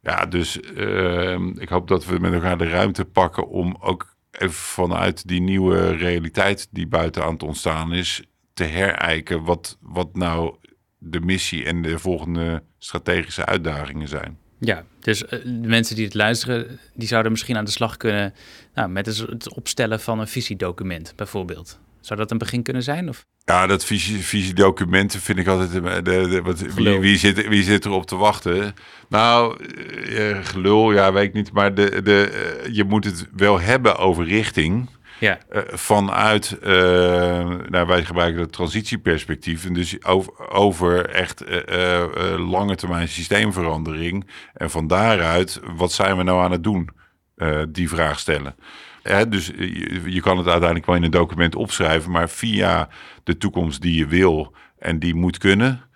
Ja, 0.00 0.26
dus 0.26 0.60
uh, 0.74 1.38
ik 1.54 1.68
hoop 1.68 1.88
dat 1.88 2.06
we 2.06 2.18
met 2.18 2.32
elkaar 2.32 2.58
de 2.58 2.68
ruimte 2.68 3.04
pakken 3.04 3.48
om 3.48 3.76
ook 3.80 4.16
even 4.38 4.54
vanuit 4.54 5.28
die 5.28 5.40
nieuwe 5.40 5.90
realiteit 5.90 6.68
die 6.70 6.86
buiten 6.86 7.24
aan 7.24 7.32
het 7.32 7.42
ontstaan 7.42 7.92
is, 7.92 8.22
te 8.54 8.64
herijken 8.64 9.44
wat, 9.44 9.78
wat 9.80 10.16
nou 10.16 10.56
de 10.98 11.20
missie 11.20 11.64
en 11.64 11.82
de 11.82 11.98
volgende 11.98 12.62
strategische 12.78 13.44
uitdagingen 13.44 14.08
zijn. 14.08 14.38
Ja, 14.58 14.84
dus 15.00 15.22
uh, 15.22 15.30
de 15.30 15.68
mensen 15.68 15.96
die 15.96 16.04
het 16.04 16.14
luisteren, 16.14 16.78
die 16.94 17.08
zouden 17.08 17.32
misschien 17.32 17.56
aan 17.56 17.64
de 17.64 17.70
slag 17.70 17.96
kunnen 17.96 18.34
nou, 18.74 18.88
met 18.88 19.06
het 19.06 19.54
opstellen 19.54 20.00
van 20.00 20.18
een 20.18 20.28
visiedocument 20.28 21.12
bijvoorbeeld. 21.16 21.80
Zou 22.08 22.20
dat 22.20 22.30
een 22.30 22.38
begin 22.38 22.62
kunnen 22.62 22.82
zijn? 22.82 23.08
Of? 23.08 23.24
Ja, 23.44 23.66
dat 23.66 23.84
visie, 23.84 24.18
visiedocumenten 24.18 25.20
vind 25.20 25.38
ik 25.38 25.46
altijd. 25.46 25.72
De, 25.72 26.02
de, 26.02 26.42
wat, 26.42 26.60
wie, 26.60 26.98
wie, 26.98 27.18
zit, 27.18 27.48
wie 27.48 27.62
zit 27.62 27.84
erop 27.84 28.06
te 28.06 28.16
wachten? 28.16 28.74
Nou, 29.08 29.64
uh, 29.64 30.38
gelul, 30.42 30.92
ja, 30.92 31.12
weet 31.12 31.24
ik 31.24 31.32
niet. 31.32 31.52
Maar 31.52 31.74
de, 31.74 32.02
de, 32.02 32.68
je 32.72 32.84
moet 32.84 33.04
het 33.04 33.28
wel 33.36 33.60
hebben 33.60 33.96
over 33.96 34.24
richting. 34.24 34.88
Ja. 35.20 35.38
Uh, 35.52 35.62
vanuit, 35.66 36.58
uh, 36.62 36.68
nou, 37.68 37.86
wij 37.86 38.04
gebruiken 38.04 38.40
het 38.40 38.52
transitieperspectief. 38.52 39.64
En 39.64 39.72
dus 39.72 40.04
over, 40.04 40.50
over 40.50 41.08
echt 41.08 41.44
uh, 41.48 42.04
lange 42.50 42.74
termijn 42.74 43.08
systeemverandering. 43.08 44.26
En 44.54 44.70
van 44.70 44.86
daaruit, 44.86 45.60
wat 45.76 45.92
zijn 45.92 46.16
we 46.16 46.22
nou 46.22 46.42
aan 46.42 46.52
het 46.52 46.62
doen? 46.62 46.88
die 47.68 47.88
vraag 47.88 48.18
stellen. 48.18 48.54
Dus 49.28 49.46
je, 49.46 50.02
je, 50.04 50.20
kan 50.20 50.38
het 50.38 50.46
uiteindelijk 50.46 50.86
wel 50.86 50.96
in 50.96 51.02
een 51.02 51.10
document 51.10 51.54
opschrijven, 51.54 52.10
maar 52.10 52.28
via 52.28 52.88
de 53.24 53.36
toekomst 53.36 53.82
die 53.82 53.98
je 53.98 54.06
wil 54.06 54.54
en 54.78 54.98
die 54.98 55.14
moet 55.14 55.38
kunnen, 55.38 55.88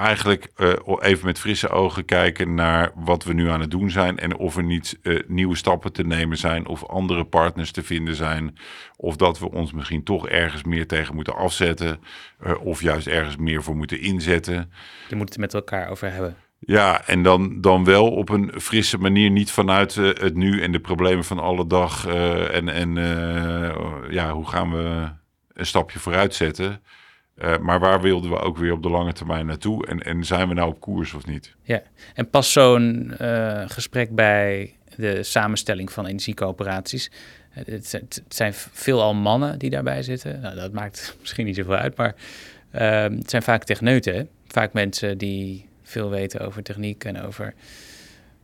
eigenlijk 0.00 0.50
uh, 0.56 0.72
even 1.00 1.26
met 1.26 1.38
frisse 1.38 1.68
ogen 1.68 2.04
kijken 2.04 2.54
naar 2.54 2.90
wat 2.94 3.24
we 3.24 3.32
nu 3.32 3.48
aan 3.48 3.60
het 3.60 3.70
doen 3.70 3.90
zijn. 3.90 4.18
En 4.18 4.36
of 4.36 4.56
er 4.56 4.64
niet 4.64 4.98
uh, 5.02 5.20
nieuwe 5.26 5.56
stappen 5.56 5.92
te 5.92 6.04
nemen 6.04 6.36
zijn. 6.36 6.66
Of 6.66 6.86
andere 6.86 7.24
partners 7.24 7.72
te 7.72 7.82
vinden 7.82 8.14
zijn. 8.14 8.56
Of 8.96 9.16
dat 9.16 9.38
we 9.38 9.50
ons 9.50 9.72
misschien 9.72 10.02
toch 10.02 10.28
ergens 10.28 10.64
meer 10.64 10.86
tegen 10.86 11.14
moeten 11.14 11.36
afzetten. 11.36 12.00
Of 12.60 12.82
juist 12.82 13.06
ergens 13.06 13.36
meer 13.36 13.62
voor 13.62 13.76
moeten 13.76 14.00
inzetten. 14.00 14.72
Je 15.08 15.16
moet 15.16 15.28
het 15.28 15.38
met 15.38 15.54
elkaar 15.54 15.88
over 15.88 16.12
hebben. 16.12 16.36
Ja, 16.62 17.06
en 17.06 17.22
dan, 17.22 17.60
dan 17.60 17.84
wel 17.84 18.10
op 18.10 18.28
een 18.28 18.52
frisse 18.60 18.98
manier. 18.98 19.30
Niet 19.30 19.50
vanuit 19.50 19.94
het 19.94 20.34
nu 20.34 20.62
en 20.62 20.72
de 20.72 20.80
problemen 20.80 21.24
van 21.24 21.38
alle 21.38 21.66
dag. 21.66 22.06
en 22.06 22.68
en 22.68 22.94
ja, 24.10 24.32
hoe 24.32 24.46
gaan 24.46 24.70
we 24.70 25.08
een 25.52 25.66
stapje 25.66 25.98
vooruit 25.98 26.34
zetten. 26.34 26.80
Uh, 27.42 27.58
maar 27.58 27.80
waar 27.80 28.00
wilden 28.00 28.30
we 28.30 28.38
ook 28.38 28.56
weer 28.56 28.72
op 28.72 28.82
de 28.82 28.90
lange 28.90 29.12
termijn 29.12 29.46
naartoe? 29.46 29.86
En, 29.86 30.02
en 30.02 30.24
zijn 30.24 30.48
we 30.48 30.54
nou 30.54 30.68
op 30.68 30.80
koers 30.80 31.14
of 31.14 31.26
niet? 31.26 31.54
Ja, 31.62 31.82
en 32.14 32.30
pas 32.30 32.52
zo'n 32.52 33.14
uh, 33.20 33.62
gesprek 33.66 34.14
bij 34.14 34.76
de 34.96 35.22
samenstelling 35.22 35.92
van 35.92 36.06
energiecoöperaties. 36.06 37.10
Het, 37.50 38.22
zijn 38.28 38.52
veelal 38.54 39.14
mannen 39.14 39.58
die 39.58 39.70
daarbij 39.70 40.02
zitten. 40.02 40.40
Nou, 40.40 40.54
dat 40.54 40.72
maakt 40.72 41.14
misschien 41.20 41.46
niet 41.46 41.56
zoveel 41.56 41.74
uit, 41.74 41.96
maar 41.96 42.14
uh, 42.74 43.02
het 43.18 43.30
zijn 43.30 43.42
vaak 43.42 43.64
techneuten. 43.64 44.28
Vaak 44.46 44.72
mensen 44.72 45.18
die 45.18 45.68
veel 45.90 46.10
weten 46.10 46.40
over 46.40 46.62
techniek 46.62 47.04
en 47.04 47.22
over 47.22 47.54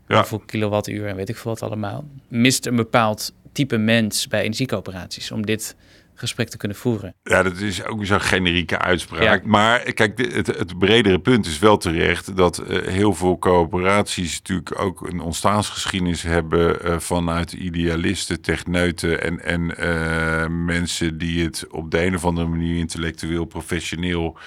ja. 0.07 0.17
hoeveel 0.17 0.39
kilowattuur 0.39 1.07
en 1.07 1.17
weet 1.17 1.29
ik 1.29 1.37
veel 1.37 1.51
wat 1.51 1.63
allemaal. 1.63 2.05
Mist 2.29 2.67
een 2.67 2.77
bepaald 2.77 3.33
type 3.53 3.77
mens 3.77 4.29
bij 4.29 4.43
energiecoöperaties 4.43 5.31
om 5.31 5.47
dit 5.47 5.77
gesprek 6.15 6.49
te 6.49 6.57
kunnen 6.57 6.77
voeren. 6.77 7.15
Ja, 7.23 7.43
dat 7.43 7.57
is 7.57 7.85
ook 7.85 8.05
zo'n 8.05 8.21
generieke 8.21 8.79
uitspraak. 8.79 9.45
Maar 9.45 9.93
kijk, 9.93 10.19
het, 10.35 10.47
het, 10.47 10.79
bredere 10.79 11.19
punt 11.19 11.47
is 11.47 11.59
wel 11.59 11.77
terecht 11.77 12.37
dat 12.37 12.63
uh, 12.69 12.87
heel 12.87 13.15
veel 13.15 13.39
coöperaties 13.39 14.37
natuurlijk 14.37 14.81
ook 14.81 15.09
een 15.09 15.21
ontstaansgeschiedenis 15.21 16.23
hebben 16.23 16.87
uh, 16.87 16.99
vanuit 16.99 17.53
idealisten, 17.53 18.41
techneuten 18.41 19.23
en, 19.23 19.45
en 19.45 19.75
uh, 19.81 20.47
mensen 20.49 21.19
die 21.19 21.45
het 21.45 21.67
op 21.71 21.91
de 21.91 22.05
een 22.05 22.15
of 22.15 22.25
andere 22.25 22.47
manier 22.47 22.77
intellectueel, 22.77 23.45
professioneel 23.45 24.39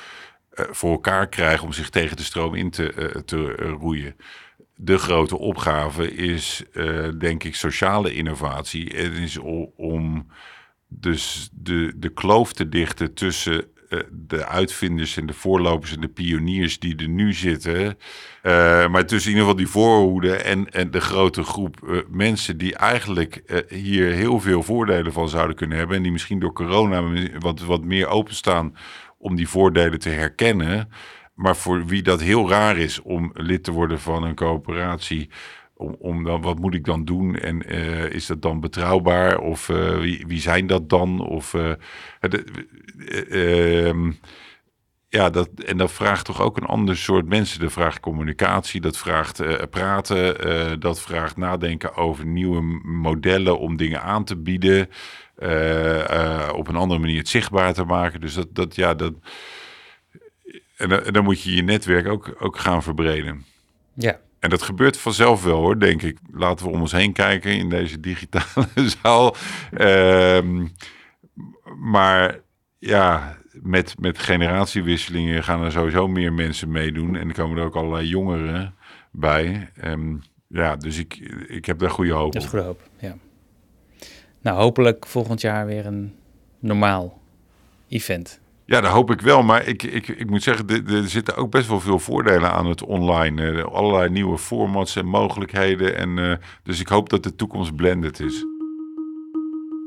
voor 0.71 0.91
elkaar 0.91 1.29
krijgen 1.29 1.65
om 1.65 1.73
zich 1.73 1.89
tegen 1.89 2.17
de 2.17 2.23
stroom 2.23 2.55
in 2.55 2.69
te, 2.69 3.21
te 3.25 3.51
roeien 3.55 4.15
de 4.81 4.97
grote 4.97 5.37
opgave 5.37 6.15
is, 6.15 6.63
uh, 6.73 7.07
denk 7.17 7.43
ik, 7.43 7.55
sociale 7.55 8.13
innovatie. 8.13 8.91
Het 8.95 9.13
is 9.13 9.37
om 9.75 10.27
dus 10.87 11.49
de, 11.53 11.93
de 11.95 12.09
kloof 12.09 12.53
te 12.53 12.69
dichten 12.69 13.13
tussen 13.13 13.65
de 14.11 14.45
uitvinders 14.45 15.17
en 15.17 15.25
de 15.25 15.33
voorlopers 15.33 15.93
en 15.93 16.01
de 16.01 16.07
pioniers 16.07 16.79
die 16.79 16.95
er 16.95 17.07
nu 17.07 17.33
zitten. 17.33 17.97
Maar 18.91 19.05
tussen 19.05 19.31
in 19.31 19.37
ieder 19.37 19.49
geval 19.49 19.55
die 19.55 19.67
voorhoede 19.67 20.35
en, 20.35 20.69
en 20.71 20.91
de 20.91 21.01
grote 21.01 21.43
groep 21.43 22.03
mensen 22.09 22.57
die 22.57 22.75
eigenlijk 22.75 23.63
hier 23.69 24.11
heel 24.11 24.39
veel 24.39 24.63
voordelen 24.63 25.13
van 25.13 25.29
zouden 25.29 25.55
kunnen 25.55 25.77
hebben. 25.77 25.97
En 25.97 26.03
die 26.03 26.11
misschien 26.11 26.39
door 26.39 26.53
corona 26.53 27.03
wat, 27.39 27.59
wat 27.59 27.83
meer 27.83 28.07
openstaan 28.07 28.75
om 29.19 29.35
die 29.35 29.49
voordelen 29.49 29.99
te 29.99 30.09
herkennen. 30.09 30.89
Maar 31.33 31.55
voor 31.55 31.85
wie 31.85 32.01
dat 32.01 32.21
heel 32.21 32.49
raar 32.49 32.77
is 32.77 33.01
om 33.01 33.31
lid 33.33 33.63
te 33.63 33.71
worden 33.71 33.99
van 33.99 34.23
een 34.23 34.35
coöperatie 34.35 35.29
om, 35.79 35.95
om 35.99 36.23
dan, 36.23 36.41
wat 36.41 36.59
moet 36.59 36.73
ik 36.73 36.85
dan 36.85 37.05
doen? 37.05 37.35
En 37.35 37.73
uh, 37.75 38.09
is 38.09 38.25
dat 38.25 38.41
dan 38.41 38.59
betrouwbaar? 38.59 39.39
Of 39.39 39.69
uh, 39.69 39.97
wie, 39.97 40.23
wie 40.27 40.39
zijn 40.39 40.67
dat 40.67 40.89
dan? 40.89 41.19
Of 41.19 41.53
uh, 41.53 41.71
uh, 43.29 44.11
ja, 45.07 45.29
dat, 45.29 45.49
en 45.65 45.77
dat 45.77 45.91
vraagt 45.91 46.25
toch 46.25 46.41
ook 46.41 46.57
een 46.57 46.65
ander 46.65 46.97
soort 46.97 47.27
mensen. 47.27 47.59
Dat 47.59 47.71
vraagt 47.71 47.99
communicatie, 47.99 48.81
dat 48.81 48.97
vraagt 48.97 49.69
praten, 49.69 50.79
dat 50.79 51.01
vraagt 51.01 51.37
nadenken 51.37 51.95
over 51.95 52.25
nieuwe 52.25 52.61
modellen 52.83 53.59
om 53.59 53.77
dingen 53.77 54.01
aan 54.01 54.23
te 54.23 54.37
bieden. 54.37 54.89
Op 56.53 56.67
een 56.67 56.75
andere 56.75 56.99
manier 56.99 57.17
het 57.17 57.27
zichtbaar 57.27 57.73
te 57.73 57.83
maken. 57.83 58.21
Dus 58.21 58.33
dat, 58.33 58.47
dat 58.55 58.75
ja, 58.75 58.93
dat. 58.93 59.13
En, 60.77 61.05
en 61.05 61.13
dan 61.13 61.23
moet 61.23 61.41
je 61.41 61.55
je 61.55 61.63
netwerk 61.63 62.07
ook, 62.07 62.35
ook 62.39 62.57
gaan 62.57 62.83
verbreden. 62.83 63.45
Ja, 63.93 64.19
en 64.39 64.49
dat 64.49 64.61
gebeurt 64.61 64.97
vanzelf 64.97 65.43
wel 65.43 65.57
hoor, 65.57 65.79
denk 65.79 66.01
ik. 66.01 66.17
Laten 66.31 66.65
we 66.65 66.71
om 66.71 66.81
ons 66.81 66.91
heen 66.91 67.13
kijken 67.13 67.51
in 67.51 67.69
deze 67.69 67.99
digitale 67.99 68.67
zaal. 69.01 69.35
Um, 69.77 70.71
maar 71.79 72.39
ja, 72.77 73.37
met, 73.51 73.95
met 73.99 74.19
generatiewisselingen 74.19 75.43
gaan 75.43 75.63
er 75.63 75.71
sowieso 75.71 76.07
meer 76.07 76.33
mensen 76.33 76.71
meedoen. 76.71 77.15
En 77.15 77.27
er 77.27 77.33
komen 77.33 77.57
er 77.57 77.63
ook 77.63 77.75
allerlei 77.75 78.07
jongeren 78.07 78.75
bij. 79.11 79.69
Um, 79.83 80.21
ja, 80.47 80.75
dus 80.75 80.97
ik, 80.97 81.15
ik 81.47 81.65
heb 81.65 81.79
daar 81.79 81.89
goede 81.89 82.13
hoop 82.13 82.33
Dat 82.33 82.41
is 82.41 82.49
goede 82.49 82.65
hoop, 82.65 82.81
ja. 82.99 83.17
Nou, 84.41 84.57
hopelijk 84.57 85.05
volgend 85.05 85.41
jaar 85.41 85.65
weer 85.65 85.85
een 85.85 86.13
normaal 86.59 87.19
event. 87.87 88.39
Ja, 88.65 88.81
dat 88.81 88.91
hoop 88.91 89.11
ik 89.11 89.21
wel. 89.21 89.43
Maar 89.43 89.67
ik, 89.67 89.83
ik, 89.83 90.07
ik 90.07 90.29
moet 90.29 90.43
zeggen, 90.43 90.67
er, 90.67 90.95
er 90.95 91.09
zitten 91.09 91.35
ook 91.35 91.51
best 91.51 91.67
wel 91.67 91.79
veel 91.79 91.99
voordelen 91.99 92.51
aan 92.51 92.65
het 92.65 92.83
online. 92.83 93.51
Uh, 93.51 93.63
allerlei 93.63 94.09
nieuwe 94.09 94.37
formats 94.37 94.95
en 94.95 95.05
mogelijkheden. 95.05 95.95
En, 95.95 96.17
uh, 96.17 96.33
dus 96.63 96.79
ik 96.79 96.87
hoop 96.87 97.09
dat 97.09 97.23
de 97.23 97.35
toekomst 97.35 97.75
blended 97.75 98.19
is. 98.19 98.45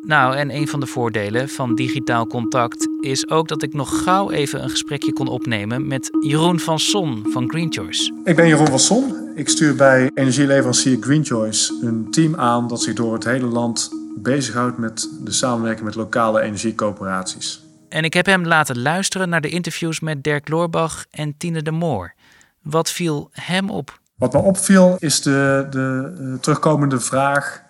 Nou, 0.07 0.37
en 0.37 0.55
een 0.55 0.69
van 0.69 0.81
de 0.81 0.87
voordelen 0.87 1.49
van 1.49 1.75
digitaal 1.75 2.27
contact 2.27 2.89
is 3.01 3.29
ook 3.29 3.49
dat 3.49 3.63
ik 3.63 3.75
nog 3.75 4.03
gauw 4.03 4.31
even 4.31 4.63
een 4.63 4.71
gesprekje 4.71 5.13
kon 5.13 5.29
opnemen 5.29 5.87
met 5.87 6.11
Jeroen 6.21 6.61
van 6.61 6.79
Son 6.79 7.25
van 7.29 7.51
Green 7.51 7.73
Choice. 7.73 8.13
Ik 8.25 8.37
ben 8.37 8.49
Jeroen 8.49 8.67
van 8.67 8.79
Son. 8.79 9.31
Ik 9.35 9.49
stuur 9.49 9.77
bij 9.77 10.11
energieleverancier 10.15 10.97
Green 11.01 11.25
Choice 11.25 11.79
een 11.83 12.11
team 12.11 12.37
aan 12.37 12.69
dat 12.69 12.83
zich 12.83 12.95
door 12.95 13.13
het 13.13 13.25
hele 13.25 13.47
land 13.47 14.02
bezighoudt 14.17 14.79
met 14.79 15.09
de 15.25 15.33
samenwerking 15.33 15.85
met 15.85 15.95
lokale 15.95 16.41
energiecoöperaties. 16.41 17.63
En 17.89 18.05
ik 18.05 18.15
heb 18.15 18.27
hem 18.27 18.47
laten 18.47 18.83
luisteren 18.83 19.29
naar 19.29 19.41
de 19.41 19.49
interviews 19.49 20.01
met 20.01 20.25
Dirk 20.25 20.49
Loorbach 20.49 21.05
en 21.11 21.35
Tine 21.37 21.63
de 21.63 21.71
Moor. 21.71 22.15
Wat 22.63 22.91
viel 22.91 23.31
hem 23.33 23.71
op? 23.71 24.01
Wat 24.15 24.33
me 24.33 24.39
opviel 24.39 24.97
is 24.99 25.23
de, 25.23 25.67
de 25.71 26.17
uh, 26.21 26.35
terugkomende 26.39 27.01
vraag... 27.01 27.63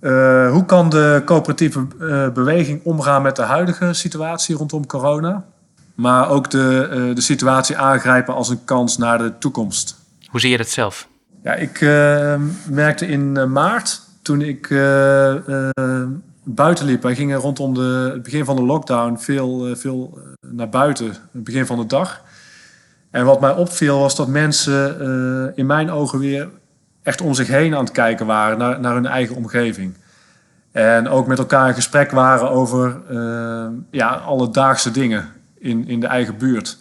Uh, 0.00 0.50
hoe 0.50 0.64
kan 0.64 0.88
de 0.88 1.22
coöperatieve 1.24 1.86
uh, 2.00 2.28
beweging 2.28 2.84
omgaan 2.84 3.22
met 3.22 3.36
de 3.36 3.42
huidige 3.42 3.92
situatie 3.92 4.56
rondom 4.56 4.86
corona? 4.86 5.44
Maar 5.94 6.28
ook 6.28 6.50
de, 6.50 7.10
de 7.14 7.20
situatie 7.20 7.76
aangrijpen 7.76 8.34
als 8.34 8.48
een 8.48 8.64
kans 8.64 8.98
naar 8.98 9.18
de 9.18 9.38
toekomst. 9.38 9.96
Hoe 10.26 10.40
zie 10.40 10.50
je 10.50 10.56
dat 10.56 10.68
zelf? 10.68 11.08
Ja, 11.42 11.54
ik 11.54 11.80
merkte 12.70 13.06
in 13.06 13.52
maart, 13.52 14.02
toen 14.28 14.42
ik 14.42 14.68
buiten 16.54 16.84
liep. 16.84 17.02
Wij 17.02 17.14
gingen 17.14 17.38
rondom 17.38 17.74
de, 17.74 18.10
het 18.12 18.22
begin 18.22 18.44
van 18.44 18.56
de 18.56 18.62
lockdown 18.62 19.16
veel, 19.18 19.66
eh, 19.66 19.76
veel 19.76 20.18
naar 20.40 20.68
buiten, 20.68 21.06
het 21.06 21.44
begin 21.44 21.66
van 21.66 21.78
de 21.78 21.86
dag. 21.86 22.22
En 23.10 23.24
wat 23.24 23.40
mij 23.40 23.54
opviel 23.54 23.98
was 23.98 24.16
dat 24.16 24.28
mensen 24.28 25.02
uh, 25.02 25.58
in 25.58 25.66
mijn 25.66 25.90
ogen 25.90 26.18
weer 26.18 26.48
echt 27.02 27.20
om 27.20 27.34
zich 27.34 27.46
heen 27.46 27.74
aan 27.74 27.84
het 27.84 27.92
kijken 27.92 28.26
waren 28.26 28.58
naar, 28.58 28.80
naar 28.80 28.94
hun 28.94 29.06
eigen 29.06 29.36
omgeving. 29.36 29.94
En 30.72 31.08
ook 31.08 31.26
met 31.26 31.38
elkaar 31.38 31.68
in 31.68 31.74
gesprek 31.74 32.10
waren 32.10 32.50
over 32.50 32.96
uh, 33.10 33.66
ja, 33.90 34.08
alledaagse 34.08 34.90
dingen 34.90 35.28
in, 35.58 35.88
in 35.88 36.00
de 36.00 36.06
eigen 36.06 36.36
buurt. 36.36 36.78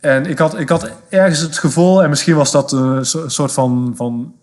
En 0.00 0.26
ik 0.26 0.38
had, 0.38 0.58
ik 0.58 0.68
had 0.68 0.90
ergens 1.08 1.40
het 1.40 1.58
gevoel, 1.58 2.02
en 2.02 2.08
misschien 2.08 2.36
was 2.36 2.50
dat 2.50 2.72
een 2.72 3.04
soort 3.30 3.52
van, 3.52 3.92
van 3.96 4.34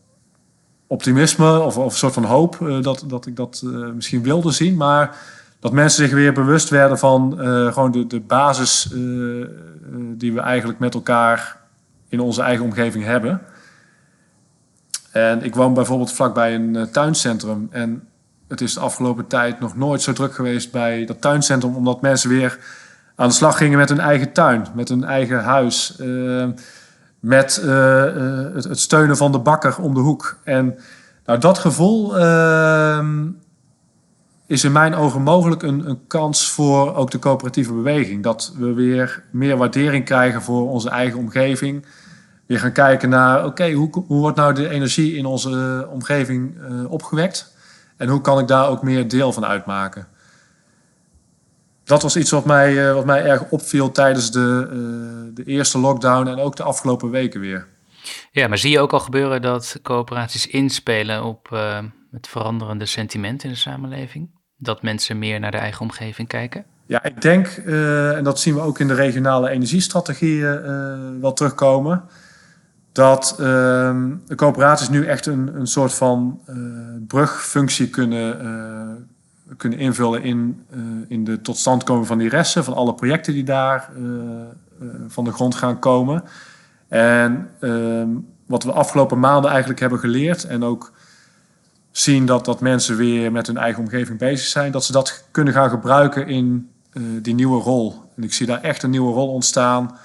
optimisme 0.87 1.59
of, 1.59 1.77
of 1.77 1.91
een 1.91 1.97
soort 1.97 2.13
van 2.13 2.23
hoop 2.23 2.59
uh, 2.61 2.81
dat, 2.81 3.03
dat 3.07 3.25
ik 3.25 3.35
dat 3.35 3.61
uh, 3.65 3.89
misschien 3.91 4.23
wilde 4.23 4.51
zien. 4.51 4.77
Maar 4.77 5.17
dat 5.59 5.71
mensen 5.71 6.03
zich 6.03 6.13
weer 6.13 6.33
bewust 6.33 6.69
werden 6.69 6.97
van 6.97 7.37
uh, 7.39 7.73
gewoon 7.73 7.91
de, 7.91 8.07
de 8.07 8.19
basis 8.19 8.89
die 10.17 10.33
we 10.33 10.39
eigenlijk 10.39 10.79
met 10.79 10.93
elkaar 10.93 11.57
in 12.09 12.19
onze 12.19 12.41
eigen 12.41 12.65
omgeving 12.65 13.03
hebben. 13.03 13.41
En 15.11 15.43
ik 15.43 15.55
woon 15.55 15.73
bijvoorbeeld 15.73 16.11
vlakbij 16.11 16.55
een 16.55 16.87
tuincentrum. 16.91 17.67
En 17.71 18.07
het 18.47 18.61
is 18.61 18.73
de 18.73 18.79
afgelopen 18.79 19.27
tijd 19.27 19.59
nog 19.59 19.75
nooit 19.75 20.01
zo 20.01 20.13
druk 20.13 20.33
geweest 20.33 20.71
bij 20.71 21.05
dat 21.05 21.21
tuincentrum, 21.21 21.75
omdat 21.75 22.01
mensen 22.01 22.29
weer 22.29 22.59
aan 23.15 23.27
de 23.27 23.33
slag 23.33 23.57
gingen 23.57 23.77
met 23.77 23.89
hun 23.89 23.99
eigen 23.99 24.31
tuin, 24.31 24.65
met 24.73 24.89
hun 24.89 25.03
eigen 25.03 25.43
huis 25.43 25.95
met 27.25 27.61
uh, 27.63 28.03
het, 28.53 28.63
het, 28.63 28.79
steunen 28.79 29.17
van 29.17 29.31
de 29.31 29.39
bakker 29.39 29.77
om 29.79 29.93
de 29.93 29.99
hoek. 29.99 30.37
En 30.43 30.79
nou, 31.25 31.39
dat 31.39 31.57
gevoel, 31.57 32.19
uh, 32.19 33.05
is 34.47 34.63
in 34.63 34.71
mijn 34.71 34.95
ogen 34.95 35.21
mogelijk 35.21 35.63
een, 35.63 35.89
een 35.89 36.07
kans 36.07 36.51
voor 36.51 36.95
ook 36.95 37.11
de 37.11 37.19
coöperatieve 37.19 37.73
beweging. 37.73 38.23
Dat 38.23 38.53
we 38.57 38.73
weer 38.73 39.23
meer 39.31 39.57
waardering 39.57 40.05
krijgen 40.05 40.41
voor 40.41 40.69
onze 40.69 40.89
eigen 40.89 41.19
omgeving. 41.19 41.85
Weer 42.45 42.59
gaan 42.59 42.71
kijken 42.71 43.09
naar, 43.09 43.45
oké, 43.45 43.71
hoe, 43.71 43.89
hoe 44.07 44.19
wordt 44.19 44.37
nou 44.37 44.53
de 44.53 44.69
energie 44.69 45.15
in 45.15 45.25
onze 45.25 45.87
omgeving 45.91 46.57
uh, 46.57 46.91
opgewekt? 46.91 47.53
En 47.97 48.07
hoe 48.07 48.21
kan 48.21 48.39
ik 48.39 48.47
daar 48.47 48.67
ook 48.67 48.83
meer 48.83 49.07
deel 49.07 49.33
van 49.33 49.45
uitmaken? 49.45 50.07
Dat 51.85 52.01
was 52.01 52.15
iets 52.15 52.31
wat 52.31 52.45
mij, 52.45 52.87
uh, 52.87 52.93
wat 52.93 53.05
mij 53.05 53.25
erg 53.25 53.49
opviel 53.49 53.91
tijdens 53.91 54.31
de, 54.31 54.67
uh, 54.71 55.35
de 55.35 55.43
eerste 55.43 55.77
lockdown 55.77 56.27
en 56.27 56.39
ook 56.39 56.55
de 56.55 56.63
afgelopen 56.63 57.09
weken 57.09 57.39
weer. 57.39 57.67
Ja, 58.31 58.47
maar 58.47 58.57
zie 58.57 58.71
je 58.71 58.79
ook 58.79 58.93
al 58.93 58.99
gebeuren 58.99 59.41
dat 59.41 59.79
coöperaties 59.83 60.47
inspelen 60.47 61.23
op 61.23 61.49
het 62.11 62.27
veranderende 62.27 62.85
sentiment 62.85 63.43
in 63.43 63.49
de 63.49 63.55
samenleving? 63.55 64.29
Dat 64.57 64.81
mensen 64.81 65.19
meer 65.19 65.39
naar 65.39 65.51
de 65.51 65.57
eigen 65.57 65.81
omgeving 65.81 66.27
kijken? 66.27 66.65
Ja, 66.87 67.03
ik 67.03 67.21
denk, 67.21 67.57
uh, 67.65 68.17
en 68.17 68.23
dat 68.23 68.39
zien 68.39 68.53
we 68.53 68.61
ook 68.61 68.79
in 68.79 68.87
de 68.87 68.93
regionale 68.93 69.49
energiestrategieën 69.49 70.61
uh, 70.65 71.21
wel 71.21 71.33
terugkomen, 71.33 72.03
dat 72.91 73.35
uh, 73.39 73.45
de 74.25 74.35
coöperaties 74.35 74.89
nu 74.89 75.05
echt 75.05 75.25
een, 75.25 75.55
een 75.55 75.67
soort 75.67 75.93
van 75.93 76.41
brugfunctie 77.07 77.89
kunnen, 77.89 79.07
kunnen 79.57 79.79
invullen 79.79 80.23
in, 80.23 80.65
in 81.07 81.23
de 81.23 81.41
totstandkoming 81.41 82.07
van 82.07 82.17
die 82.17 82.29
resten, 82.29 82.63
van 82.63 82.73
alle 82.73 82.93
projecten 82.93 83.33
die 83.33 83.43
daar 83.43 83.91
van 85.07 85.23
de 85.23 85.31
grond 85.31 85.55
gaan 85.55 85.79
komen. 85.79 86.23
En 86.87 87.49
ehm, 87.59 88.09
wat 88.45 88.63
we 88.63 88.69
de 88.69 88.75
afgelopen 88.75 89.19
maanden 89.19 89.49
eigenlijk 89.49 89.79
hebben 89.79 89.99
geleerd 89.99 90.43
en 90.43 90.63
ook 90.63 90.93
zien 91.91 92.25
dat, 92.25 92.45
dat 92.45 92.61
mensen 92.61 92.95
weer 92.95 93.31
met 93.31 93.47
hun 93.47 93.57
eigen 93.57 93.83
omgeving 93.83 94.19
bezig 94.19 94.47
zijn, 94.47 94.71
dat 94.71 94.85
ze 94.85 94.91
dat 94.91 95.25
kunnen 95.31 95.53
gaan 95.53 95.69
gebruiken 95.69 96.27
in 96.27 96.69
uh, 96.93 97.03
die 97.21 97.33
nieuwe 97.33 97.61
rol. 97.61 98.01
En 98.15 98.23
ik 98.23 98.33
zie 98.33 98.45
daar 98.45 98.61
echt 98.61 98.83
een 98.83 98.89
nieuwe 98.89 99.13
rol 99.13 99.27
ontstaan 99.33 99.97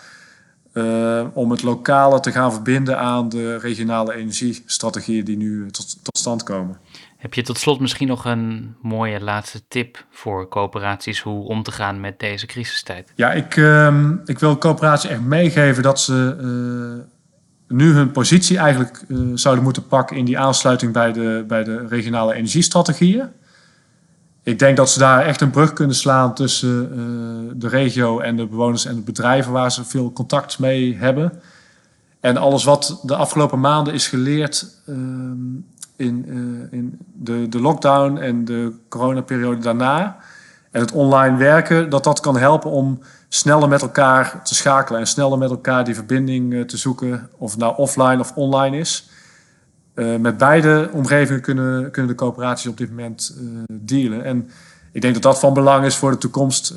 uh, 0.72 1.26
om 1.32 1.50
het 1.50 1.62
lokale 1.62 2.20
te 2.20 2.32
gaan 2.32 2.52
verbinden 2.52 2.98
aan 2.98 3.28
de 3.28 3.56
regionale 3.56 4.14
energiestrategieën 4.14 5.24
die 5.24 5.36
nu 5.36 5.70
tot, 5.70 6.04
tot 6.04 6.18
stand 6.18 6.42
komen. 6.42 6.78
Heb 7.20 7.34
je 7.34 7.42
tot 7.42 7.58
slot 7.58 7.80
misschien 7.80 8.08
nog 8.08 8.24
een 8.24 8.74
mooie 8.82 9.20
laatste 9.20 9.62
tip 9.68 10.04
voor 10.10 10.48
coöperaties 10.48 11.20
hoe 11.20 11.44
om 11.44 11.62
te 11.62 11.72
gaan 11.72 12.00
met 12.00 12.18
deze 12.18 12.46
crisistijd? 12.46 13.12
Ja, 13.14 13.32
ik, 13.32 13.56
uh, 13.56 14.10
ik 14.24 14.38
wil 14.38 14.58
coöperaties 14.58 15.10
echt 15.10 15.20
meegeven 15.20 15.82
dat 15.82 16.00
ze 16.00 16.36
uh, 16.40 17.04
nu 17.76 17.92
hun 17.92 18.10
positie 18.10 18.58
eigenlijk 18.58 19.04
uh, 19.08 19.18
zouden 19.34 19.64
moeten 19.64 19.86
pakken 19.86 20.16
in 20.16 20.24
die 20.24 20.38
aansluiting 20.38 20.92
bij 20.92 21.12
de, 21.12 21.44
bij 21.48 21.64
de 21.64 21.86
regionale 21.86 22.34
energiestrategieën. 22.34 23.28
Ik 24.42 24.58
denk 24.58 24.76
dat 24.76 24.90
ze 24.90 24.98
daar 24.98 25.24
echt 25.26 25.40
een 25.40 25.50
brug 25.50 25.72
kunnen 25.72 25.96
slaan 25.96 26.34
tussen 26.34 26.90
uh, 26.92 27.52
de 27.56 27.68
regio 27.68 28.20
en 28.20 28.36
de 28.36 28.46
bewoners 28.46 28.84
en 28.84 28.94
de 28.94 29.00
bedrijven 29.00 29.52
waar 29.52 29.72
ze 29.72 29.84
veel 29.84 30.12
contact 30.12 30.58
mee 30.58 30.96
hebben. 30.96 31.40
En 32.20 32.36
alles 32.36 32.64
wat 32.64 33.00
de 33.02 33.16
afgelopen 33.16 33.60
maanden 33.60 33.94
is 33.94 34.08
geleerd 34.08 34.66
uh, 34.86 34.96
in, 36.00 36.24
uh, 36.28 36.78
in 36.78 36.98
de, 37.14 37.48
de 37.48 37.60
lockdown 37.60 38.16
en 38.16 38.44
de 38.44 38.72
coronaperiode 38.88 39.60
daarna. 39.60 40.16
En 40.70 40.80
het 40.80 40.92
online 40.92 41.36
werken, 41.36 41.90
dat 41.90 42.04
dat 42.04 42.20
kan 42.20 42.36
helpen 42.36 42.70
om 42.70 43.00
sneller 43.28 43.68
met 43.68 43.82
elkaar 43.82 44.40
te 44.44 44.54
schakelen 44.54 45.00
en 45.00 45.06
sneller 45.06 45.38
met 45.38 45.50
elkaar 45.50 45.84
die 45.84 45.94
verbinding 45.94 46.52
uh, 46.52 46.64
te 46.64 46.76
zoeken, 46.76 47.28
of 47.38 47.50
het 47.50 47.60
nou 47.60 47.76
offline 47.76 48.18
of 48.18 48.32
online 48.34 48.78
is. 48.78 49.10
Uh, 49.94 50.16
met 50.16 50.36
beide 50.36 50.90
omgevingen 50.92 51.42
kunnen, 51.42 51.90
kunnen 51.90 52.10
de 52.10 52.16
coöperaties 52.16 52.70
op 52.70 52.76
dit 52.76 52.88
moment 52.88 53.36
uh, 53.40 53.62
dealen. 53.72 54.24
En 54.24 54.48
ik 54.92 55.00
denk 55.00 55.14
dat 55.14 55.22
dat 55.22 55.40
van 55.40 55.54
belang 55.54 55.84
is 55.84 55.96
voor 55.96 56.10
de 56.10 56.18
toekomst 56.18 56.74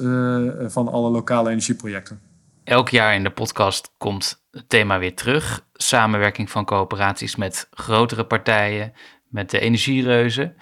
van 0.67 0.87
alle 0.87 1.09
lokale 1.09 1.49
energieprojecten. 1.49 2.32
Elk 2.63 2.89
jaar 2.89 3.15
in 3.15 3.23
de 3.23 3.29
podcast 3.29 3.91
komt 3.97 4.43
het 4.51 4.69
thema 4.69 4.99
weer 4.99 5.15
terug. 5.15 5.65
Samenwerking 5.73 6.51
van 6.51 6.65
coöperaties 6.65 7.35
met 7.35 7.67
grotere 7.71 8.25
partijen, 8.25 8.93
met 9.27 9.49
de 9.49 9.59
energiereuzen. 9.59 10.55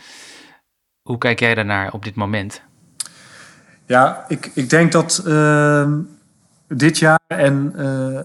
Hoe 1.01 1.17
kijk 1.17 1.39
jij 1.39 1.55
daarnaar 1.55 1.93
op 1.93 2.03
dit 2.03 2.15
moment? 2.15 2.61
Ja, 3.85 4.25
ik, 4.27 4.51
ik 4.53 4.69
denk 4.69 4.91
dat 4.91 5.23
uh, 5.27 5.93
dit 6.67 6.97
jaar 6.97 7.19
en 7.27 7.73
uh, 7.75 8.19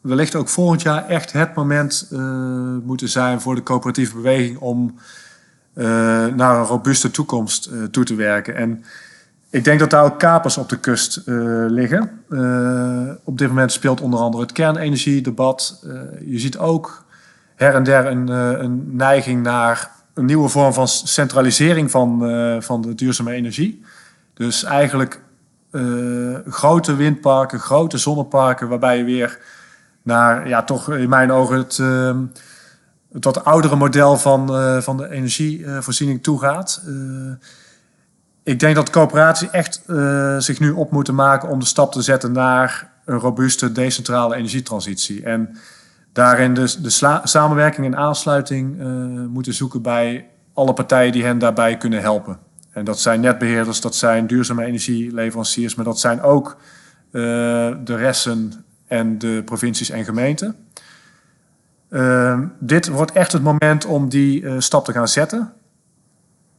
wellicht 0.00 0.34
ook 0.34 0.48
volgend 0.48 0.82
jaar 0.82 1.08
echt 1.08 1.32
het 1.32 1.54
moment 1.54 2.08
uh, 2.12 2.20
moeten 2.84 3.08
zijn 3.08 3.40
voor 3.40 3.54
de 3.54 3.62
coöperatieve 3.62 4.14
beweging 4.14 4.58
om 4.58 4.98
naar 6.34 6.58
een 6.58 6.64
robuuste 6.64 7.10
toekomst 7.10 7.70
toe 7.90 8.04
te 8.04 8.14
werken. 8.14 8.56
En 8.56 8.84
ik 9.52 9.64
denk 9.64 9.78
dat 9.78 9.90
daar 9.90 10.04
ook 10.04 10.18
kapers 10.18 10.56
op 10.56 10.68
de 10.68 10.78
kust 10.78 11.22
liggen. 11.68 12.10
op 13.24 13.38
dit 13.38 13.48
moment 13.48 13.72
speelt 13.72 14.00
onder 14.00 14.20
andere 14.20 14.42
het 14.42 14.52
kernenergiedebat. 14.52 15.84
je 16.26 16.38
ziet 16.38 16.58
ook 16.58 17.04
her 17.54 17.74
en 17.74 17.82
der 17.82 18.06
een, 18.06 18.28
een 18.64 18.96
neiging 18.96 19.42
naar 19.42 19.90
een 20.14 20.24
nieuwe 20.24 20.48
vorm 20.48 20.72
van 20.72 20.88
centralisering 20.88 21.90
van, 21.90 22.18
van 22.62 22.82
de 22.82 22.94
duurzame 22.94 23.32
energie. 23.32 23.82
Dus 24.34 24.64
eigenlijk 24.64 25.20
uh, 25.72 26.38
grote 26.48 26.96
windparken, 26.96 27.58
grote 27.58 27.98
zonneparken, 27.98 28.68
waarbij 28.68 28.98
je 28.98 29.04
weer 29.04 29.38
naar, 30.02 30.48
ja, 30.48 30.62
toch 30.62 30.90
in 30.90 31.08
mijn 31.08 31.32
ogen 31.32 31.56
het, 31.56 31.78
uh, 31.78 32.16
het 33.12 33.24
wat 33.24 33.44
oudere 33.44 33.76
model 33.76 34.16
van, 34.16 34.56
uh, 34.56 34.80
van 34.80 34.96
de 34.96 35.10
energievoorziening 35.10 36.22
toegaat. 36.22 36.82
Ik 38.42 38.60
denk 38.60 38.74
dat 38.74 38.90
coöperaties 38.90 39.50
echt 39.50 39.82
zich 40.38 40.60
nu 40.60 40.70
op 40.70 40.90
moeten 40.90 41.14
maken 41.14 41.48
om 41.48 41.58
de 41.58 41.66
stap 41.66 41.92
te 41.92 42.02
zetten 42.02 42.32
naar 42.32 42.90
een 43.04 43.18
robuuste 43.18 43.72
decentrale 43.72 44.34
energietransitie. 44.34 45.24
En 45.24 45.56
daarin 46.12 46.54
dus 46.54 46.76
de 46.76 47.20
samenwerking 47.24 47.86
en 47.86 47.96
aansluiting 47.96 48.78
moeten 49.28 49.54
zoeken 49.54 49.82
bij 49.82 50.26
alle 50.54 50.72
partijen 50.72 51.12
die 51.12 51.24
hen 51.24 51.38
daarbij 51.38 51.76
kunnen 51.76 52.00
helpen. 52.00 52.38
En 52.70 52.84
dat 52.84 53.00
zijn 53.00 53.20
netbeheerders, 53.20 53.80
dat 53.80 53.94
zijn 53.94 54.26
duurzame 54.26 54.64
energieleveranciers, 54.64 55.74
maar 55.74 55.84
dat 55.84 56.00
zijn 56.00 56.22
ook 56.22 56.56
uh, 57.10 57.22
de 57.84 57.96
resten 57.96 58.64
en 58.86 59.18
de 59.18 59.42
provincies 59.44 59.90
en 59.90 60.04
gemeenten. 60.04 60.56
Uh, 61.90 62.40
dit 62.58 62.88
wordt 62.88 63.12
echt 63.12 63.32
het 63.32 63.42
moment 63.42 63.84
om 63.84 64.08
die 64.08 64.60
stap 64.60 64.84
te 64.84 64.92
gaan 64.92 65.08
zetten. 65.08 65.52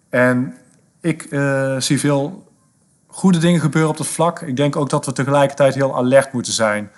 En 0.09 0.53
ik 1.03 1.27
zie 1.77 1.99
veel 1.99 2.51
goede 3.07 3.37
dingen 3.37 3.61
gebeuren 3.61 3.91
op 3.91 3.97
dat 3.97 4.07
vlak. 4.07 4.41
Ik 4.41 4.55
denk 4.55 4.75
ook 4.75 4.89
dat 4.89 5.05
we 5.05 5.13
tegelijkertijd 5.13 5.75
heel 5.75 5.95
alert 5.95 6.33
moeten 6.33 6.53
zijn. 6.53 6.91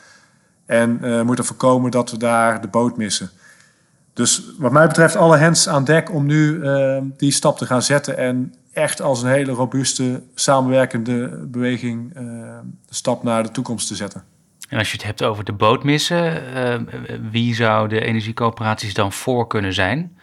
En 0.66 1.00
moeten 1.26 1.46
voorkomen 1.46 1.92
dat 1.92 2.12
we 2.12 2.18
daar 2.18 2.62
de 2.62 2.68
boot 2.68 2.98
missen. 2.98 3.30
Dus 4.14 4.44
wat 4.58 4.72
mij 4.72 4.88
betreft 4.88 5.16
alle 5.16 5.38
hens 5.38 5.70
aan 5.70 5.84
dek 5.84 6.12
om 6.12 6.26
nu 6.26 6.62
die 7.18 7.32
stap 7.32 7.58
te 7.58 7.66
gaan 7.66 7.82
zetten 7.82 8.18
en 8.18 8.54
echt 8.74 9.02
als 9.02 9.24
een 9.24 9.30
hele 9.30 9.52
robuuste, 9.52 10.22
samenwerkende 10.36 11.28
beweging 11.48 12.14
de 12.86 12.96
stap 12.96 13.24
naar 13.24 13.44
de 13.44 13.52
toekomst 13.52 13.88
te 13.88 13.96
zetten. 13.96 14.24
En 14.70 14.78
als 14.78 14.92
je 14.92 14.98
het 14.98 15.06
hebt 15.06 15.24
over 15.24 15.44
de 15.44 15.54
boot 15.54 15.84
missen, 15.84 16.44
wie 17.32 17.56
zou 17.56 17.88
de 17.88 18.02
energiecoöperaties 18.02 18.94
dan 18.94 19.12
voor 19.12 19.48
kunnen 19.48 19.74
zijn? 19.74 20.18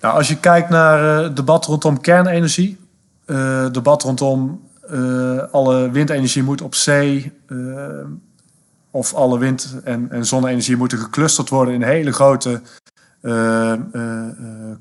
Nou, 0.00 0.14
als 0.14 0.28
je 0.28 0.40
kijkt 0.40 0.68
naar 0.68 1.22
het 1.22 1.36
debat 1.36 1.66
rondom 1.66 2.00
kernenergie, 2.00 2.78
het 3.24 3.74
debat 3.74 4.02
rondom 4.02 4.68
alle 5.50 5.90
windenergie 5.90 6.42
moet 6.42 6.62
op 6.62 6.74
zee, 6.74 7.32
of 8.90 9.14
alle 9.14 9.38
wind- 9.38 9.80
en, 9.84 10.10
en 10.10 10.26
zonne-energie 10.26 10.76
moeten 10.76 10.98
geclusterd 10.98 11.48
worden 11.48 11.74
in 11.74 11.82
hele 11.82 12.12
grote 12.12 12.60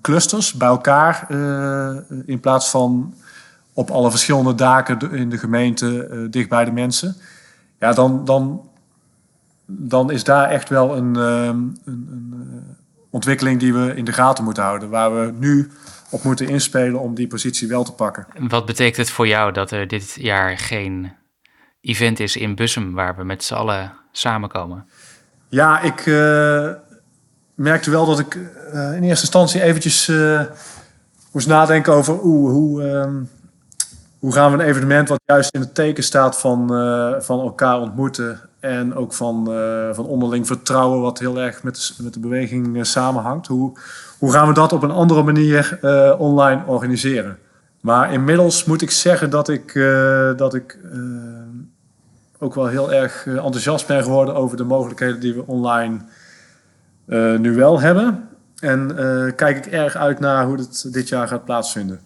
clusters 0.02 0.54
bij 0.54 0.68
elkaar 0.68 1.32
in 2.26 2.40
plaats 2.40 2.70
van 2.70 3.14
op 3.74 3.90
alle 3.90 4.10
verschillende 4.10 4.56
daken 4.56 5.12
in 5.12 5.30
de 5.30 5.38
gemeente 5.38 6.28
dicht 6.30 6.50
bij 6.50 6.66
de 6.66 6.72
mensen. 6.72 7.16
Ja, 7.80 7.94
dan, 7.94 8.26
dan, 8.26 8.70
dan 9.66 10.12
is 10.12 10.24
daar 10.24 10.50
echt 10.50 10.70
wel 10.70 10.98
een, 10.98 11.16
een, 11.16 11.78
een 11.86 12.77
ontwikkeling 13.18 13.60
die 13.60 13.74
we 13.74 13.96
in 13.96 14.06
de 14.06 14.14
gaten 14.14 14.44
moeten 14.44 14.64
houden. 14.64 14.90
Waar 14.90 15.16
we 15.16 15.32
nu 15.32 15.72
op 16.10 16.24
moeten 16.24 16.48
inspelen 16.48 17.00
om 17.00 17.16
die 17.16 17.28
positie 17.28 17.68
wel 17.68 17.84
te 17.84 17.92
pakken. 17.92 18.28
Wat 18.48 18.66
betekent 18.66 18.98
het 18.98 19.10
voor 19.10 19.28
jou 19.28 19.52
dat 19.52 19.72
er 19.72 19.88
dit 19.88 20.16
jaar 20.20 20.58
geen 20.58 21.12
event 21.82 22.20
is 22.20 22.36
in 22.36 22.56
Bussum 22.56 22.94
waar 22.94 23.16
we 23.16 23.24
met 23.24 23.44
z'n 23.44 23.54
allen 23.54 23.94
samenkomen? 24.12 24.86
Ja, 25.50 25.82
ik, 25.82 26.06
uh, 26.06 26.72
merkte 27.56 27.92
wel 27.92 28.06
dat 28.06 28.20
ik 28.20 28.36
uh, 28.36 28.96
in 28.96 29.04
eerste 29.04 29.26
instantie 29.26 29.62
eventjes 29.62 30.08
uh, 30.08 30.42
moest 31.32 31.48
nadenken 31.48 31.94
over 31.94 32.14
hoe, 32.14 32.50
hoe, 32.50 32.84
um, 32.84 33.30
hoe 34.20 34.34
gaan 34.34 34.52
we 34.52 34.58
een 34.58 34.70
evenement 34.70 35.10
wat 35.10 35.22
juist 35.26 35.54
in 35.54 35.60
het 35.60 35.76
teken 35.76 36.04
staat 36.04 36.40
van, 36.40 36.68
van 37.22 37.40
elkaar 37.40 37.80
ontmoeten 37.80 38.47
en 38.68 38.96
ook 38.96 39.14
van, 39.14 39.46
van 39.94 40.06
onderling 40.06 40.48
vertrouwen, 40.48 41.02
wat 41.02 41.20
heel 41.20 41.40
erg 41.40 41.64
met 41.64 41.76
de, 41.76 42.04
met 42.04 42.14
de 42.14 42.20
beweging 42.20 42.86
samenhangt. 42.86 43.48
Hoe, 43.48 43.78
hoe 44.20 44.32
gaan 44.32 44.48
we 44.48 44.54
dat 44.54 44.74
op 44.74 44.84
een 44.84 44.92
andere 44.92 45.24
manier 45.24 45.80
online 46.18 46.64
organiseren? 46.66 47.38
Maar 47.88 48.14
inmiddels 48.14 48.66
moet 48.66 48.82
ik 48.82 48.92
zeggen 48.92 49.30
dat 49.30 49.50
ik, 49.50 49.76
eh, 49.76 50.36
dat 50.36 50.54
ik 50.54 50.80
eh, 50.92 51.00
ook 52.40 52.56
wel 52.56 52.68
heel 52.68 52.94
erg 52.94 53.28
eh, 53.28 53.34
enthousiast 53.34 53.88
ben 53.88 54.04
geworden 54.04 54.36
over 54.36 54.58
de 54.58 54.64
mogelijkheden 54.64 55.20
die 55.20 55.34
we 55.34 55.46
online 55.46 55.98
nu 57.38 57.54
wel 57.56 57.80
hebben. 57.80 58.30
En 58.60 58.96
kijk 59.36 59.58
ik 59.58 59.66
erg 59.66 59.96
uit 59.96 60.20
naar 60.20 60.46
hoe 60.46 60.58
het 60.58 60.88
dit 60.92 61.10
jaar 61.10 61.28
gaat 61.28 61.46
plaatsvinden. 61.46 62.00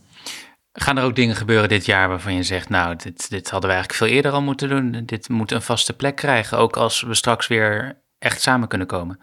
Gaan 0.73 0.97
er 0.97 1.03
ook 1.03 1.15
dingen 1.15 1.35
gebeuren 1.35 1.69
dit 1.69 1.85
jaar 1.85 2.09
waarvan 2.09 2.33
je 2.33 2.43
zegt, 2.43 2.69
nou, 2.69 2.95
dit, 2.95 3.29
dit 3.29 3.49
hadden 3.49 3.69
we 3.69 3.75
eigenlijk 3.75 4.03
veel 4.03 4.15
eerder 4.15 4.31
al 4.31 4.41
moeten 4.41 4.69
doen. 4.69 5.03
Dit 5.05 5.29
moet 5.29 5.51
een 5.51 5.61
vaste 5.61 5.93
plek 5.93 6.15
krijgen, 6.15 6.57
ook 6.57 6.77
als 6.77 7.01
we 7.01 7.13
straks 7.13 7.47
weer 7.47 8.01
echt 8.19 8.41
samen 8.41 8.67
kunnen 8.67 8.87
komen. 8.87 9.19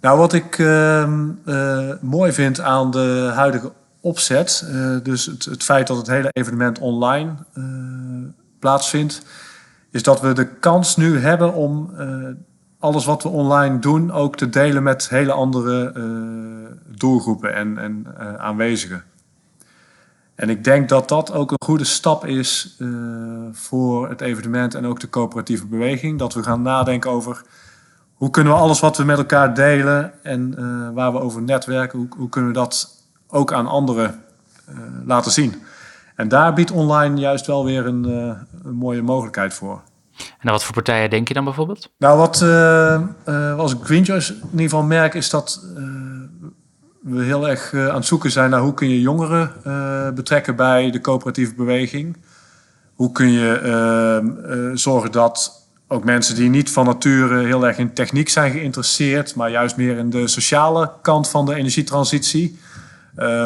Nou, 0.00 0.18
wat 0.18 0.32
ik 0.32 0.58
ehm, 0.58 1.28
mooi 2.00 2.32
vind 2.32 2.60
aan 2.60 2.90
de 2.90 3.30
huidige 3.34 3.72
opzet. 4.00 4.68
Uh, 4.68 4.96
dus 5.02 5.26
het, 5.26 5.62
feit 5.62 5.86
dat 5.86 5.96
het 5.96 6.06
hele 6.06 6.28
evenement 6.32 6.78
online 6.78 7.32
uh, 7.54 7.64
plaatsvindt, 8.58 9.26
is 9.90 10.02
dat 10.02 10.20
we 10.20 10.32
de 10.32 10.46
kans 10.46 10.96
nu 10.96 11.18
hebben 11.18 11.54
om 11.54 11.94
alles 12.78 13.04
wat 13.04 13.22
we 13.22 13.28
online 13.28 13.78
doen 13.78 14.12
ook 14.12 14.36
te 14.36 14.48
delen 14.48 14.82
met 14.82 15.08
hele 15.08 15.32
andere 15.32 15.92
doelgroepen 16.96 17.54
en, 17.54 17.78
en 17.78 18.06
aanwezigen. 18.38 19.04
En 20.40 20.48
ik 20.48 20.64
denk 20.64 20.88
dat 20.88 21.08
dat 21.08 21.32
ook 21.32 21.50
een 21.50 21.64
goede 21.64 21.84
stap 21.84 22.26
is 22.26 22.76
voor 23.52 24.08
het 24.08 24.20
evenement 24.20 24.74
en 24.74 24.86
ook 24.86 25.00
de 25.00 25.08
coöperatieve 25.08 25.66
beweging. 25.66 26.18
Dat 26.18 26.34
we 26.34 26.42
gaan 26.42 26.62
nadenken 26.62 27.10
over 27.10 27.42
hoe 28.14 28.30
kunnen 28.30 28.52
we 28.52 28.58
alles 28.58 28.80
wat 28.80 28.96
we 28.96 29.04
met 29.04 29.18
elkaar 29.18 29.54
delen 29.54 30.12
en 30.22 30.54
waar 30.94 31.12
we 31.12 31.20
over 31.20 31.42
netwerken, 31.42 31.98
hoe, 31.98 32.08
hoe 32.16 32.28
kunnen 32.28 32.50
we 32.50 32.56
dat 32.56 32.88
ook 33.28 33.52
aan 33.52 33.66
anderen 33.66 34.22
uh, 34.68 34.76
laten 35.04 35.32
zien. 35.32 35.62
En 36.16 36.28
daar 36.28 36.52
biedt 36.52 36.70
online 36.70 37.20
juist 37.20 37.46
wel 37.46 37.64
weer 37.64 37.86
een, 37.86 38.04
een 38.64 38.74
mooie 38.74 39.02
mogelijkheid 39.02 39.54
voor. 39.54 39.80
En 40.38 40.50
wat 40.50 40.64
voor 40.64 40.74
partijen 40.74 41.10
denk 41.10 41.28
je 41.28 41.34
dan 41.34 41.44
bijvoorbeeld? 41.44 41.90
Nou, 41.98 42.18
wat 42.18 42.42
als 43.58 43.72
ik 43.72 43.78
Greenjoys 43.82 44.30
in 44.30 44.48
ieder 44.50 44.60
geval 44.60 44.82
merk, 44.82 45.14
is 45.14 45.30
dat 45.30 45.64
we 47.00 47.22
heel 47.22 47.48
erg 47.48 47.74
aan 47.74 47.94
het 47.94 48.06
zoeken 48.06 48.30
zijn 48.30 48.50
naar 48.50 48.60
hoe 48.60 48.74
kun 48.74 48.88
je 48.88 49.00
jongeren 49.00 49.52
betrekken 50.14 50.56
bij 50.56 50.90
de 50.90 51.00
coöperatieve 51.00 51.54
beweging. 51.54 52.16
Hoe 52.94 53.12
kun 53.12 53.30
je 53.30 54.72
zorgen 54.74 55.12
dat 55.12 55.66
ook 55.88 56.04
mensen 56.04 56.34
die 56.34 56.48
niet 56.48 56.70
van 56.70 56.84
nature 56.84 57.44
heel 57.44 57.66
erg 57.66 57.78
in 57.78 57.92
techniek 57.92 58.28
zijn 58.28 58.52
geïnteresseerd, 58.52 59.34
maar 59.34 59.50
juist 59.50 59.76
meer 59.76 59.96
in 59.96 60.10
de 60.10 60.28
sociale 60.28 60.90
kant 61.02 61.28
van 61.28 61.46
de 61.46 61.54
energietransitie, 61.54 62.58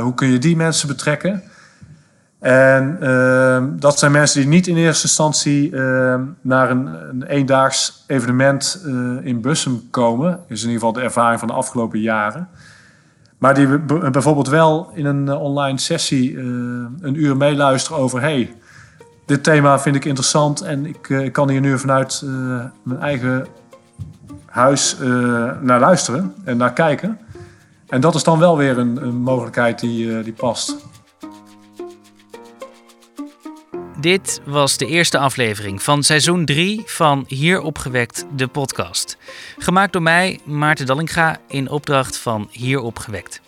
hoe 0.00 0.14
kun 0.14 0.28
je 0.28 0.38
die 0.38 0.56
mensen 0.56 0.88
betrekken? 0.88 1.42
En 2.44 2.98
uh, 3.02 3.64
dat 3.70 3.98
zijn 3.98 4.12
mensen 4.12 4.40
die 4.40 4.48
niet 4.48 4.66
in 4.66 4.76
eerste 4.76 5.06
instantie 5.06 5.70
uh, 5.70 6.14
naar 6.40 6.70
een, 6.70 6.86
een 6.86 7.22
eendaags 7.22 8.04
evenement 8.06 8.82
in 9.22 9.40
Bussum 9.40 9.82
komen. 9.90 10.40
is 10.48 10.62
in 10.62 10.68
ieder 10.68 10.72
geval 10.72 10.92
de 10.92 11.00
ervaring 11.00 11.38
van 11.38 11.48
de 11.48 11.54
afgelopen 11.54 12.00
jaren. 12.00 12.48
Maar 13.38 13.54
die 13.54 13.78
bijvoorbeeld 14.10 14.48
wel 14.48 14.90
in 14.94 15.04
een 15.04 15.32
online 15.32 15.78
sessie 15.78 16.38
een 16.38 17.14
uur 17.14 17.36
meeluisteren 17.36 17.98
over... 17.98 18.20
hey, 18.20 18.54
dit 19.26 19.44
thema 19.44 19.78
vind 19.78 19.96
ik 19.96 20.04
interessant 20.04 20.60
en 20.60 20.86
ik, 20.86 21.08
ik 21.08 21.32
kan 21.32 21.50
hier 21.50 21.60
nu 21.60 21.78
vanuit 21.78 22.22
mijn 22.82 23.00
eigen 23.00 23.46
huis 24.46 24.96
naar 25.60 25.80
luisteren 25.80 26.34
en 26.44 26.56
naar 26.56 26.72
kijken. 26.72 27.18
En 27.88 28.00
dat 28.00 28.14
is 28.14 28.24
dan 28.24 28.38
wel 28.38 28.56
weer 28.56 28.78
een, 28.78 29.06
een 29.06 29.16
mogelijkheid 29.16 29.80
die, 29.80 30.22
die 30.22 30.32
past. 30.32 30.76
Dit 34.04 34.40
was 34.44 34.76
de 34.76 34.86
eerste 34.86 35.18
aflevering 35.18 35.82
van 35.82 36.02
seizoen 36.02 36.44
3 36.44 36.82
van 36.86 37.24
Hier 37.28 37.60
Opgewekt, 37.60 38.24
de 38.36 38.46
podcast. 38.46 39.16
Gemaakt 39.58 39.92
door 39.92 40.02
mij, 40.02 40.40
Maarten 40.44 40.86
Dallinga, 40.86 41.40
in 41.48 41.70
opdracht 41.70 42.16
van 42.16 42.48
Hier 42.50 42.80
Opgewekt. 42.80 43.40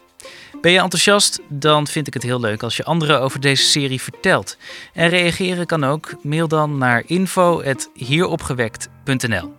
Ben 0.60 0.72
je 0.72 0.80
enthousiast? 0.80 1.40
Dan 1.48 1.86
vind 1.86 2.06
ik 2.06 2.14
het 2.14 2.22
heel 2.22 2.40
leuk 2.40 2.62
als 2.62 2.76
je 2.76 2.84
anderen 2.84 3.20
over 3.20 3.40
deze 3.40 3.62
serie 3.62 4.00
vertelt. 4.00 4.56
En 4.92 5.08
reageren 5.08 5.66
kan 5.66 5.84
ook. 5.84 6.14
Mail 6.22 6.48
dan 6.48 6.78
naar 6.78 7.02
info.hieropgewekt.nl 7.06 9.54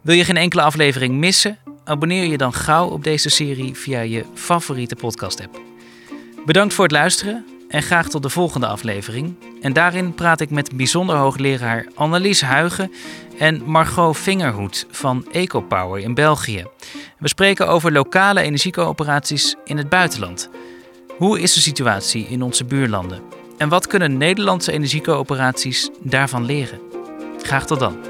Wil 0.00 0.14
je 0.14 0.24
geen 0.24 0.36
enkele 0.36 0.62
aflevering 0.62 1.14
missen? 1.14 1.58
Abonneer 1.84 2.24
je 2.24 2.36
dan 2.36 2.54
gauw 2.54 2.88
op 2.88 3.04
deze 3.04 3.28
serie 3.28 3.74
via 3.74 4.00
je 4.00 4.24
favoriete 4.34 4.96
podcast-app. 4.96 5.60
Bedankt 6.46 6.74
voor 6.74 6.84
het 6.84 6.92
luisteren 6.92 7.49
en 7.70 7.82
graag 7.82 8.08
tot 8.08 8.22
de 8.22 8.28
volgende 8.28 8.66
aflevering. 8.66 9.34
En 9.60 9.72
daarin 9.72 10.14
praat 10.14 10.40
ik 10.40 10.50
met 10.50 10.76
bijzonder 10.76 11.16
hoogleraar 11.16 11.86
Annelies 11.94 12.40
Huigen 12.40 12.92
en 13.38 13.62
Margot 13.64 14.18
Vingerhoed 14.18 14.86
van 14.90 15.26
EcoPower 15.32 16.00
in 16.00 16.14
België. 16.14 16.66
We 17.18 17.28
spreken 17.28 17.68
over 17.68 17.92
lokale 17.92 18.40
energiecoöperaties 18.40 19.56
in 19.64 19.76
het 19.76 19.88
buitenland. 19.88 20.50
Hoe 21.16 21.40
is 21.40 21.54
de 21.54 21.60
situatie 21.60 22.26
in 22.26 22.42
onze 22.42 22.64
buurlanden? 22.64 23.22
En 23.58 23.68
wat 23.68 23.86
kunnen 23.86 24.16
Nederlandse 24.16 24.72
energiecoöperaties 24.72 25.90
daarvan 26.02 26.44
leren? 26.44 26.80
Graag 27.42 27.66
tot 27.66 27.78
dan. 27.78 28.09